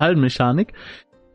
Hallenmechanik, 0.00 0.72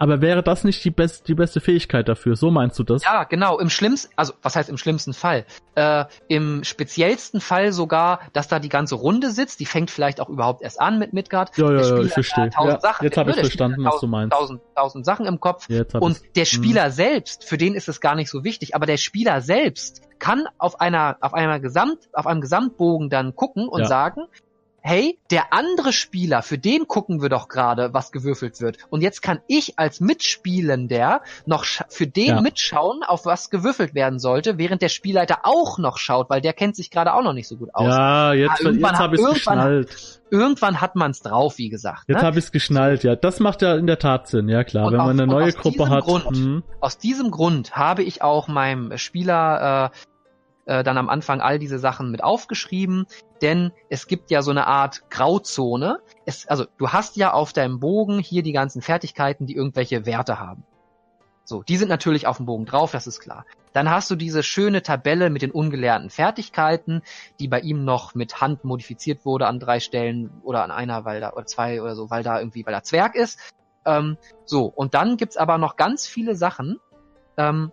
aber 0.01 0.19
wäre 0.19 0.41
das 0.41 0.63
nicht 0.63 0.83
die, 0.83 0.89
best, 0.89 1.27
die 1.27 1.35
beste 1.35 1.61
Fähigkeit 1.61 2.09
dafür? 2.09 2.35
So 2.35 2.49
meinst 2.49 2.79
du 2.79 2.83
das? 2.83 3.03
Ja, 3.03 3.23
genau. 3.23 3.59
Im 3.59 3.69
schlimmsten, 3.69 4.11
also 4.15 4.33
was 4.41 4.55
heißt 4.55 4.67
im 4.67 4.77
schlimmsten 4.77 5.13
Fall? 5.13 5.45
Äh, 5.75 6.05
Im 6.27 6.63
speziellsten 6.63 7.39
Fall 7.39 7.71
sogar, 7.71 8.21
dass 8.33 8.47
da 8.47 8.57
die 8.57 8.67
ganze 8.67 8.95
Runde 8.95 9.29
sitzt. 9.29 9.59
Die 9.59 9.67
fängt 9.67 9.91
vielleicht 9.91 10.19
auch 10.19 10.27
überhaupt 10.27 10.63
erst 10.63 10.81
an 10.81 10.97
mit 10.97 11.13
Midgard. 11.13 11.55
Ja, 11.55 11.71
ja, 11.71 11.81
ja 11.81 11.99
ich 11.99 12.13
verstehe. 12.13 12.49
Ja, 12.51 12.79
Sachen, 12.79 13.03
jetzt 13.03 13.15
habe 13.15 13.29
ich 13.29 13.37
verstanden, 13.37 13.85
was 13.85 13.99
du 13.99 14.07
meinst. 14.07 14.35
Tausend, 14.35 14.61
tausend 14.75 15.05
Sachen 15.05 15.27
im 15.27 15.39
Kopf. 15.39 15.67
Und 15.93 16.19
der 16.35 16.45
Spieler 16.45 16.85
hm. 16.85 16.91
selbst, 16.91 17.43
für 17.43 17.59
den 17.59 17.75
ist 17.75 17.87
es 17.87 18.01
gar 18.01 18.15
nicht 18.15 18.31
so 18.31 18.43
wichtig, 18.43 18.73
aber 18.73 18.87
der 18.87 18.97
Spieler 18.97 19.41
selbst 19.41 20.01
kann 20.17 20.47
auf 20.57 20.81
einer, 20.81 21.17
auf 21.21 21.35
einer 21.35 21.59
Gesamt, 21.59 22.09
auf 22.13 22.25
einem 22.25 22.41
Gesamtbogen 22.41 23.11
dann 23.11 23.35
gucken 23.35 23.67
und 23.67 23.81
ja. 23.81 23.87
sagen, 23.87 24.23
hey, 24.81 25.17
der 25.29 25.53
andere 25.53 25.93
Spieler, 25.93 26.41
für 26.41 26.57
den 26.57 26.87
gucken 26.87 27.21
wir 27.21 27.29
doch 27.29 27.47
gerade, 27.47 27.93
was 27.93 28.11
gewürfelt 28.11 28.59
wird. 28.61 28.77
Und 28.89 29.01
jetzt 29.01 29.21
kann 29.21 29.39
ich 29.47 29.77
als 29.77 30.01
Mitspielender 30.01 31.21
noch 31.45 31.65
für 31.89 32.07
den 32.07 32.27
ja. 32.27 32.41
mitschauen, 32.41 33.03
auf 33.03 33.25
was 33.25 33.49
gewürfelt 33.49 33.93
werden 33.93 34.19
sollte, 34.19 34.57
während 34.57 34.81
der 34.81 34.89
Spielleiter 34.89 35.39
auch 35.43 35.77
noch 35.77 35.97
schaut, 35.97 36.29
weil 36.29 36.41
der 36.41 36.53
kennt 36.53 36.75
sich 36.75 36.89
gerade 36.89 37.13
auch 37.13 37.23
noch 37.23 37.33
nicht 37.33 37.47
so 37.47 37.57
gut 37.57 37.69
aus. 37.73 37.87
Ja, 37.87 38.33
jetzt, 38.33 38.61
ja, 38.61 38.71
jetzt 38.71 38.99
habe 38.99 39.15
ich 39.15 39.21
es 39.21 39.33
geschnallt. 39.33 40.21
Irgendwann 40.31 40.79
hat 40.79 40.95
man 40.95 41.11
es 41.11 41.19
drauf, 41.19 41.57
wie 41.57 41.69
gesagt. 41.69 42.05
Jetzt 42.07 42.21
ne? 42.21 42.27
habe 42.27 42.39
ich 42.39 42.45
es 42.45 42.51
geschnallt, 42.51 43.03
ja. 43.03 43.15
Das 43.15 43.39
macht 43.41 43.61
ja 43.61 43.75
in 43.75 43.85
der 43.85 43.99
Tat 43.99 44.27
Sinn, 44.29 44.47
ja 44.47 44.63
klar. 44.63 44.85
Und 44.85 44.93
Wenn 44.93 44.99
man 44.99 45.19
eine 45.19 45.27
neue 45.27 45.51
Gruppe 45.51 45.89
hat. 45.89 46.05
Grund, 46.05 46.25
hm. 46.25 46.63
Aus 46.79 46.97
diesem 46.97 47.31
Grund 47.31 47.75
habe 47.75 48.01
ich 48.03 48.21
auch 48.21 48.47
meinem 48.47 48.97
Spieler 48.97 49.91
äh, 49.93 49.97
äh, 50.65 50.83
dann 50.83 50.97
am 50.97 51.09
Anfang 51.09 51.41
all 51.41 51.59
diese 51.59 51.79
Sachen 51.79 52.11
mit 52.11 52.23
aufgeschrieben, 52.23 53.07
denn 53.41 53.71
es 53.89 54.07
gibt 54.07 54.31
ja 54.31 54.41
so 54.41 54.51
eine 54.51 54.67
Art 54.67 55.09
Grauzone. 55.09 55.99
Es, 56.25 56.47
also 56.47 56.65
du 56.77 56.89
hast 56.89 57.15
ja 57.15 57.33
auf 57.33 57.53
deinem 57.53 57.79
Bogen 57.79 58.19
hier 58.19 58.43
die 58.43 58.51
ganzen 58.51 58.81
Fertigkeiten, 58.81 59.45
die 59.45 59.55
irgendwelche 59.55 60.05
Werte 60.05 60.39
haben. 60.39 60.63
So, 61.43 61.63
die 61.63 61.77
sind 61.77 61.89
natürlich 61.89 62.27
auf 62.27 62.37
dem 62.37 62.45
Bogen 62.45 62.65
drauf, 62.65 62.91
das 62.91 63.07
ist 63.07 63.19
klar. 63.19 63.45
Dann 63.73 63.89
hast 63.89 64.11
du 64.11 64.15
diese 64.15 64.43
schöne 64.43 64.83
Tabelle 64.83 65.29
mit 65.29 65.41
den 65.41 65.51
ungelernten 65.51 66.09
Fertigkeiten, 66.09 67.01
die 67.39 67.47
bei 67.47 67.59
ihm 67.59 67.83
noch 67.83 68.15
mit 68.15 68.39
Hand 68.41 68.63
modifiziert 68.63 69.25
wurde 69.25 69.47
an 69.47 69.59
drei 69.59 69.79
Stellen 69.79 70.29
oder 70.43 70.63
an 70.63 70.71
einer, 70.71 71.03
weil 71.03 71.19
da, 71.19 71.33
oder 71.33 71.45
zwei 71.45 71.81
oder 71.81 71.95
so, 71.95 72.09
weil 72.09 72.23
da 72.23 72.39
irgendwie, 72.39 72.65
weil 72.65 72.73
er 72.73 72.83
Zwerg 72.83 73.15
ist. 73.15 73.39
Ähm, 73.85 74.17
so, 74.45 74.65
und 74.65 74.93
dann 74.93 75.17
gibt's 75.17 75.37
aber 75.37 75.57
noch 75.57 75.75
ganz 75.75 76.07
viele 76.07 76.35
Sachen, 76.35 76.79
ähm, 77.37 77.71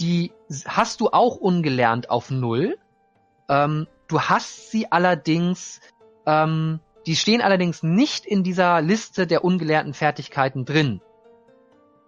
die 0.00 0.32
hast 0.66 1.00
du 1.00 1.08
auch 1.08 1.36
ungelernt 1.36 2.10
auf 2.10 2.30
Null. 2.30 2.76
Ähm, 3.48 3.86
du 4.08 4.20
hast 4.20 4.70
sie 4.70 4.90
allerdings, 4.90 5.80
ähm, 6.26 6.80
die 7.06 7.16
stehen 7.16 7.42
allerdings 7.42 7.82
nicht 7.82 8.26
in 8.26 8.42
dieser 8.42 8.80
Liste 8.80 9.26
der 9.26 9.44
ungelernten 9.44 9.94
Fertigkeiten 9.94 10.64
drin. 10.64 11.00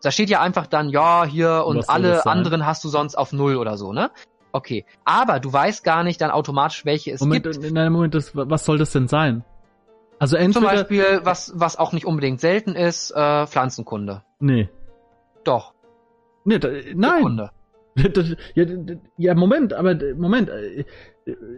Da 0.02 0.10
steht 0.10 0.30
ja 0.30 0.40
einfach 0.40 0.66
dann, 0.66 0.88
ja, 0.88 1.24
hier 1.24 1.64
und 1.64 1.88
alle 1.88 2.26
anderen 2.26 2.66
hast 2.66 2.82
du 2.82 2.88
sonst 2.88 3.16
auf 3.16 3.32
Null 3.32 3.56
oder 3.56 3.76
so, 3.76 3.92
ne? 3.92 4.10
Okay. 4.50 4.84
Aber 5.04 5.38
du 5.40 5.52
weißt 5.52 5.84
gar 5.84 6.02
nicht 6.02 6.20
dann 6.20 6.30
automatisch, 6.30 6.84
welche 6.84 7.12
es 7.12 7.20
Moment, 7.20 7.44
gibt. 7.44 7.64
In 7.64 7.78
einem 7.78 7.92
Moment, 7.92 8.14
das, 8.14 8.32
was 8.34 8.64
soll 8.64 8.78
das 8.78 8.90
denn 8.90 9.08
sein? 9.08 9.44
Also 10.18 10.36
entweder... 10.36 10.66
Zum 10.66 10.76
Beispiel, 10.76 11.20
was, 11.24 11.52
was 11.54 11.78
auch 11.78 11.92
nicht 11.92 12.04
unbedingt 12.04 12.40
selten 12.40 12.74
ist, 12.74 13.12
äh, 13.12 13.46
Pflanzenkunde. 13.46 14.22
Nee. 14.40 14.68
Doch. 15.44 15.72
Nee, 16.44 16.58
da, 16.58 16.68
nein. 16.94 17.22
Kunde. 17.22 17.50
Ja, 18.54 18.64
ja, 19.16 19.34
Moment, 19.34 19.72
aber 19.72 19.96
Moment. 20.16 20.48
Äh, 20.48 20.84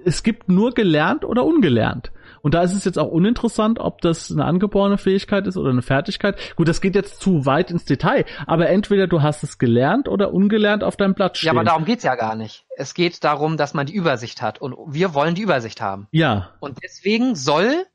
es 0.05 0.23
gibt 0.23 0.49
nur 0.49 0.75
gelernt 0.75 1.25
oder 1.25 1.45
ungelernt. 1.45 2.13
Und 2.43 2.53
da 2.53 2.63
ist 2.63 2.75
es 2.75 2.85
jetzt 2.85 2.99
auch 2.99 3.11
uninteressant, 3.11 3.79
ob 3.79 4.03
das 4.03 4.31
eine 4.31 4.45
angeborene 4.45 4.99
Fähigkeit 4.99 5.47
ist 5.47 5.57
oder 5.57 5.71
eine 5.71 5.81
Fertigkeit. 5.81 6.37
Gut, 6.57 6.69
das 6.69 6.83
geht 6.83 6.95
jetzt 6.95 7.21
zu 7.21 7.47
weit 7.47 7.71
ins 7.71 7.87
Detail, 7.87 8.27
aber 8.47 8.69
entweder 8.69 9.07
du 9.07 9.23
hast 9.23 9.43
es 9.43 9.57
gelernt 9.59 10.09
oder 10.09 10.35
ungelernt 10.35 10.85
auf 10.85 10.97
deinem 10.97 11.15
Platz 11.15 11.39
stehen. 11.39 11.47
Ja, 11.47 11.53
aber 11.53 11.65
darum 11.65 11.87
geht's 11.87 12.05
ja 12.05 12.15
gar 12.17 12.37
nicht. 12.37 12.67
Es 12.77 12.93
geht 12.93 13.25
darum, 13.25 13.57
dass 13.57 13.73
man 13.73 13.87
die 13.87 13.95
Übersicht 13.95 14.43
hat 14.43 14.61
und 14.61 14.75
wir 14.87 15.15
wollen 15.15 15.35
die 15.35 15.43
Übersicht 15.43 15.81
haben. 15.81 16.09
Ja. 16.11 16.51
Und 16.61 16.79
deswegen 16.83 17.35
soll, 17.35 17.87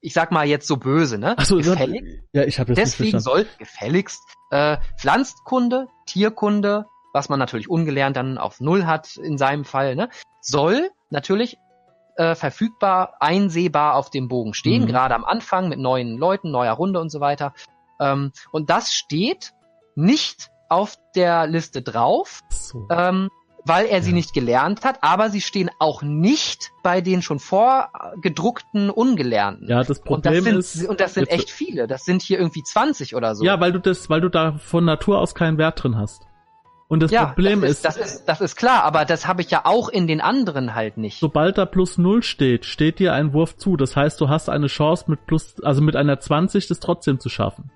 ich 0.00 0.12
sag 0.12 0.30
mal 0.30 0.46
jetzt 0.46 0.68
so 0.68 0.76
böse, 0.76 1.18
ne? 1.18 1.34
Ach 1.36 1.44
so, 1.44 1.56
gefälligst, 1.56 2.22
ja, 2.32 2.44
ich 2.44 2.60
habe 2.60 2.74
Deswegen 2.74 3.18
soll 3.18 3.46
gefälligst 3.58 4.20
äh, 4.50 4.76
Pflanzkunde, 4.98 5.88
Tierkunde, 6.06 6.86
was 7.12 7.28
man 7.28 7.38
natürlich 7.38 7.70
ungelernt 7.70 8.16
dann 8.16 8.38
auf 8.38 8.60
Null 8.60 8.86
hat 8.86 9.16
in 9.16 9.38
seinem 9.38 9.64
Fall, 9.64 9.96
ne? 9.96 10.08
soll 10.40 10.90
natürlich 11.10 11.58
äh, 12.16 12.34
verfügbar, 12.34 13.14
einsehbar 13.20 13.94
auf 13.94 14.10
dem 14.10 14.28
Bogen 14.28 14.54
stehen, 14.54 14.82
mhm. 14.82 14.86
gerade 14.86 15.14
am 15.14 15.24
Anfang 15.24 15.68
mit 15.68 15.78
neuen 15.78 16.18
Leuten, 16.18 16.50
neuer 16.50 16.72
Runde 16.72 17.00
und 17.00 17.10
so 17.10 17.20
weiter. 17.20 17.54
Ähm, 18.00 18.32
und 18.50 18.70
das 18.70 18.92
steht 18.92 19.52
nicht 19.94 20.50
auf 20.68 20.96
der 21.14 21.46
Liste 21.46 21.82
drauf, 21.82 22.40
so. 22.50 22.86
ähm, 22.90 23.30
weil 23.64 23.86
er 23.86 23.98
ja. 23.98 24.02
sie 24.02 24.12
nicht 24.12 24.32
gelernt 24.32 24.84
hat, 24.84 24.98
aber 25.02 25.30
sie 25.30 25.40
stehen 25.40 25.70
auch 25.78 26.02
nicht 26.02 26.70
bei 26.82 27.00
den 27.00 27.22
schon 27.22 27.38
vorgedruckten 27.38 28.90
Ungelernten. 28.90 29.68
Ja, 29.68 29.82
das 29.82 30.00
Problem 30.00 30.38
und 30.38 30.46
das 30.46 30.54
ist. 30.56 30.72
Sind, 30.74 30.88
und 30.88 31.00
das 31.00 31.14
sind 31.14 31.28
echt 31.28 31.50
viele. 31.50 31.86
Das 31.86 32.04
sind 32.04 32.22
hier 32.22 32.38
irgendwie 32.38 32.62
20 32.62 33.14
oder 33.14 33.34
so. 33.34 33.44
Ja, 33.44 33.60
weil 33.60 33.72
du 33.72 33.80
das, 33.80 34.08
weil 34.08 34.20
du 34.20 34.28
da 34.28 34.52
von 34.58 34.84
Natur 34.84 35.18
aus 35.18 35.34
keinen 35.34 35.58
Wert 35.58 35.82
drin 35.82 35.96
hast. 35.96 36.22
Und 36.88 37.02
das 37.02 37.10
ja, 37.10 37.26
Problem 37.26 37.60
das 37.60 37.70
ist, 37.70 37.84
das 37.84 37.96
ist, 37.98 38.24
das 38.24 38.40
ist 38.40 38.56
klar, 38.56 38.82
aber 38.82 39.04
das 39.04 39.26
habe 39.26 39.42
ich 39.42 39.50
ja 39.50 39.60
auch 39.64 39.90
in 39.90 40.06
den 40.06 40.22
anderen 40.22 40.74
halt 40.74 40.96
nicht. 40.96 41.20
Sobald 41.20 41.58
da 41.58 41.66
plus 41.66 41.98
null 41.98 42.22
steht, 42.22 42.64
steht 42.64 42.98
dir 42.98 43.12
ein 43.12 43.34
Wurf 43.34 43.56
zu. 43.56 43.76
Das 43.76 43.94
heißt, 43.94 44.18
du 44.20 44.30
hast 44.30 44.48
eine 44.48 44.68
Chance 44.68 45.04
mit 45.08 45.26
plus, 45.26 45.60
also 45.62 45.82
mit 45.82 45.96
einer 45.96 46.18
20 46.18 46.66
das 46.66 46.80
trotzdem 46.80 47.20
zu 47.20 47.28
schaffen. 47.28 47.70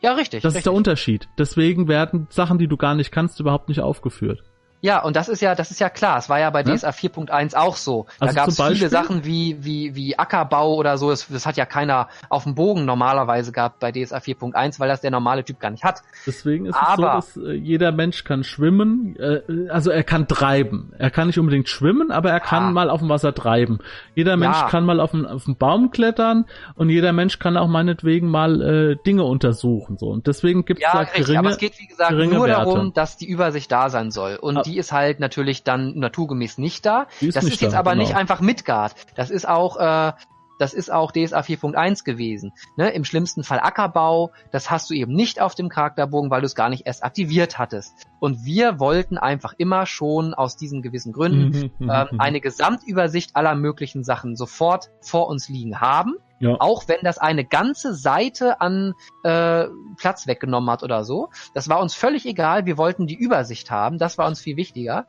Ja, 0.00 0.12
richtig. 0.12 0.42
Das 0.42 0.50
richtig. 0.50 0.58
ist 0.58 0.66
der 0.66 0.72
Unterschied. 0.74 1.28
Deswegen 1.38 1.88
werden 1.88 2.26
Sachen, 2.30 2.58
die 2.58 2.66
du 2.66 2.76
gar 2.76 2.94
nicht 2.94 3.12
kannst, 3.12 3.40
überhaupt 3.40 3.68
nicht 3.68 3.80
aufgeführt. 3.80 4.42
Ja, 4.80 5.02
und 5.02 5.16
das 5.16 5.28
ist 5.28 5.42
ja, 5.42 5.54
das 5.54 5.70
ist 5.70 5.80
ja 5.80 5.88
klar. 5.90 6.18
Es 6.18 6.28
war 6.28 6.38
ja 6.38 6.50
bei 6.50 6.62
ja? 6.62 6.74
DSA 6.74 6.90
4.1 6.90 7.56
auch 7.56 7.76
so. 7.76 8.06
Da 8.20 8.26
also 8.26 8.36
gab 8.36 8.48
es 8.48 8.62
viele 8.62 8.88
Sachen 8.88 9.24
wie, 9.24 9.56
wie, 9.60 9.96
wie 9.96 10.18
Ackerbau 10.18 10.74
oder 10.74 10.98
so. 10.98 11.10
Das, 11.10 11.26
das 11.28 11.46
hat 11.46 11.56
ja 11.56 11.66
keiner 11.66 12.08
auf 12.28 12.44
dem 12.44 12.54
Bogen 12.54 12.84
normalerweise 12.84 13.50
gehabt 13.50 13.80
bei 13.80 13.90
DSA 13.90 14.18
4.1, 14.18 14.78
weil 14.78 14.88
das 14.88 15.00
der 15.00 15.10
normale 15.10 15.44
Typ 15.44 15.58
gar 15.58 15.70
nicht 15.70 15.82
hat. 15.82 16.02
Deswegen 16.26 16.66
ist 16.66 16.76
Aber, 16.76 17.18
es 17.18 17.34
so, 17.34 17.40
dass 17.40 17.50
äh, 17.50 17.54
jeder 17.54 17.90
Mensch 17.90 18.22
kann 18.22 18.44
schwimmen, 18.44 19.16
äh, 19.16 19.68
also 19.68 19.90
er 19.90 20.04
kann 20.04 20.28
treiben. 20.28 20.92
Er 20.96 21.10
kann 21.10 21.26
nicht 21.26 21.38
unbedingt 21.38 21.68
schwimmen, 21.68 22.12
aber 22.12 22.30
er 22.30 22.40
kann 22.40 22.64
ja. 22.66 22.70
mal 22.70 22.90
auf 22.90 23.00
dem 23.00 23.08
Wasser 23.08 23.34
treiben. 23.34 23.80
Jeder 24.14 24.36
Mensch 24.36 24.60
ja. 24.60 24.68
kann 24.68 24.84
mal 24.84 25.00
auf 25.00 25.10
den, 25.10 25.26
auf 25.26 25.44
Baum 25.58 25.90
klettern 25.90 26.44
und 26.76 26.90
jeder 26.90 27.12
Mensch 27.12 27.40
kann 27.40 27.56
auch 27.56 27.68
meinetwegen 27.68 28.30
mal 28.30 28.62
äh, 28.62 28.96
Dinge 29.04 29.24
untersuchen. 29.24 29.98
So. 29.98 30.06
Und 30.06 30.26
deswegen 30.28 30.64
gibt 30.64 30.80
es 30.80 30.84
ja, 30.84 30.92
da 30.92 30.98
richtig, 31.00 31.26
geringe, 31.26 31.38
aber 31.40 31.50
es 31.50 31.58
geht 31.58 31.78
wie 31.80 31.86
gesagt 31.86 32.12
nur 32.12 32.46
Werte. 32.46 32.64
darum, 32.64 32.92
dass 32.92 33.16
die 33.16 33.28
Übersicht 33.28 33.72
da 33.72 33.90
sein 33.90 34.10
soll. 34.12 34.36
Und 34.36 34.67
die 34.68 34.76
ist 34.76 34.92
halt 34.92 35.18
natürlich 35.18 35.64
dann 35.64 35.98
naturgemäß 35.98 36.58
nicht 36.58 36.84
da. 36.84 37.06
Ist 37.20 37.36
das 37.36 37.44
nicht 37.44 37.54
ist 37.54 37.60
jetzt 37.62 37.72
da, 37.72 37.78
aber 37.78 37.92
genau. 37.92 38.02
nicht 38.02 38.14
einfach 38.14 38.40
Midgard. 38.40 38.94
Das 39.14 39.30
ist 39.30 39.48
auch, 39.48 39.76
äh, 39.78 40.12
das 40.58 40.74
ist 40.74 40.92
auch 40.92 41.12
DSA 41.12 41.40
4.1 41.40 42.04
gewesen. 42.04 42.52
Ne? 42.76 42.90
Im 42.90 43.04
schlimmsten 43.04 43.44
Fall 43.44 43.60
Ackerbau, 43.60 44.32
das 44.50 44.70
hast 44.70 44.90
du 44.90 44.94
eben 44.94 45.14
nicht 45.14 45.40
auf 45.40 45.54
dem 45.54 45.68
Charakterbogen, 45.68 46.30
weil 46.30 46.40
du 46.40 46.46
es 46.46 46.54
gar 46.54 46.68
nicht 46.68 46.86
erst 46.86 47.04
aktiviert 47.04 47.58
hattest. 47.58 47.94
Und 48.20 48.44
wir 48.44 48.80
wollten 48.80 49.18
einfach 49.18 49.54
immer 49.56 49.86
schon 49.86 50.34
aus 50.34 50.56
diesen 50.56 50.82
gewissen 50.82 51.12
Gründen 51.12 51.70
mhm, 51.78 51.88
äh, 51.88 52.06
eine 52.18 52.40
Gesamtübersicht 52.40 53.36
aller 53.36 53.54
möglichen 53.54 54.04
Sachen 54.04 54.36
sofort 54.36 54.90
vor 55.00 55.28
uns 55.28 55.48
liegen 55.48 55.80
haben. 55.80 56.14
Ja. 56.40 56.56
Auch 56.60 56.86
wenn 56.86 57.00
das 57.02 57.18
eine 57.18 57.44
ganze 57.44 57.94
Seite 57.94 58.60
an 58.60 58.94
äh, 59.24 59.64
Platz 59.96 60.26
weggenommen 60.26 60.70
hat 60.70 60.82
oder 60.82 61.04
so. 61.04 61.30
Das 61.54 61.68
war 61.68 61.80
uns 61.80 61.94
völlig 61.94 62.26
egal. 62.26 62.64
Wir 62.64 62.78
wollten 62.78 63.06
die 63.06 63.16
Übersicht 63.16 63.70
haben. 63.70 63.98
Das 63.98 64.18
war 64.18 64.28
uns 64.28 64.40
viel 64.40 64.56
wichtiger. 64.56 65.06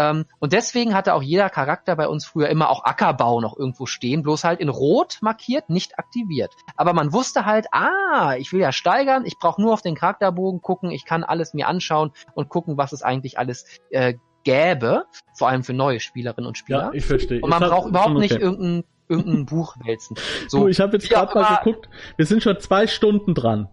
Ähm, 0.00 0.24
und 0.38 0.54
deswegen 0.54 0.94
hatte 0.94 1.12
auch 1.12 1.22
jeder 1.22 1.50
Charakter 1.50 1.94
bei 1.94 2.08
uns 2.08 2.24
früher 2.24 2.48
immer 2.48 2.70
auch 2.70 2.84
Ackerbau 2.84 3.40
noch 3.40 3.56
irgendwo 3.56 3.84
stehen, 3.84 4.22
bloß 4.22 4.44
halt 4.44 4.60
in 4.60 4.70
Rot 4.70 5.18
markiert, 5.20 5.68
nicht 5.68 5.98
aktiviert. 5.98 6.54
Aber 6.74 6.94
man 6.94 7.12
wusste 7.12 7.44
halt, 7.44 7.66
ah, 7.72 8.34
ich 8.38 8.50
will 8.52 8.60
ja 8.60 8.72
steigern, 8.72 9.26
ich 9.26 9.38
brauche 9.38 9.60
nur 9.60 9.74
auf 9.74 9.82
den 9.82 9.94
Charakterbogen 9.94 10.62
gucken, 10.62 10.90
ich 10.90 11.04
kann 11.04 11.22
alles 11.22 11.52
mir 11.52 11.68
anschauen 11.68 12.12
und 12.34 12.48
gucken, 12.48 12.78
was 12.78 12.92
es 12.92 13.02
eigentlich 13.02 13.38
alles 13.38 13.66
äh, 13.90 14.14
gäbe, 14.42 15.04
vor 15.34 15.48
allem 15.48 15.64
für 15.64 15.74
neue 15.74 16.00
Spielerinnen 16.00 16.48
und 16.48 16.56
Spieler. 16.56 16.84
Ja, 16.84 16.90
ich 16.94 17.04
verstehe. 17.04 17.42
Und 17.42 17.50
man 17.50 17.62
braucht 17.62 17.88
überhaupt 17.88 18.12
okay. 18.12 18.20
nicht 18.20 18.38
irgendein 18.38 18.84
irgendein 19.08 19.44
Buch 19.44 19.74
wälzen. 19.84 20.16
So, 20.48 20.60
du, 20.62 20.68
ich 20.68 20.80
habe 20.80 20.96
jetzt 20.96 21.10
gerade 21.10 21.34
mal 21.34 21.56
geguckt, 21.56 21.88
wir 22.16 22.26
sind 22.26 22.42
schon 22.42 22.58
zwei 22.60 22.86
Stunden 22.86 23.34
dran. 23.34 23.68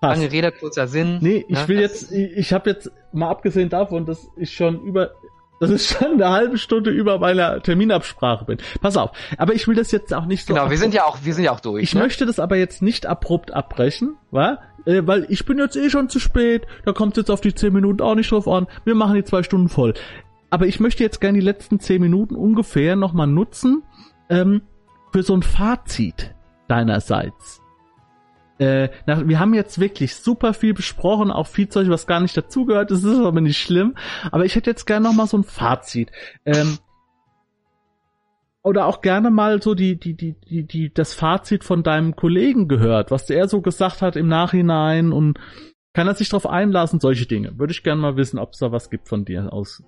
Passt. 0.00 0.20
Lange 0.20 0.32
Rede, 0.32 0.52
kurzer 0.52 0.86
Sinn. 0.86 1.18
Nee, 1.20 1.44
ich 1.48 1.58
ne? 1.60 1.68
will 1.68 1.80
jetzt, 1.80 2.12
ich, 2.12 2.36
ich 2.36 2.52
habe 2.52 2.70
jetzt 2.70 2.90
mal 3.12 3.30
abgesehen 3.30 3.68
davon, 3.68 4.04
dass 4.04 4.28
ich 4.36 4.54
schon 4.54 4.82
über, 4.82 5.12
dass 5.60 5.70
ich 5.70 5.86
schon 5.86 6.14
eine 6.14 6.30
halbe 6.30 6.58
Stunde 6.58 6.90
über 6.90 7.18
meiner 7.18 7.62
Terminabsprache 7.62 8.44
bin. 8.44 8.58
Pass 8.80 8.96
auf, 8.96 9.12
aber 9.38 9.54
ich 9.54 9.66
will 9.68 9.76
das 9.76 9.92
jetzt 9.92 10.12
auch 10.12 10.26
nicht 10.26 10.46
so. 10.46 10.54
Genau, 10.54 10.70
wir 10.70 10.78
sind 10.78 10.94
ja 10.94 11.04
auch, 11.04 11.18
wir 11.22 11.34
sind 11.34 11.44
ja 11.44 11.52
auch 11.52 11.60
durch. 11.60 11.82
Ich 11.82 11.94
ne? 11.94 12.00
möchte 12.00 12.26
das 12.26 12.38
aber 12.38 12.56
jetzt 12.56 12.82
nicht 12.82 13.06
abrupt 13.06 13.52
abbrechen, 13.52 14.16
wa? 14.30 14.58
Äh, 14.86 15.02
weil 15.04 15.26
ich 15.28 15.46
bin 15.46 15.58
jetzt 15.58 15.76
eh 15.76 15.90
schon 15.90 16.08
zu 16.08 16.18
spät. 16.18 16.66
Da 16.84 16.92
kommt 16.92 17.16
jetzt 17.16 17.30
auf 17.30 17.40
die 17.40 17.54
zehn 17.54 17.72
Minuten 17.72 18.02
auch 18.02 18.14
nicht 18.14 18.30
drauf 18.30 18.48
an. 18.48 18.66
Wir 18.84 18.94
machen 18.94 19.14
die 19.14 19.24
zwei 19.24 19.42
Stunden 19.42 19.68
voll. 19.68 19.94
Aber 20.50 20.66
ich 20.66 20.78
möchte 20.78 21.02
jetzt 21.02 21.20
gerne 21.20 21.38
die 21.38 21.44
letzten 21.44 21.80
zehn 21.80 22.00
Minuten 22.00 22.36
ungefähr 22.36 22.96
nochmal 22.96 23.26
nutzen, 23.26 23.82
ähm, 24.28 24.62
für 25.12 25.22
so 25.22 25.34
ein 25.34 25.42
Fazit 25.42 26.34
deinerseits. 26.68 27.63
Äh, 28.58 28.90
nach, 29.06 29.26
wir 29.26 29.40
haben 29.40 29.54
jetzt 29.54 29.80
wirklich 29.80 30.14
super 30.14 30.54
viel 30.54 30.74
besprochen, 30.74 31.30
auch 31.30 31.46
viel 31.46 31.68
Zeug, 31.68 31.88
was 31.88 32.06
gar 32.06 32.20
nicht 32.20 32.36
dazugehört. 32.36 32.90
Das 32.90 33.02
ist 33.02 33.18
aber 33.18 33.40
nicht 33.40 33.58
schlimm. 33.58 33.96
Aber 34.30 34.44
ich 34.44 34.54
hätte 34.54 34.70
jetzt 34.70 34.86
gerne 34.86 35.06
nochmal 35.06 35.26
so 35.26 35.38
ein 35.38 35.44
Fazit. 35.44 36.12
Ähm, 36.44 36.78
oder 38.62 38.86
auch 38.86 39.02
gerne 39.02 39.30
mal 39.30 39.60
so 39.60 39.74
die, 39.74 39.98
die, 39.98 40.14
die, 40.14 40.32
die, 40.32 40.66
die, 40.66 40.92
das 40.92 41.14
Fazit 41.14 41.64
von 41.64 41.82
deinem 41.82 42.16
Kollegen 42.16 42.66
gehört, 42.66 43.10
was 43.10 43.28
er 43.28 43.46
so 43.46 43.60
gesagt 43.60 44.00
hat 44.00 44.16
im 44.16 44.26
Nachhinein 44.26 45.12
und 45.12 45.38
kann 45.92 46.08
er 46.08 46.14
sich 46.14 46.30
darauf 46.30 46.46
einlassen, 46.46 46.98
solche 46.98 47.26
Dinge. 47.26 47.58
Würde 47.58 47.72
ich 47.72 47.82
gerne 47.82 48.00
mal 48.00 48.16
wissen, 48.16 48.38
ob 48.38 48.52
es 48.52 48.58
da 48.58 48.72
was 48.72 48.88
gibt 48.88 49.08
von 49.08 49.24
dir 49.24 49.52
aus. 49.52 49.82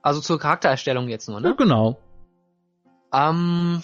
Also 0.00 0.20
zur 0.20 0.38
Charaktererstellung 0.38 1.08
jetzt 1.08 1.28
nur, 1.28 1.40
ne? 1.40 1.48
Ja, 1.48 1.54
genau. 1.54 1.98
Ähm, 3.12 3.82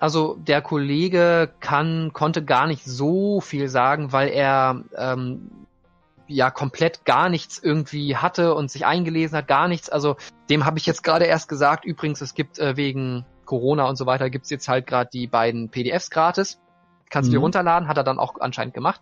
also 0.00 0.36
der 0.36 0.60
Kollege 0.60 1.50
kann, 1.60 2.12
konnte 2.12 2.44
gar 2.44 2.66
nicht 2.66 2.84
so 2.84 3.40
viel 3.40 3.68
sagen, 3.68 4.12
weil 4.12 4.28
er 4.28 4.84
ähm, 4.96 5.50
ja 6.26 6.50
komplett 6.50 7.06
gar 7.06 7.30
nichts 7.30 7.58
irgendwie 7.58 8.16
hatte 8.16 8.54
und 8.54 8.70
sich 8.70 8.84
eingelesen 8.84 9.38
hat, 9.38 9.48
gar 9.48 9.66
nichts. 9.66 9.88
Also 9.88 10.16
dem 10.50 10.66
habe 10.66 10.78
ich 10.78 10.86
jetzt 10.86 11.02
gerade 11.02 11.24
erst 11.24 11.48
gesagt, 11.48 11.86
übrigens, 11.86 12.20
es 12.20 12.34
gibt 12.34 12.58
äh, 12.58 12.76
wegen 12.76 13.24
Corona 13.46 13.88
und 13.88 13.96
so 13.96 14.04
weiter, 14.04 14.28
gibt's 14.28 14.50
jetzt 14.50 14.68
halt 14.68 14.86
gerade 14.86 15.08
die 15.10 15.26
beiden 15.26 15.70
PDFs 15.70 16.10
gratis. 16.10 16.60
Kannst 17.08 17.28
du 17.28 17.30
mhm. 17.30 17.36
dir 17.36 17.40
runterladen, 17.40 17.88
hat 17.88 17.96
er 17.96 18.04
dann 18.04 18.18
auch 18.18 18.38
anscheinend 18.40 18.74
gemacht. 18.74 19.00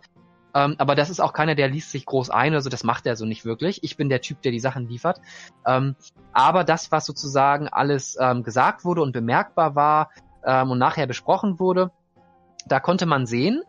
Ähm, 0.53 0.75
aber 0.77 0.95
das 0.95 1.09
ist 1.09 1.19
auch 1.19 1.33
keiner, 1.33 1.55
der 1.55 1.67
liest 1.67 1.91
sich 1.91 2.05
groß 2.05 2.29
ein, 2.29 2.53
also 2.53 2.69
das 2.69 2.83
macht 2.83 3.05
er 3.05 3.15
so 3.15 3.25
nicht 3.25 3.45
wirklich. 3.45 3.83
Ich 3.83 3.97
bin 3.97 4.09
der 4.09 4.21
Typ, 4.21 4.41
der 4.41 4.51
die 4.51 4.59
Sachen 4.59 4.87
liefert. 4.87 5.21
Ähm, 5.65 5.95
aber 6.33 6.63
das, 6.63 6.91
was 6.91 7.05
sozusagen 7.05 7.67
alles 7.67 8.17
ähm, 8.19 8.43
gesagt 8.43 8.85
wurde 8.85 9.01
und 9.01 9.11
bemerkbar 9.11 9.75
war 9.75 10.09
ähm, 10.45 10.71
und 10.71 10.79
nachher 10.79 11.07
besprochen 11.07 11.59
wurde, 11.59 11.91
da 12.65 12.79
konnte 12.79 13.05
man 13.05 13.25
sehen, 13.25 13.63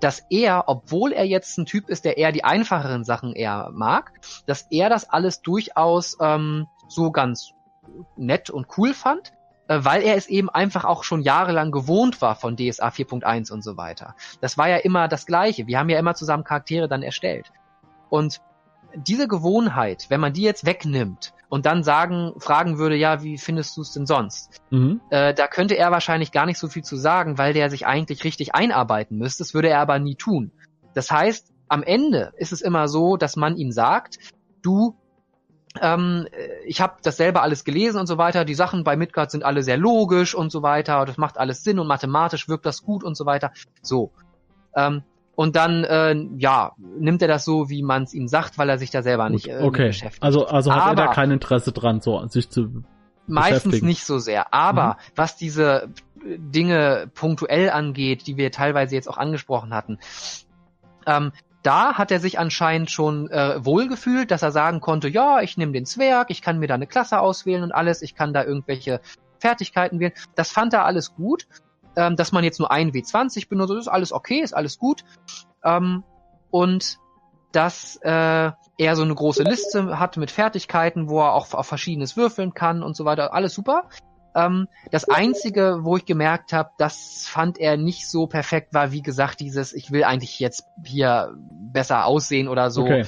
dass 0.00 0.22
er, 0.28 0.64
obwohl 0.66 1.12
er 1.12 1.24
jetzt 1.24 1.56
ein 1.58 1.66
Typ 1.66 1.88
ist, 1.88 2.04
der 2.04 2.18
eher 2.18 2.32
die 2.32 2.44
einfacheren 2.44 3.04
Sachen 3.04 3.32
eher 3.34 3.70
mag, 3.72 4.12
dass 4.46 4.66
er 4.70 4.90
das 4.90 5.08
alles 5.08 5.40
durchaus 5.40 6.16
ähm, 6.20 6.66
so 6.88 7.10
ganz 7.10 7.52
nett 8.16 8.50
und 8.50 8.66
cool 8.76 8.92
fand, 8.92 9.32
weil 9.68 10.02
er 10.02 10.16
es 10.16 10.26
eben 10.26 10.50
einfach 10.50 10.84
auch 10.84 11.04
schon 11.04 11.22
jahrelang 11.22 11.70
gewohnt 11.70 12.20
war 12.20 12.36
von 12.36 12.56
DSA 12.56 12.88
4.1 12.88 13.52
und 13.52 13.62
so 13.62 13.76
weiter. 13.76 14.14
Das 14.40 14.58
war 14.58 14.68
ja 14.68 14.76
immer 14.76 15.08
das 15.08 15.26
Gleiche. 15.26 15.66
Wir 15.66 15.78
haben 15.78 15.88
ja 15.88 15.98
immer 15.98 16.14
zusammen 16.14 16.44
Charaktere 16.44 16.88
dann 16.88 17.02
erstellt. 17.02 17.52
Und 18.10 18.40
diese 18.96 19.28
Gewohnheit, 19.28 20.06
wenn 20.08 20.20
man 20.20 20.32
die 20.32 20.42
jetzt 20.42 20.66
wegnimmt 20.66 21.32
und 21.48 21.66
dann 21.66 21.82
sagen, 21.82 22.32
fragen 22.38 22.78
würde, 22.78 22.96
ja, 22.96 23.22
wie 23.22 23.38
findest 23.38 23.76
du 23.76 23.82
es 23.82 23.92
denn 23.92 24.06
sonst? 24.06 24.60
Mhm. 24.70 25.00
Äh, 25.10 25.34
da 25.34 25.46
könnte 25.46 25.76
er 25.76 25.90
wahrscheinlich 25.90 26.32
gar 26.32 26.46
nicht 26.46 26.58
so 26.58 26.68
viel 26.68 26.84
zu 26.84 26.96
sagen, 26.96 27.38
weil 27.38 27.52
der 27.52 27.70
sich 27.70 27.86
eigentlich 27.86 28.24
richtig 28.24 28.54
einarbeiten 28.54 29.18
müsste. 29.18 29.42
Das 29.42 29.54
würde 29.54 29.68
er 29.68 29.80
aber 29.80 29.98
nie 29.98 30.14
tun. 30.14 30.52
Das 30.94 31.10
heißt, 31.10 31.52
am 31.68 31.82
Ende 31.82 32.32
ist 32.36 32.52
es 32.52 32.60
immer 32.60 32.88
so, 32.88 33.16
dass 33.16 33.36
man 33.36 33.56
ihm 33.56 33.72
sagt, 33.72 34.18
du, 34.62 34.96
ähm, 35.80 36.26
ich 36.64 36.80
habe 36.80 36.94
das 37.02 37.16
selber 37.16 37.42
alles 37.42 37.64
gelesen 37.64 37.98
und 37.98 38.06
so 38.06 38.18
weiter. 38.18 38.44
Die 38.44 38.54
Sachen 38.54 38.84
bei 38.84 38.96
Midgard 38.96 39.30
sind 39.30 39.44
alle 39.44 39.62
sehr 39.62 39.76
logisch 39.76 40.34
und 40.34 40.50
so 40.50 40.62
weiter. 40.62 41.04
Das 41.04 41.16
macht 41.16 41.38
alles 41.38 41.64
Sinn 41.64 41.78
und 41.78 41.86
mathematisch 41.86 42.48
wirkt 42.48 42.66
das 42.66 42.82
gut 42.82 43.02
und 43.02 43.16
so 43.16 43.26
weiter. 43.26 43.52
So. 43.82 44.12
Ähm, 44.76 45.02
und 45.34 45.56
dann 45.56 45.82
äh, 45.82 46.14
ja 46.36 46.72
nimmt 46.78 47.20
er 47.22 47.28
das 47.28 47.44
so, 47.44 47.68
wie 47.68 47.82
man 47.82 48.04
es 48.04 48.14
ihm 48.14 48.28
sagt, 48.28 48.56
weil 48.56 48.68
er 48.68 48.78
sich 48.78 48.90
da 48.90 49.02
selber 49.02 49.28
nicht 49.28 49.48
äh, 49.48 49.62
okay. 49.62 49.88
beschäftigt. 49.88 50.22
Also 50.22 50.46
also 50.46 50.72
hat 50.72 50.82
Aber 50.82 51.02
er 51.02 51.06
da 51.06 51.12
kein 51.12 51.32
Interesse 51.32 51.72
dran, 51.72 52.00
so 52.00 52.24
sich 52.28 52.50
zu 52.50 52.84
meistens 53.26 53.82
nicht 53.82 54.04
so 54.04 54.18
sehr. 54.18 54.54
Aber 54.54 54.86
mhm. 54.86 55.12
was 55.16 55.36
diese 55.36 55.88
Dinge 56.24 57.10
punktuell 57.14 57.70
angeht, 57.70 58.26
die 58.26 58.36
wir 58.36 58.52
teilweise 58.52 58.94
jetzt 58.94 59.08
auch 59.08 59.18
angesprochen 59.18 59.74
hatten, 59.74 59.98
ähm, 61.06 61.32
da 61.64 61.94
hat 61.94 62.12
er 62.12 62.20
sich 62.20 62.38
anscheinend 62.38 62.90
schon 62.90 63.28
äh, 63.30 63.64
wohlgefühlt, 63.64 64.30
dass 64.30 64.42
er 64.42 64.52
sagen 64.52 64.80
konnte, 64.80 65.08
ja, 65.08 65.40
ich 65.40 65.56
nehme 65.56 65.72
den 65.72 65.86
Zwerg, 65.86 66.30
ich 66.30 66.42
kann 66.42 66.60
mir 66.60 66.68
da 66.68 66.74
eine 66.74 66.86
Klasse 66.86 67.18
auswählen 67.18 67.64
und 67.64 67.72
alles, 67.72 68.02
ich 68.02 68.14
kann 68.14 68.32
da 68.32 68.44
irgendwelche 68.44 69.00
Fertigkeiten 69.40 69.98
wählen. 69.98 70.12
Das 70.36 70.52
fand 70.52 70.72
er 70.72 70.84
alles 70.84 71.14
gut 71.14 71.46
ähm, 71.96 72.16
dass 72.16 72.32
man 72.32 72.44
jetzt 72.44 72.58
nur 72.58 72.70
ein 72.70 72.92
W20 72.92 73.48
benutzt, 73.48 73.72
ist 73.72 73.88
alles 73.88 74.12
okay, 74.12 74.40
ist 74.40 74.54
alles 74.54 74.78
gut. 74.78 75.04
Ähm, 75.62 76.04
und 76.50 76.98
dass 77.52 77.96
äh, 78.02 78.50
er 78.78 78.96
so 78.96 79.02
eine 79.02 79.14
große 79.14 79.44
Liste 79.44 79.98
hat 79.98 80.16
mit 80.16 80.30
Fertigkeiten, 80.30 81.08
wo 81.08 81.20
er 81.20 81.32
auch 81.34 81.52
auf 81.54 81.66
verschiedenes 81.66 82.16
würfeln 82.16 82.52
kann 82.54 82.82
und 82.82 82.96
so 82.96 83.04
weiter, 83.04 83.32
alles 83.32 83.54
super. 83.54 83.88
Ähm, 84.34 84.68
das 84.90 85.08
Einzige, 85.08 85.80
wo 85.82 85.96
ich 85.96 86.04
gemerkt 86.04 86.52
habe, 86.52 86.70
das 86.76 87.26
fand 87.26 87.58
er 87.58 87.76
nicht 87.76 88.08
so 88.08 88.26
perfekt, 88.26 88.74
war 88.74 88.92
wie 88.92 89.02
gesagt 89.02 89.40
dieses, 89.40 89.72
ich 89.72 89.90
will 89.90 90.04
eigentlich 90.04 90.40
jetzt 90.40 90.64
hier 90.84 91.34
besser 91.36 92.06
aussehen 92.06 92.48
oder 92.48 92.70
so. 92.70 92.82
Okay. 92.82 93.06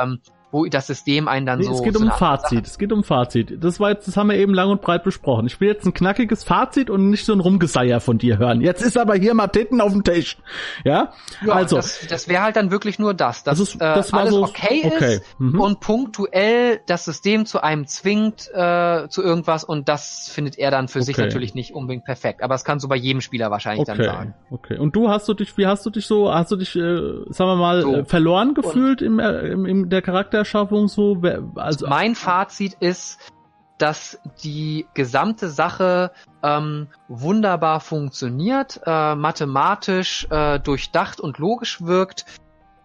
Ähm, 0.00 0.20
wo 0.50 0.64
das 0.66 0.86
System 0.86 1.28
einen 1.28 1.46
dann 1.46 1.58
nee, 1.58 1.66
so. 1.66 1.72
Es 1.72 1.82
geht 1.82 1.94
so 1.94 2.00
um 2.00 2.10
Fazit. 2.10 2.66
Es 2.66 2.78
geht 2.78 2.92
um 2.92 3.04
Fazit. 3.04 3.62
Das 3.62 3.80
war 3.80 3.90
jetzt, 3.90 4.08
das 4.08 4.16
haben 4.16 4.28
wir 4.30 4.36
eben 4.36 4.54
lang 4.54 4.70
und 4.70 4.80
breit 4.80 5.04
besprochen. 5.04 5.46
Ich 5.46 5.60
will 5.60 5.68
jetzt 5.68 5.84
ein 5.84 5.92
knackiges 5.92 6.44
Fazit 6.44 6.88
und 6.88 7.10
nicht 7.10 7.24
so 7.24 7.32
ein 7.32 7.40
Rumgeseier 7.40 8.00
von 8.00 8.18
dir 8.18 8.38
hören. 8.38 8.60
Jetzt 8.60 8.82
ist 8.82 8.96
aber 8.96 9.14
hier 9.14 9.34
mal 9.34 9.48
Titten 9.48 9.80
auf 9.80 9.92
dem 9.92 10.04
Tisch. 10.04 10.38
Ja? 10.84 11.12
ja 11.44 11.52
also. 11.52 11.76
Das, 11.76 12.06
das 12.08 12.28
wäre 12.28 12.42
halt 12.42 12.56
dann 12.56 12.70
wirklich 12.70 12.98
nur 12.98 13.14
das, 13.14 13.44
dass 13.44 13.58
das, 13.58 13.68
ist, 13.68 13.80
das 13.80 14.12
äh, 14.12 14.16
alles 14.16 14.30
so, 14.30 14.44
okay, 14.44 14.82
okay 14.84 15.08
ist 15.16 15.24
mhm. 15.38 15.60
und 15.60 15.80
punktuell 15.80 16.80
das 16.86 17.04
System 17.04 17.46
zu 17.46 17.62
einem 17.62 17.86
zwingt 17.86 18.48
äh, 18.52 19.08
zu 19.08 19.22
irgendwas 19.22 19.64
und 19.64 19.88
das 19.88 20.28
findet 20.28 20.58
er 20.58 20.70
dann 20.70 20.88
für 20.88 20.98
okay. 20.98 21.06
sich 21.06 21.18
natürlich 21.18 21.54
nicht 21.54 21.74
unbedingt 21.74 22.04
perfekt. 22.04 22.42
Aber 22.42 22.54
es 22.54 22.64
kann 22.64 22.80
so 22.80 22.88
bei 22.88 22.96
jedem 22.96 23.20
Spieler 23.20 23.50
wahrscheinlich 23.50 23.88
okay. 23.88 24.02
dann 24.02 24.06
sagen. 24.06 24.34
Okay. 24.50 24.78
Und 24.78 24.94
du 24.96 25.08
hast 25.08 25.28
du 25.28 25.34
dich, 25.34 25.56
wie 25.56 25.66
hast 25.66 25.84
du 25.86 25.90
dich 25.90 26.06
so, 26.06 26.32
hast 26.32 26.50
du 26.50 26.56
dich, 26.56 26.74
äh, 26.76 26.80
sagen 27.28 27.50
wir 27.50 27.56
mal, 27.56 27.82
so. 27.82 27.96
äh, 27.96 28.04
verloren 28.04 28.54
gefühlt 28.54 29.02
im, 29.02 29.18
äh, 29.18 29.48
im, 29.48 29.66
im 29.66 29.88
der 29.88 30.02
Charakter 30.02 30.37
Charaktererschaffung 30.38 30.88
so? 30.88 31.20
Also 31.56 31.86
mein 31.86 32.14
Fazit 32.14 32.74
ist, 32.80 33.18
dass 33.78 34.18
die 34.42 34.86
gesamte 34.94 35.48
Sache 35.48 36.10
ähm, 36.42 36.88
wunderbar 37.06 37.80
funktioniert, 37.80 38.80
äh, 38.84 39.14
mathematisch 39.14 40.26
äh, 40.30 40.58
durchdacht 40.58 41.20
und 41.20 41.38
logisch 41.38 41.80
wirkt, 41.80 42.26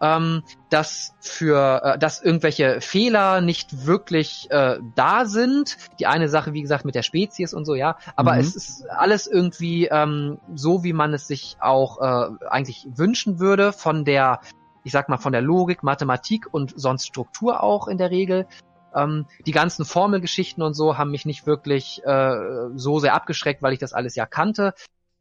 ähm, 0.02 0.44
dass 0.70 1.16
für 1.20 1.82
äh, 1.84 1.98
dass 1.98 2.22
irgendwelche 2.22 2.80
Fehler 2.82 3.42
nicht 3.42 3.88
wirklich 3.88 4.52
äh, 4.52 4.78
da 4.96 5.26
sind. 5.26 5.78
Die 6.00 6.06
eine 6.06 6.30
Sache, 6.30 6.54
wie 6.54 6.62
gesagt, 6.62 6.86
mit 6.86 6.94
der 6.94 7.04
Spezies 7.04 7.56
und 7.56 7.66
so, 7.66 7.74
ja, 7.74 7.98
aber 8.16 8.34
mhm. 8.34 8.40
es 8.42 8.56
ist 8.56 8.90
alles 8.90 9.26
irgendwie 9.26 9.88
ähm, 9.88 10.40
so, 10.54 10.84
wie 10.84 10.94
man 10.94 11.14
es 11.14 11.26
sich 11.26 11.58
auch 11.60 12.02
äh, 12.02 12.46
eigentlich 12.48 12.88
wünschen 12.94 13.40
würde 13.40 13.74
von 13.74 14.06
der 14.06 14.42
ich 14.84 14.92
sag 14.92 15.10
mal, 15.10 15.18
von 15.18 15.34
der 15.34 15.42
Logik, 15.42 15.84
Mathematik 15.84 16.48
und 16.52 16.74
sonst 16.76 17.08
Struktur 17.08 17.64
auch 17.64 17.88
in 17.88 17.98
der 17.98 18.12
Regel. 18.12 18.48
Ähm, 18.96 19.26
die 19.46 19.52
ganzen 19.52 19.86
Formelgeschichten 19.86 20.64
und 20.64 20.74
so 20.74 20.98
haben 20.98 21.12
mich 21.12 21.26
nicht 21.26 21.48
wirklich 21.48 22.02
äh, 22.06 22.70
so 22.76 23.00
sehr 23.00 23.16
abgeschreckt, 23.16 23.62
weil 23.62 23.74
ich 23.74 23.80
das 23.80 23.94
alles 23.94 24.16
ja 24.16 24.26
kannte. 24.26 24.74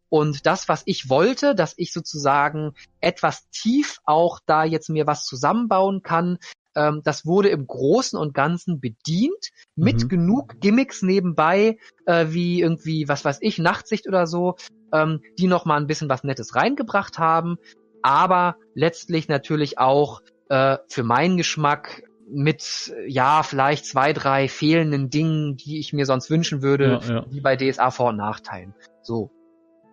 Und 0.09 0.45
das, 0.45 0.69
was 0.69 0.83
ich 0.85 1.09
wollte, 1.09 1.55
dass 1.55 1.73
ich 1.79 1.93
sozusagen 1.93 2.75
etwas 3.01 3.49
tief 3.49 4.01
auch 4.05 4.41
da 4.45 4.65
jetzt 4.65 4.91
mir 4.91 5.07
was 5.07 5.25
zusammenbauen 5.25 6.03
kann, 6.03 6.39
ähm, 6.75 7.01
das 7.05 7.25
wurde 7.25 7.49
im 7.49 7.67
Großen 7.67 8.19
und 8.19 8.35
Ganzen 8.35 8.81
bedient 8.81 9.51
mit 9.75 10.05
mhm. 10.05 10.09
genug 10.09 10.61
Gimmicks 10.61 11.03
nebenbei, 11.03 11.79
äh, 12.07 12.27
wie 12.29 12.61
irgendwie, 12.61 13.09
was 13.09 13.25
weiß 13.25 13.39
ich, 13.41 13.59
Nachtsicht 13.59 14.07
oder 14.07 14.27
so, 14.27 14.57
ähm, 14.93 15.23
die 15.39 15.47
noch 15.47 15.65
mal 15.65 15.77
ein 15.77 15.87
bisschen 15.87 16.09
was 16.09 16.25
Nettes 16.25 16.55
reingebracht 16.55 17.19
haben 17.19 17.57
aber 18.03 18.57
letztlich 18.75 19.29
natürlich 19.29 19.79
auch 19.79 20.23
äh, 20.49 20.79
für 20.89 21.03
meinen 21.03 21.37
Geschmack 21.37 22.03
mit 22.29 22.93
ja 23.07 23.43
vielleicht 23.43 23.87
zwei, 23.87 24.13
drei 24.13 24.49
fehlenden 24.49 25.11
Dingen, 25.11 25.57
die 25.57 25.79
ich 25.79 25.93
mir 25.93 26.07
sonst 26.07 26.31
wünschen 26.31 26.63
würde, 26.63 27.01
ja, 27.03 27.15
ja. 27.15 27.27
wie 27.31 27.41
bei 27.41 27.57
DSA 27.57 27.91
Vor- 27.91 28.11
und 28.11 28.17
Nachteilen. 28.17 28.75
So. 29.03 29.31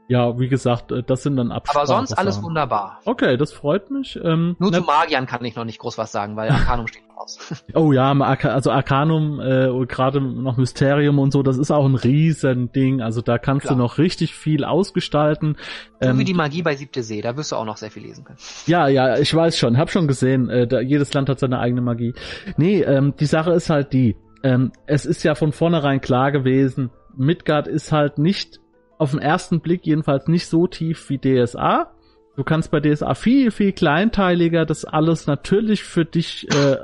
Ja, 0.10 0.40
wie 0.40 0.48
gesagt, 0.48 0.92
äh, 0.92 1.04
das 1.04 1.22
sind 1.22 1.38
dann 1.38 1.52
Absprachen. 1.52 1.82
Aber 1.82 1.88
sonst 1.88 2.14
alles 2.14 2.42
wunderbar. 2.42 3.00
Okay, 3.06 3.38
das 3.38 3.54
freut 3.54 3.92
mich. 3.92 4.20
Ähm, 4.22 4.56
Nur 4.58 4.74
zu 4.74 4.82
Magiern 4.82 5.28
kann 5.28 5.46
ich 5.46 5.56
noch 5.56 5.66
nicht 5.66 5.78
groß 5.78 6.00
was 6.00 6.12
sagen, 6.12 6.36
weil 6.36 6.50
Arcanum 6.50 6.88
steht 6.88 7.08
noch 7.08 7.18
aus. 7.18 7.38
Oh 7.76 7.94
ja, 7.94 8.12
also 8.12 8.72
Arcanum, 8.72 9.40
äh, 9.40 9.86
gerade 9.86 10.20
noch 10.20 10.58
Mysterium 10.58 11.20
und 11.20 11.32
so, 11.32 11.44
das 11.44 11.60
ist 11.60 11.70
auch 11.70 11.86
ein 11.86 11.94
riesen 11.94 12.72
Ding. 12.72 13.04
Also 13.04 13.22
da 13.22 13.38
kannst 13.38 13.68
Klar. 13.68 13.76
du 13.76 13.84
noch 13.84 14.00
richtig 14.00 14.34
viel 14.34 14.64
ausgestalten. 14.64 15.58
So 16.02 16.10
ähm, 16.10 16.18
wie 16.18 16.24
die 16.24 16.34
Magie 16.34 16.64
bei 16.64 16.76
Siebte 16.76 17.04
See, 17.04 17.22
da 17.22 17.38
wirst 17.38 17.52
du 17.52 17.58
auch 17.58 17.66
noch 17.66 17.78
sehr 17.78 17.92
viel 17.92 18.02
lesen 18.02 18.24
können. 18.24 18.40
Ja, 18.66 18.88
ja, 18.88 19.20
ich 19.20 19.32
weiß 19.32 19.60
schon, 19.60 19.78
hab 19.78 19.92
schon 19.92 20.08
gesehen, 20.08 20.50
äh, 20.50 20.66
da, 20.66 20.80
jedes 20.80 21.14
Land 21.14 21.30
hat 21.30 21.38
seine 21.38 21.60
eigene 21.60 21.82
Magie. 21.82 22.16
Nee, 22.58 22.82
ähm, 22.82 23.14
die 23.20 23.28
Sache 23.28 23.52
ist 23.52 23.70
halt 23.70 23.94
die, 23.94 24.18
ähm, 24.42 24.72
es 24.88 25.06
ist 25.06 25.22
ja 25.22 25.36
von 25.36 25.52
vornherein 25.52 26.02
klar 26.02 26.32
gewesen, 26.32 26.90
Midgard 27.16 27.68
ist 27.68 27.92
halt 27.92 28.18
nicht 28.18 28.60
auf 29.00 29.12
den 29.12 29.20
ersten 29.20 29.62
Blick 29.62 29.88
jedenfalls 29.88 30.28
nicht 30.28 30.46
so 30.48 30.68
tief 30.68 31.10
wie 31.10 31.18
DSA. 31.18 31.92
Du 32.36 32.44
kannst 32.44 32.70
bei 32.70 32.80
DSA 32.80 33.16
viel, 33.16 33.50
viel 33.50 33.72
kleinteiliger 33.72 34.66
das 34.66 34.86
alles 34.86 35.26
natürlich 35.26 35.84
für 35.84 36.06
dich 36.06 36.48
äh, 36.54 36.78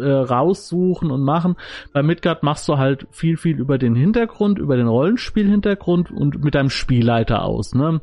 äh, 0.00 0.10
raussuchen 0.10 1.10
und 1.10 1.22
machen. 1.22 1.56
Bei 1.92 2.02
Midgard 2.02 2.42
machst 2.42 2.68
du 2.68 2.78
halt 2.78 3.06
viel, 3.10 3.36
viel 3.36 3.58
über 3.58 3.78
den 3.78 3.94
Hintergrund, 3.94 4.58
über 4.58 4.76
den 4.76 4.86
Rollenspielhintergrund 4.86 6.10
und 6.10 6.44
mit 6.44 6.54
deinem 6.54 6.70
Spielleiter 6.70 7.42
aus, 7.42 7.74
ne? 7.74 8.00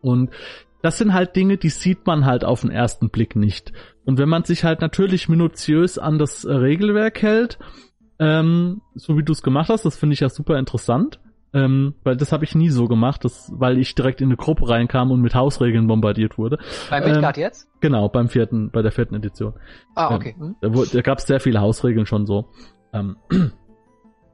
Und 0.00 0.30
das 0.82 0.98
sind 0.98 1.14
halt 1.14 1.34
Dinge, 1.34 1.56
die 1.56 1.70
sieht 1.70 2.06
man 2.06 2.26
halt 2.26 2.44
auf 2.44 2.60
den 2.60 2.70
ersten 2.70 3.08
Blick 3.08 3.36
nicht. 3.36 3.72
Und 4.04 4.18
wenn 4.18 4.28
man 4.28 4.44
sich 4.44 4.64
halt 4.64 4.82
natürlich 4.82 5.30
minutiös 5.30 5.98
an 5.98 6.18
das 6.18 6.46
Regelwerk 6.46 7.22
hält, 7.22 7.58
ähm, 8.18 8.82
so 8.94 9.16
wie 9.16 9.22
du 9.22 9.32
es 9.32 9.42
gemacht 9.42 9.70
hast, 9.70 9.86
das 9.86 9.96
finde 9.96 10.12
ich 10.12 10.20
ja 10.20 10.28
super 10.28 10.58
interessant, 10.58 11.20
ähm, 11.54 11.94
weil 12.02 12.16
das 12.16 12.32
habe 12.32 12.44
ich 12.44 12.56
nie 12.56 12.68
so 12.68 12.88
gemacht, 12.88 13.24
das, 13.24 13.50
weil 13.54 13.78
ich 13.78 13.94
direkt 13.94 14.20
in 14.20 14.28
eine 14.28 14.36
Gruppe 14.36 14.68
reinkam 14.68 15.12
und 15.12 15.20
mit 15.20 15.36
Hausregeln 15.36 15.86
bombardiert 15.86 16.36
wurde. 16.36 16.58
Bei 16.90 17.00
Midgard 17.00 17.38
ähm, 17.38 17.44
jetzt? 17.44 17.68
Genau, 17.80 18.08
beim 18.08 18.28
vierten, 18.28 18.70
bei 18.72 18.82
der 18.82 18.90
vierten 18.90 19.14
Edition. 19.14 19.54
Ah, 19.94 20.10
ähm, 20.10 20.16
okay. 20.16 20.36
Ähm, 20.40 20.56
da, 20.60 20.68
da 20.68 21.00
gab 21.00 21.18
es 21.18 21.26
sehr 21.26 21.38
viele 21.38 21.60
Hausregeln 21.60 22.06
schon 22.06 22.26
so. 22.26 22.50
Ähm, 22.92 23.16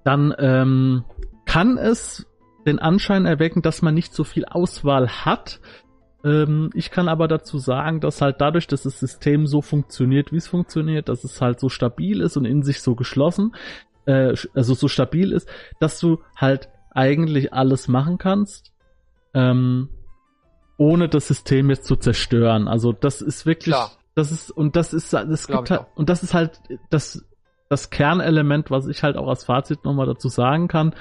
dann 0.05 0.35
ähm, 0.39 1.05
kann 1.45 1.77
es 1.77 2.27
den 2.67 2.79
Anschein 2.79 3.27
erwecken, 3.27 3.61
dass 3.61 3.83
man 3.83 3.95
nicht 3.95 4.15
so 4.15 4.25
viel 4.25 4.47
Auswahl 4.47 5.09
hat. 5.09 5.61
Ähm, 6.25 6.71
ich 6.73 6.91
kann 6.91 7.09
aber 7.09 7.29
dazu 7.29 7.59
sagen, 7.59 8.01
dass 8.01 8.23
halt 8.23 8.41
dadurch, 8.41 8.67
dass 8.67 8.85
das 8.85 8.99
System 8.99 9.47
so 9.47 9.61
funktioniert, 9.61 10.33
wie 10.33 10.37
es 10.37 10.49
funktioniert, 10.49 11.11
dass 11.11 11.25
es 11.25 11.43
halt 11.43 11.61
so 11.61 11.69
stabil 11.69 12.23
ist 12.23 12.39
und 12.39 12.47
in 12.47 12.63
sich 12.63 12.81
so 12.81 12.95
geschlossen, 12.95 13.55
äh, 14.07 14.35
also 14.55 14.73
so 14.73 14.89
stabil 14.89 15.33
ist, 15.33 15.49
dass 15.81 16.01
du 16.01 16.21
halt 16.35 16.71
eigentlich 16.91 17.53
alles 17.53 17.89
machen 17.89 18.19
kannst, 18.19 18.73
ähm, 19.35 19.89
ohne 20.77 21.09
das 21.09 21.29
System 21.29 21.71
jetzt 21.71 21.85
zu 21.85 21.97
zerstören. 21.97 22.69
Also 22.69 22.93
das 22.93 23.21
ist 23.23 23.47
wirklich, 23.47 23.75
Klar. 23.75 23.93
Das 24.15 24.33
ist, 24.33 24.51
und 24.51 24.77
das 24.77 24.93
ist, 24.93 25.13
das 25.13 25.47
gibt 25.47 25.71
halt, 25.71 25.87
und 25.95 26.09
das 26.09 26.23
ist 26.23 26.35
halt 26.35 26.61
das, 26.91 27.25
das 27.69 27.91
Kernelement, 27.91 28.71
was 28.71 28.89
ich 28.89 29.03
halt 29.03 29.17
auch 29.17 29.29
als 29.29 29.45
Fazit 29.45 29.85
nochmal 29.85 30.07
dazu 30.07 30.29
sagen 30.29 30.69
kann. 30.69 30.95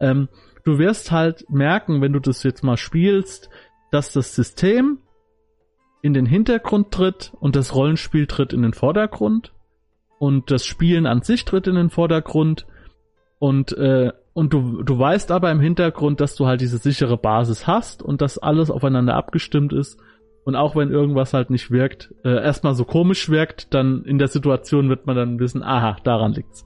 Ähm, 0.00 0.28
du 0.64 0.78
wirst 0.78 1.10
halt 1.10 1.48
merken, 1.48 2.02
wenn 2.02 2.12
du 2.12 2.20
das 2.20 2.42
jetzt 2.42 2.62
mal 2.62 2.76
spielst, 2.76 3.48
dass 3.90 4.12
das 4.12 4.34
System 4.34 4.98
in 6.02 6.14
den 6.14 6.26
Hintergrund 6.26 6.90
tritt 6.90 7.32
und 7.40 7.56
das 7.56 7.74
Rollenspiel 7.74 8.26
tritt 8.26 8.52
in 8.52 8.62
den 8.62 8.74
Vordergrund 8.74 9.52
und 10.18 10.50
das 10.50 10.66
Spielen 10.66 11.06
an 11.06 11.22
sich 11.22 11.44
tritt 11.44 11.66
in 11.66 11.74
den 11.74 11.90
Vordergrund 11.90 12.66
und 13.38 13.72
äh, 13.72 14.12
und 14.34 14.52
du 14.52 14.82
du 14.82 14.98
weißt 14.98 15.30
aber 15.30 15.50
im 15.50 15.60
Hintergrund, 15.60 16.20
dass 16.20 16.34
du 16.36 16.46
halt 16.46 16.60
diese 16.60 16.78
sichere 16.78 17.16
Basis 17.16 17.66
hast 17.66 18.02
und 18.02 18.20
dass 18.20 18.38
alles 18.38 18.70
aufeinander 18.70 19.14
abgestimmt 19.14 19.72
ist 19.72 20.00
und 20.44 20.56
auch 20.56 20.74
wenn 20.74 20.90
irgendwas 20.90 21.34
halt 21.34 21.50
nicht 21.50 21.70
wirkt, 21.70 22.14
äh, 22.24 22.42
erstmal 22.42 22.74
so 22.74 22.84
komisch 22.84 23.28
wirkt, 23.28 23.74
dann 23.74 24.04
in 24.04 24.18
der 24.18 24.28
Situation 24.28 24.88
wird 24.88 25.06
man 25.06 25.16
dann 25.16 25.38
wissen, 25.38 25.62
aha, 25.62 25.96
daran 26.02 26.32
liegt's. 26.32 26.64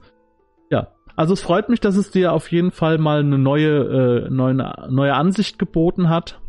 Ja, 0.69 0.89
also 1.15 1.33
es 1.33 1.41
freut 1.41 1.69
mich, 1.69 1.79
dass 1.79 1.95
es 1.95 2.11
dir 2.11 2.33
auf 2.33 2.51
jeden 2.51 2.71
Fall 2.71 2.97
mal 2.97 3.19
eine 3.19 3.37
neue 3.37 4.25
äh, 4.27 4.29
neue 4.29 4.55
neue 4.89 5.13
Ansicht 5.13 5.59
geboten 5.59 6.09
hat 6.09 6.39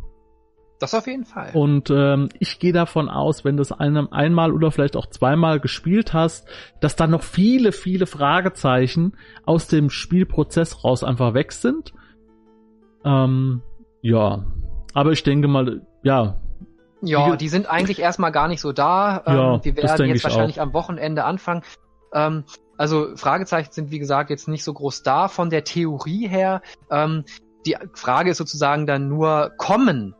das 0.78 0.94
auf 0.94 1.06
jeden 1.06 1.24
Fall. 1.24 1.50
Und 1.54 1.90
ähm, 1.90 2.28
ich 2.38 2.58
gehe 2.60 2.72
davon 2.72 3.08
aus, 3.08 3.44
wenn 3.44 3.56
du 3.56 3.62
es 3.62 3.72
einem 3.72 4.08
einmal 4.12 4.52
oder 4.52 4.70
vielleicht 4.70 4.96
auch 4.96 5.06
zweimal 5.06 5.58
gespielt 5.58 6.14
hast, 6.14 6.46
dass 6.80 6.94
dann 6.94 7.10
noch 7.10 7.22
viele, 7.22 7.72
viele 7.72 8.06
Fragezeichen 8.06 9.16
aus 9.44 9.66
dem 9.66 9.90
Spielprozess 9.90 10.84
raus 10.84 11.02
einfach 11.02 11.34
weg 11.34 11.52
sind. 11.52 11.92
Ähm, 13.04 13.62
ja, 14.02 14.46
aber 14.94 15.12
ich 15.12 15.22
denke 15.24 15.48
mal, 15.48 15.82
ja. 16.02 16.40
Ja, 17.00 17.36
die 17.36 17.48
sind 17.48 17.68
eigentlich 17.68 18.00
erstmal 18.00 18.32
gar 18.32 18.48
nicht 18.48 18.60
so 18.60 18.72
da. 18.72 19.22
Ähm, 19.26 19.36
ja, 19.36 19.64
wir 19.64 19.76
werden 19.76 20.06
jetzt 20.08 20.24
wahrscheinlich 20.24 20.60
auch. 20.60 20.64
am 20.64 20.72
Wochenende 20.72 21.24
anfangen. 21.24 21.62
Ähm, 22.12 22.44
also 22.76 23.16
Fragezeichen 23.16 23.72
sind 23.72 23.90
wie 23.90 23.98
gesagt 23.98 24.30
jetzt 24.30 24.46
nicht 24.46 24.62
so 24.62 24.72
groß 24.72 25.02
da 25.02 25.26
von 25.28 25.50
der 25.50 25.64
Theorie 25.64 26.28
her. 26.28 26.62
Ähm, 26.90 27.24
die 27.66 27.76
Frage 27.94 28.30
ist 28.30 28.38
sozusagen 28.38 28.86
dann 28.86 29.08
nur, 29.08 29.52
kommen 29.58 30.14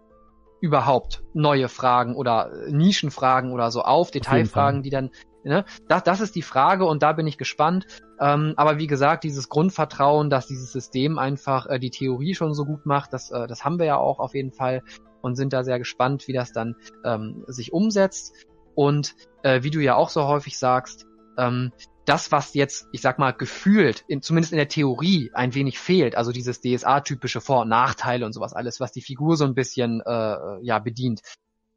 überhaupt 0.61 1.23
neue 1.35 1.69
Fragen 1.69 2.15
oder 2.15 2.51
Nischenfragen 2.69 3.53
oder 3.53 3.71
so 3.71 3.83
auf, 3.83 4.11
Detailfragen, 4.11 4.83
die 4.83 4.91
dann, 4.91 5.11
ne, 5.45 5.65
das, 5.89 6.03
das 6.03 6.21
ist 6.21 6.35
die 6.35 6.43
Frage 6.43 6.85
und 6.85 7.03
da 7.03 7.13
bin 7.13 7.27
ich 7.27 7.39
gespannt. 7.39 7.87
Ähm, 8.21 8.55
aber 8.57 8.79
wie 8.79 8.87
gesagt, 8.87 9.25
dieses 9.25 9.49
Grundvertrauen, 9.49 10.31
dass 10.31 10.47
dieses 10.47 10.73
System 10.73 11.19
einfach 11.19 11.67
äh, 11.67 11.79
die 11.79 11.91
Theorie 11.91 12.35
schon 12.35 12.55
so 12.55 12.65
gut 12.65 12.87
macht, 12.87 13.13
das, 13.13 13.31
äh, 13.31 13.47
das 13.47 13.65
haben 13.65 13.79
wir 13.79 13.87
ja 13.87 13.97
auch 13.97 14.19
auf 14.19 14.35
jeden 14.35 14.53
Fall 14.53 14.83
und 15.21 15.37
sind 15.37 15.53
da 15.53 15.65
sehr 15.65 15.79
gespannt, 15.79 16.29
wie 16.29 16.33
das 16.33 16.53
dann 16.53 16.77
ähm, 17.05 17.45
sich 17.47 17.73
umsetzt. 17.73 18.35
Und 18.75 19.17
äh, 19.43 19.65
wie 19.65 19.71
du 19.71 19.81
ja 19.81 19.97
auch 19.97 20.09
so 20.09 20.29
häufig 20.29 20.57
sagst, 20.57 21.08
ähm, 21.39 21.73
das, 22.05 22.33
was 22.33 22.55
jetzt, 22.55 22.87
ich 22.93 23.03
sag 23.03 23.19
mal, 23.19 23.33
gefühlt, 23.33 24.05
in, 24.09 24.23
zumindest 24.23 24.53
in 24.53 24.59
der 24.59 24.69
Theorie, 24.69 25.31
ein 25.35 25.55
wenig 25.55 25.79
fehlt, 25.79 26.17
also 26.17 26.33
dieses 26.33 26.61
DSA-typische 26.61 27.41
Vor- 27.41 27.63
und 27.63 27.69
Nachteile 27.69 28.25
und 28.25 28.33
sowas 28.33 28.55
alles, 28.55 28.81
was 28.81 28.93
die 28.93 29.03
Figur 29.03 29.37
so 29.37 29.45
ein 29.45 29.55
bisschen 29.55 30.01
äh, 30.01 30.63
ja 30.63 30.79
bedient, 30.79 31.21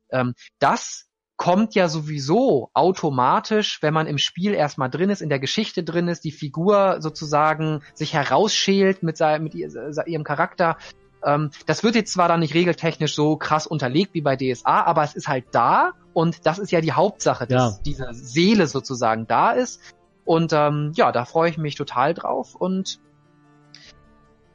ähm, 0.09 0.34
das 0.59 1.07
kommt 1.36 1.74
ja 1.74 1.89
sowieso 1.89 2.70
automatisch, 2.76 3.82
wenn 3.82 3.95
man 3.95 4.05
im 4.05 4.20
Spiel 4.20 4.53
erstmal 4.53 4.91
drin 4.91 5.09
ist, 5.09 5.22
in 5.22 5.30
der 5.30 5.39
Geschichte 5.39 5.84
drin 5.84 6.07
ist, 6.07 6.24
die 6.24 6.32
Figur 6.32 6.97
sozusagen 6.99 7.82
sich 7.95 8.14
herausschält 8.14 9.01
mit, 9.01 9.18
seinem, 9.18 9.45
mit 9.45 9.55
ihrem 9.55 10.24
Charakter. 10.24 10.78
Ähm, 11.24 11.52
das 11.66 11.84
wird 11.84 11.96
jetzt 11.96 12.14
zwar 12.14 12.28
dann 12.28 12.40
nicht 12.40 12.54
regeltechnisch 12.54 13.16
so 13.16 13.36
krass 13.36 13.68
unterlegt 13.68 14.14
wie 14.14 14.22
bei 14.22 14.36
DSA, 14.36 14.84
aber 14.84 15.04
es 15.04 15.16
ist 15.16 15.28
halt 15.28 15.46
da 15.52 15.94
und 16.14 16.46
das 16.46 16.60
ist 16.60 16.72
ja 16.72 16.82
die 16.82 16.94
Hauptsache, 16.94 17.48
dass 17.48 17.78
ja. 17.78 17.80
diese 17.86 18.08
Seele 18.14 18.68
sozusagen 18.68 19.28
da 19.28 19.52
ist. 19.52 19.82
Und 20.24 20.54
ähm, 20.54 20.92
ja, 20.96 21.12
da 21.12 21.26
freue 21.26 21.50
ich 21.50 21.58
mich 21.58 21.76
total 21.76 22.14
drauf 22.14 22.56
und 22.56 23.00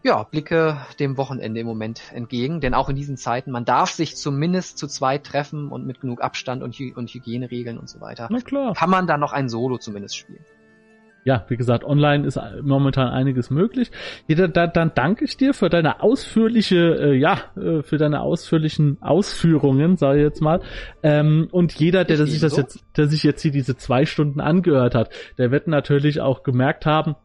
ja, 0.03 0.23
blicke 0.23 0.81
dem 1.01 1.17
Wochenende 1.17 1.61
im 1.61 1.67
Moment 1.67 2.12
entgegen, 2.12 2.61
denn 2.61 2.75
auch 2.75 2.89
in 2.89 2.95
diesen 2.95 3.17
Zeiten, 3.17 3.51
man 3.51 3.64
darf 3.64 3.91
sich 3.91 4.17
zumindest 4.17 4.79
zu 4.79 4.87
zweit 4.87 5.25
treffen 5.25 5.69
und 5.69 5.85
mit 5.85 6.01
genug 6.01 6.23
Abstand 6.23 6.62
und, 6.62 6.75
Hy 6.79 6.95
und 6.95 7.11
Hygieneregeln 7.12 7.77
und 7.77 7.89
so 7.89 8.01
weiter. 8.01 8.29
Na 8.31 8.41
klar. 8.41 8.75
Kann 8.75 8.91
man 8.91 9.09
dann 9.09 9.19
noch 9.19 9.33
ein 9.33 9.49
Solo 9.49 9.79
zumindest 9.79 10.17
spielen 10.17 10.45
ja, 11.27 11.45
wie 11.49 11.57
gesagt, 11.57 11.83
online 11.83 12.24
ist 12.24 12.39
momentan 12.62 13.09
einiges 13.09 13.51
möglich. 13.51 13.91
Jeder, 14.29 14.47
da, 14.47 14.68
dann 14.68 14.93
danke 14.95 15.24
ich 15.24 15.37
dir 15.37 15.55
für 15.55 15.68
deine 15.68 16.01
ausführliche, 16.01 16.77
äh, 17.01 17.14
ja, 17.16 17.41
äh, 17.57 17.83
für 17.83 17.99
deine 17.99 18.20
ausführlichen 18.20 18.99
Ausführungen, 19.01 19.97
sage 19.97 20.20
ich 20.20 20.24
jetzt 20.24 20.41
mal. 20.41 20.61
Ähm, 21.03 21.49
und 21.51 21.74
jeder, 21.74 22.05
der, 22.05 22.18
der 22.18 22.27
sich 22.29 22.39
das 22.39 22.57
jetzt, 22.57 22.85
der 22.97 23.09
sich 23.09 23.24
jetzt 23.24 23.43
hier 23.43 23.51
diese 23.51 23.77
zwei 23.77 24.07
Stunden 24.07 24.41
angehört 24.41 24.95
hat, 24.95 25.11
der 25.37 25.51
wird 25.51 25.66
natürlich 25.66 26.20
auch 26.20 26.45
gemerkt 26.45 26.87
haben, 26.87 27.16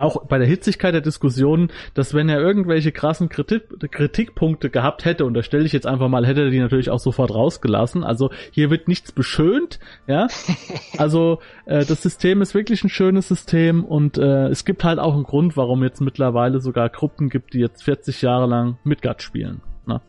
auch 0.00 0.24
bei 0.26 0.38
der 0.38 0.46
Hitzigkeit 0.46 0.94
der 0.94 1.00
Diskussionen, 1.00 1.70
dass 1.94 2.14
wenn 2.14 2.28
er 2.28 2.40
irgendwelche 2.40 2.92
krassen 2.92 3.28
Kritik, 3.28 3.64
Kritikpunkte 3.90 4.70
gehabt 4.70 5.04
hätte, 5.04 5.24
und 5.24 5.34
da 5.34 5.42
stelle 5.42 5.64
ich 5.64 5.72
jetzt 5.72 5.86
einfach 5.86 6.08
mal, 6.08 6.26
hätte 6.26 6.44
er 6.44 6.50
die 6.50 6.58
natürlich 6.58 6.90
auch 6.90 6.98
sofort 6.98 7.34
rausgelassen. 7.34 8.02
Also 8.02 8.30
hier 8.50 8.70
wird 8.70 8.88
nichts 8.88 9.12
beschönt, 9.12 9.78
ja. 10.06 10.26
Also 10.98 11.40
äh, 11.66 11.84
das 11.84 12.02
System 12.02 12.42
ist 12.42 12.54
wirklich 12.54 12.84
ein 12.84 12.88
schönes 12.88 13.28
System 13.28 13.84
und 13.84 14.18
äh, 14.18 14.48
es 14.48 14.64
gibt 14.64 14.84
halt 14.84 14.98
auch 14.98 15.14
einen 15.14 15.24
Grund, 15.24 15.56
warum 15.56 15.82
jetzt 15.82 16.00
mittlerweile 16.00 16.60
sogar 16.60 16.88
Gruppen 16.88 17.28
gibt, 17.28 17.54
die 17.54 17.60
jetzt 17.60 17.82
40 17.84 18.22
Jahre 18.22 18.46
lang 18.46 18.78
Midgard 18.84 19.22
spielen. 19.22 19.60
Na? 19.86 20.02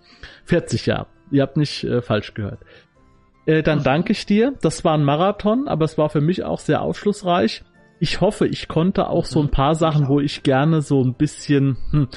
40 0.46 0.86
Jahre. 0.86 1.08
Ihr 1.32 1.42
habt 1.42 1.58
nicht 1.58 1.84
äh, 1.84 2.02
falsch 2.02 2.34
gehört. 2.34 2.60
Äh, 3.46 3.64
dann 3.64 3.84
danke 3.84 4.12
ich 4.12 4.26
dir. 4.26 4.54
Das 4.62 4.84
war 4.84 4.94
ein 4.94 5.04
Marathon, 5.04 5.68
aber 5.68 5.86
es 5.86 5.98
war 5.98 6.10
für 6.10 6.22
mich 6.22 6.44
auch 6.44 6.60
sehr 6.60 6.82
aufschlussreich 6.82 7.64
ich 8.02 8.20
hoffe, 8.20 8.48
ich 8.48 8.68
konnte 8.68 9.08
auch 9.10 9.26
so 9.26 9.40
ein 9.40 9.52
paar 9.52 9.76
Sachen, 9.76 10.08
wo 10.08 10.20
ich 10.20 10.42
gerne 10.42 10.82
so 10.82 11.04
ein 11.04 11.14
bisschen, 11.14 11.78
hm, 11.92 12.08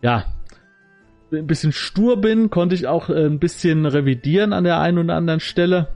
ja, 0.00 0.24
ein 1.30 1.46
bisschen 1.46 1.72
stur 1.72 2.18
bin, 2.18 2.48
konnte 2.48 2.74
ich 2.74 2.86
auch 2.86 3.10
äh, 3.10 3.26
ein 3.26 3.38
bisschen 3.38 3.84
revidieren 3.84 4.54
an 4.54 4.64
der 4.64 4.80
einen 4.80 4.96
oder 4.96 5.16
anderen 5.16 5.40
Stelle. 5.40 5.88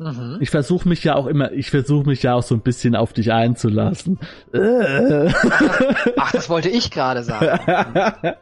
Mhm. 0.00 0.38
Ich 0.40 0.50
versuche 0.50 0.88
mich 0.88 1.04
ja 1.04 1.14
auch 1.14 1.26
immer, 1.28 1.52
ich 1.52 1.70
versuche 1.70 2.08
mich 2.08 2.24
ja 2.24 2.34
auch 2.34 2.42
so 2.42 2.56
ein 2.56 2.62
bisschen 2.62 2.96
auf 2.96 3.12
dich 3.12 3.32
einzulassen. 3.32 4.18
Ach, 6.16 6.32
das 6.32 6.50
wollte 6.50 6.68
ich 6.68 6.90
gerade 6.90 7.22
sagen. 7.22 7.60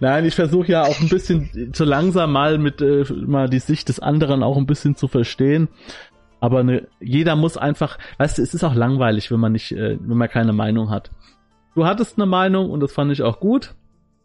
Nein, 0.00 0.24
ich 0.26 0.36
versuche 0.36 0.70
ja 0.70 0.82
auch 0.82 1.00
ein 1.00 1.08
bisschen 1.08 1.72
so 1.74 1.84
langsam 1.84 2.32
mal 2.32 2.58
mit 2.58 2.80
äh, 2.80 3.04
mal 3.26 3.48
die 3.48 3.58
Sicht 3.58 3.88
des 3.88 3.98
anderen 3.98 4.44
auch 4.44 4.56
ein 4.56 4.66
bisschen 4.66 4.94
zu 4.94 5.08
verstehen. 5.08 5.68
Aber 6.40 6.62
ne, 6.62 6.86
jeder 7.00 7.36
muss 7.36 7.56
einfach, 7.56 7.98
weißt 8.18 8.38
du, 8.38 8.42
es 8.42 8.54
ist 8.54 8.64
auch 8.64 8.74
langweilig, 8.74 9.30
wenn 9.30 9.40
man 9.40 9.52
nicht, 9.52 9.72
äh, 9.72 9.98
wenn 10.00 10.16
man 10.16 10.28
keine 10.28 10.52
Meinung 10.52 10.90
hat. 10.90 11.10
Du 11.74 11.86
hattest 11.86 12.18
eine 12.18 12.26
Meinung 12.26 12.70
und 12.70 12.80
das 12.80 12.92
fand 12.92 13.12
ich 13.12 13.22
auch 13.22 13.40
gut. 13.40 13.74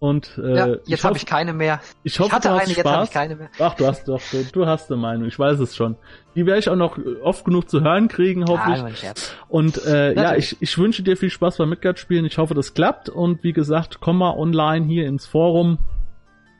Und 0.04 0.38
äh, 0.38 0.56
ja, 0.56 0.76
jetzt 0.86 1.06
habe 1.06 1.16
ich 1.16 1.26
keine 1.26 1.54
mehr. 1.54 1.80
Ich, 2.04 2.20
hoffe, 2.20 2.28
ich 2.28 2.34
hatte 2.34 2.52
eine, 2.52 2.62
Spaß. 2.62 2.76
jetzt 2.76 2.86
habe 2.86 3.06
ich 3.06 3.12
keine 3.12 3.36
mehr. 3.38 3.50
Ach, 3.58 3.74
du 3.74 3.88
hast 3.88 4.06
doch, 4.10 4.20
du, 4.32 4.44
du, 4.52 4.66
hast 4.66 4.92
eine 4.92 5.00
Meinung. 5.00 5.30
Ich 5.30 5.40
weiß 5.40 5.60
es 5.60 5.78
schon. 5.78 5.96
Die 6.36 6.46
werde 6.46 6.60
ich 6.60 6.68
auch 6.68 6.76
noch 6.76 6.98
oft 7.22 7.46
genug 7.46 7.70
zu 7.70 7.80
hören 7.80 8.10
kriegen, 8.10 8.44
hoffe 8.44 8.70
ja, 8.70 8.88
ich. 8.90 9.02
Und 9.48 9.86
äh, 9.86 10.14
ja, 10.14 10.36
ich, 10.36 10.58
ich 10.60 10.78
wünsche 10.78 11.04
dir 11.04 11.16
viel 11.16 11.30
Spaß 11.30 11.56
beim 11.56 11.70
Midgard-Spielen. 11.70 12.26
Ich 12.26 12.38
hoffe, 12.38 12.54
das 12.54 12.74
klappt. 12.74 13.08
Und 13.08 13.46
wie 13.46 13.54
gesagt, 13.54 14.00
komm 14.02 14.18
mal 14.18 14.36
online 14.36 14.86
hier 14.88 15.08
ins 15.08 15.26
Forum. 15.26 15.78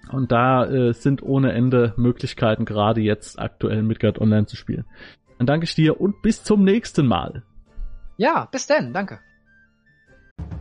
Und 0.10 0.32
da 0.32 0.66
äh, 0.66 0.94
sind 0.94 1.22
ohne 1.22 1.52
Ende 1.52 1.94
Möglichkeiten, 1.98 2.64
gerade 2.64 3.02
jetzt 3.02 3.40
aktuell 3.40 3.84
Midgard 3.84 4.22
online 4.22 4.46
zu 4.46 4.56
spielen. 4.56 4.86
Dann 5.44 5.56
danke 5.56 5.66
ich 5.66 5.76
dir 5.76 6.00
und 6.00 6.22
bis 6.22 6.42
zum 6.42 6.64
nächsten 6.64 7.06
Mal. 7.06 7.44
Ja, 8.16 8.48
bis 8.50 8.66
denn, 8.66 8.94
danke. 8.94 9.20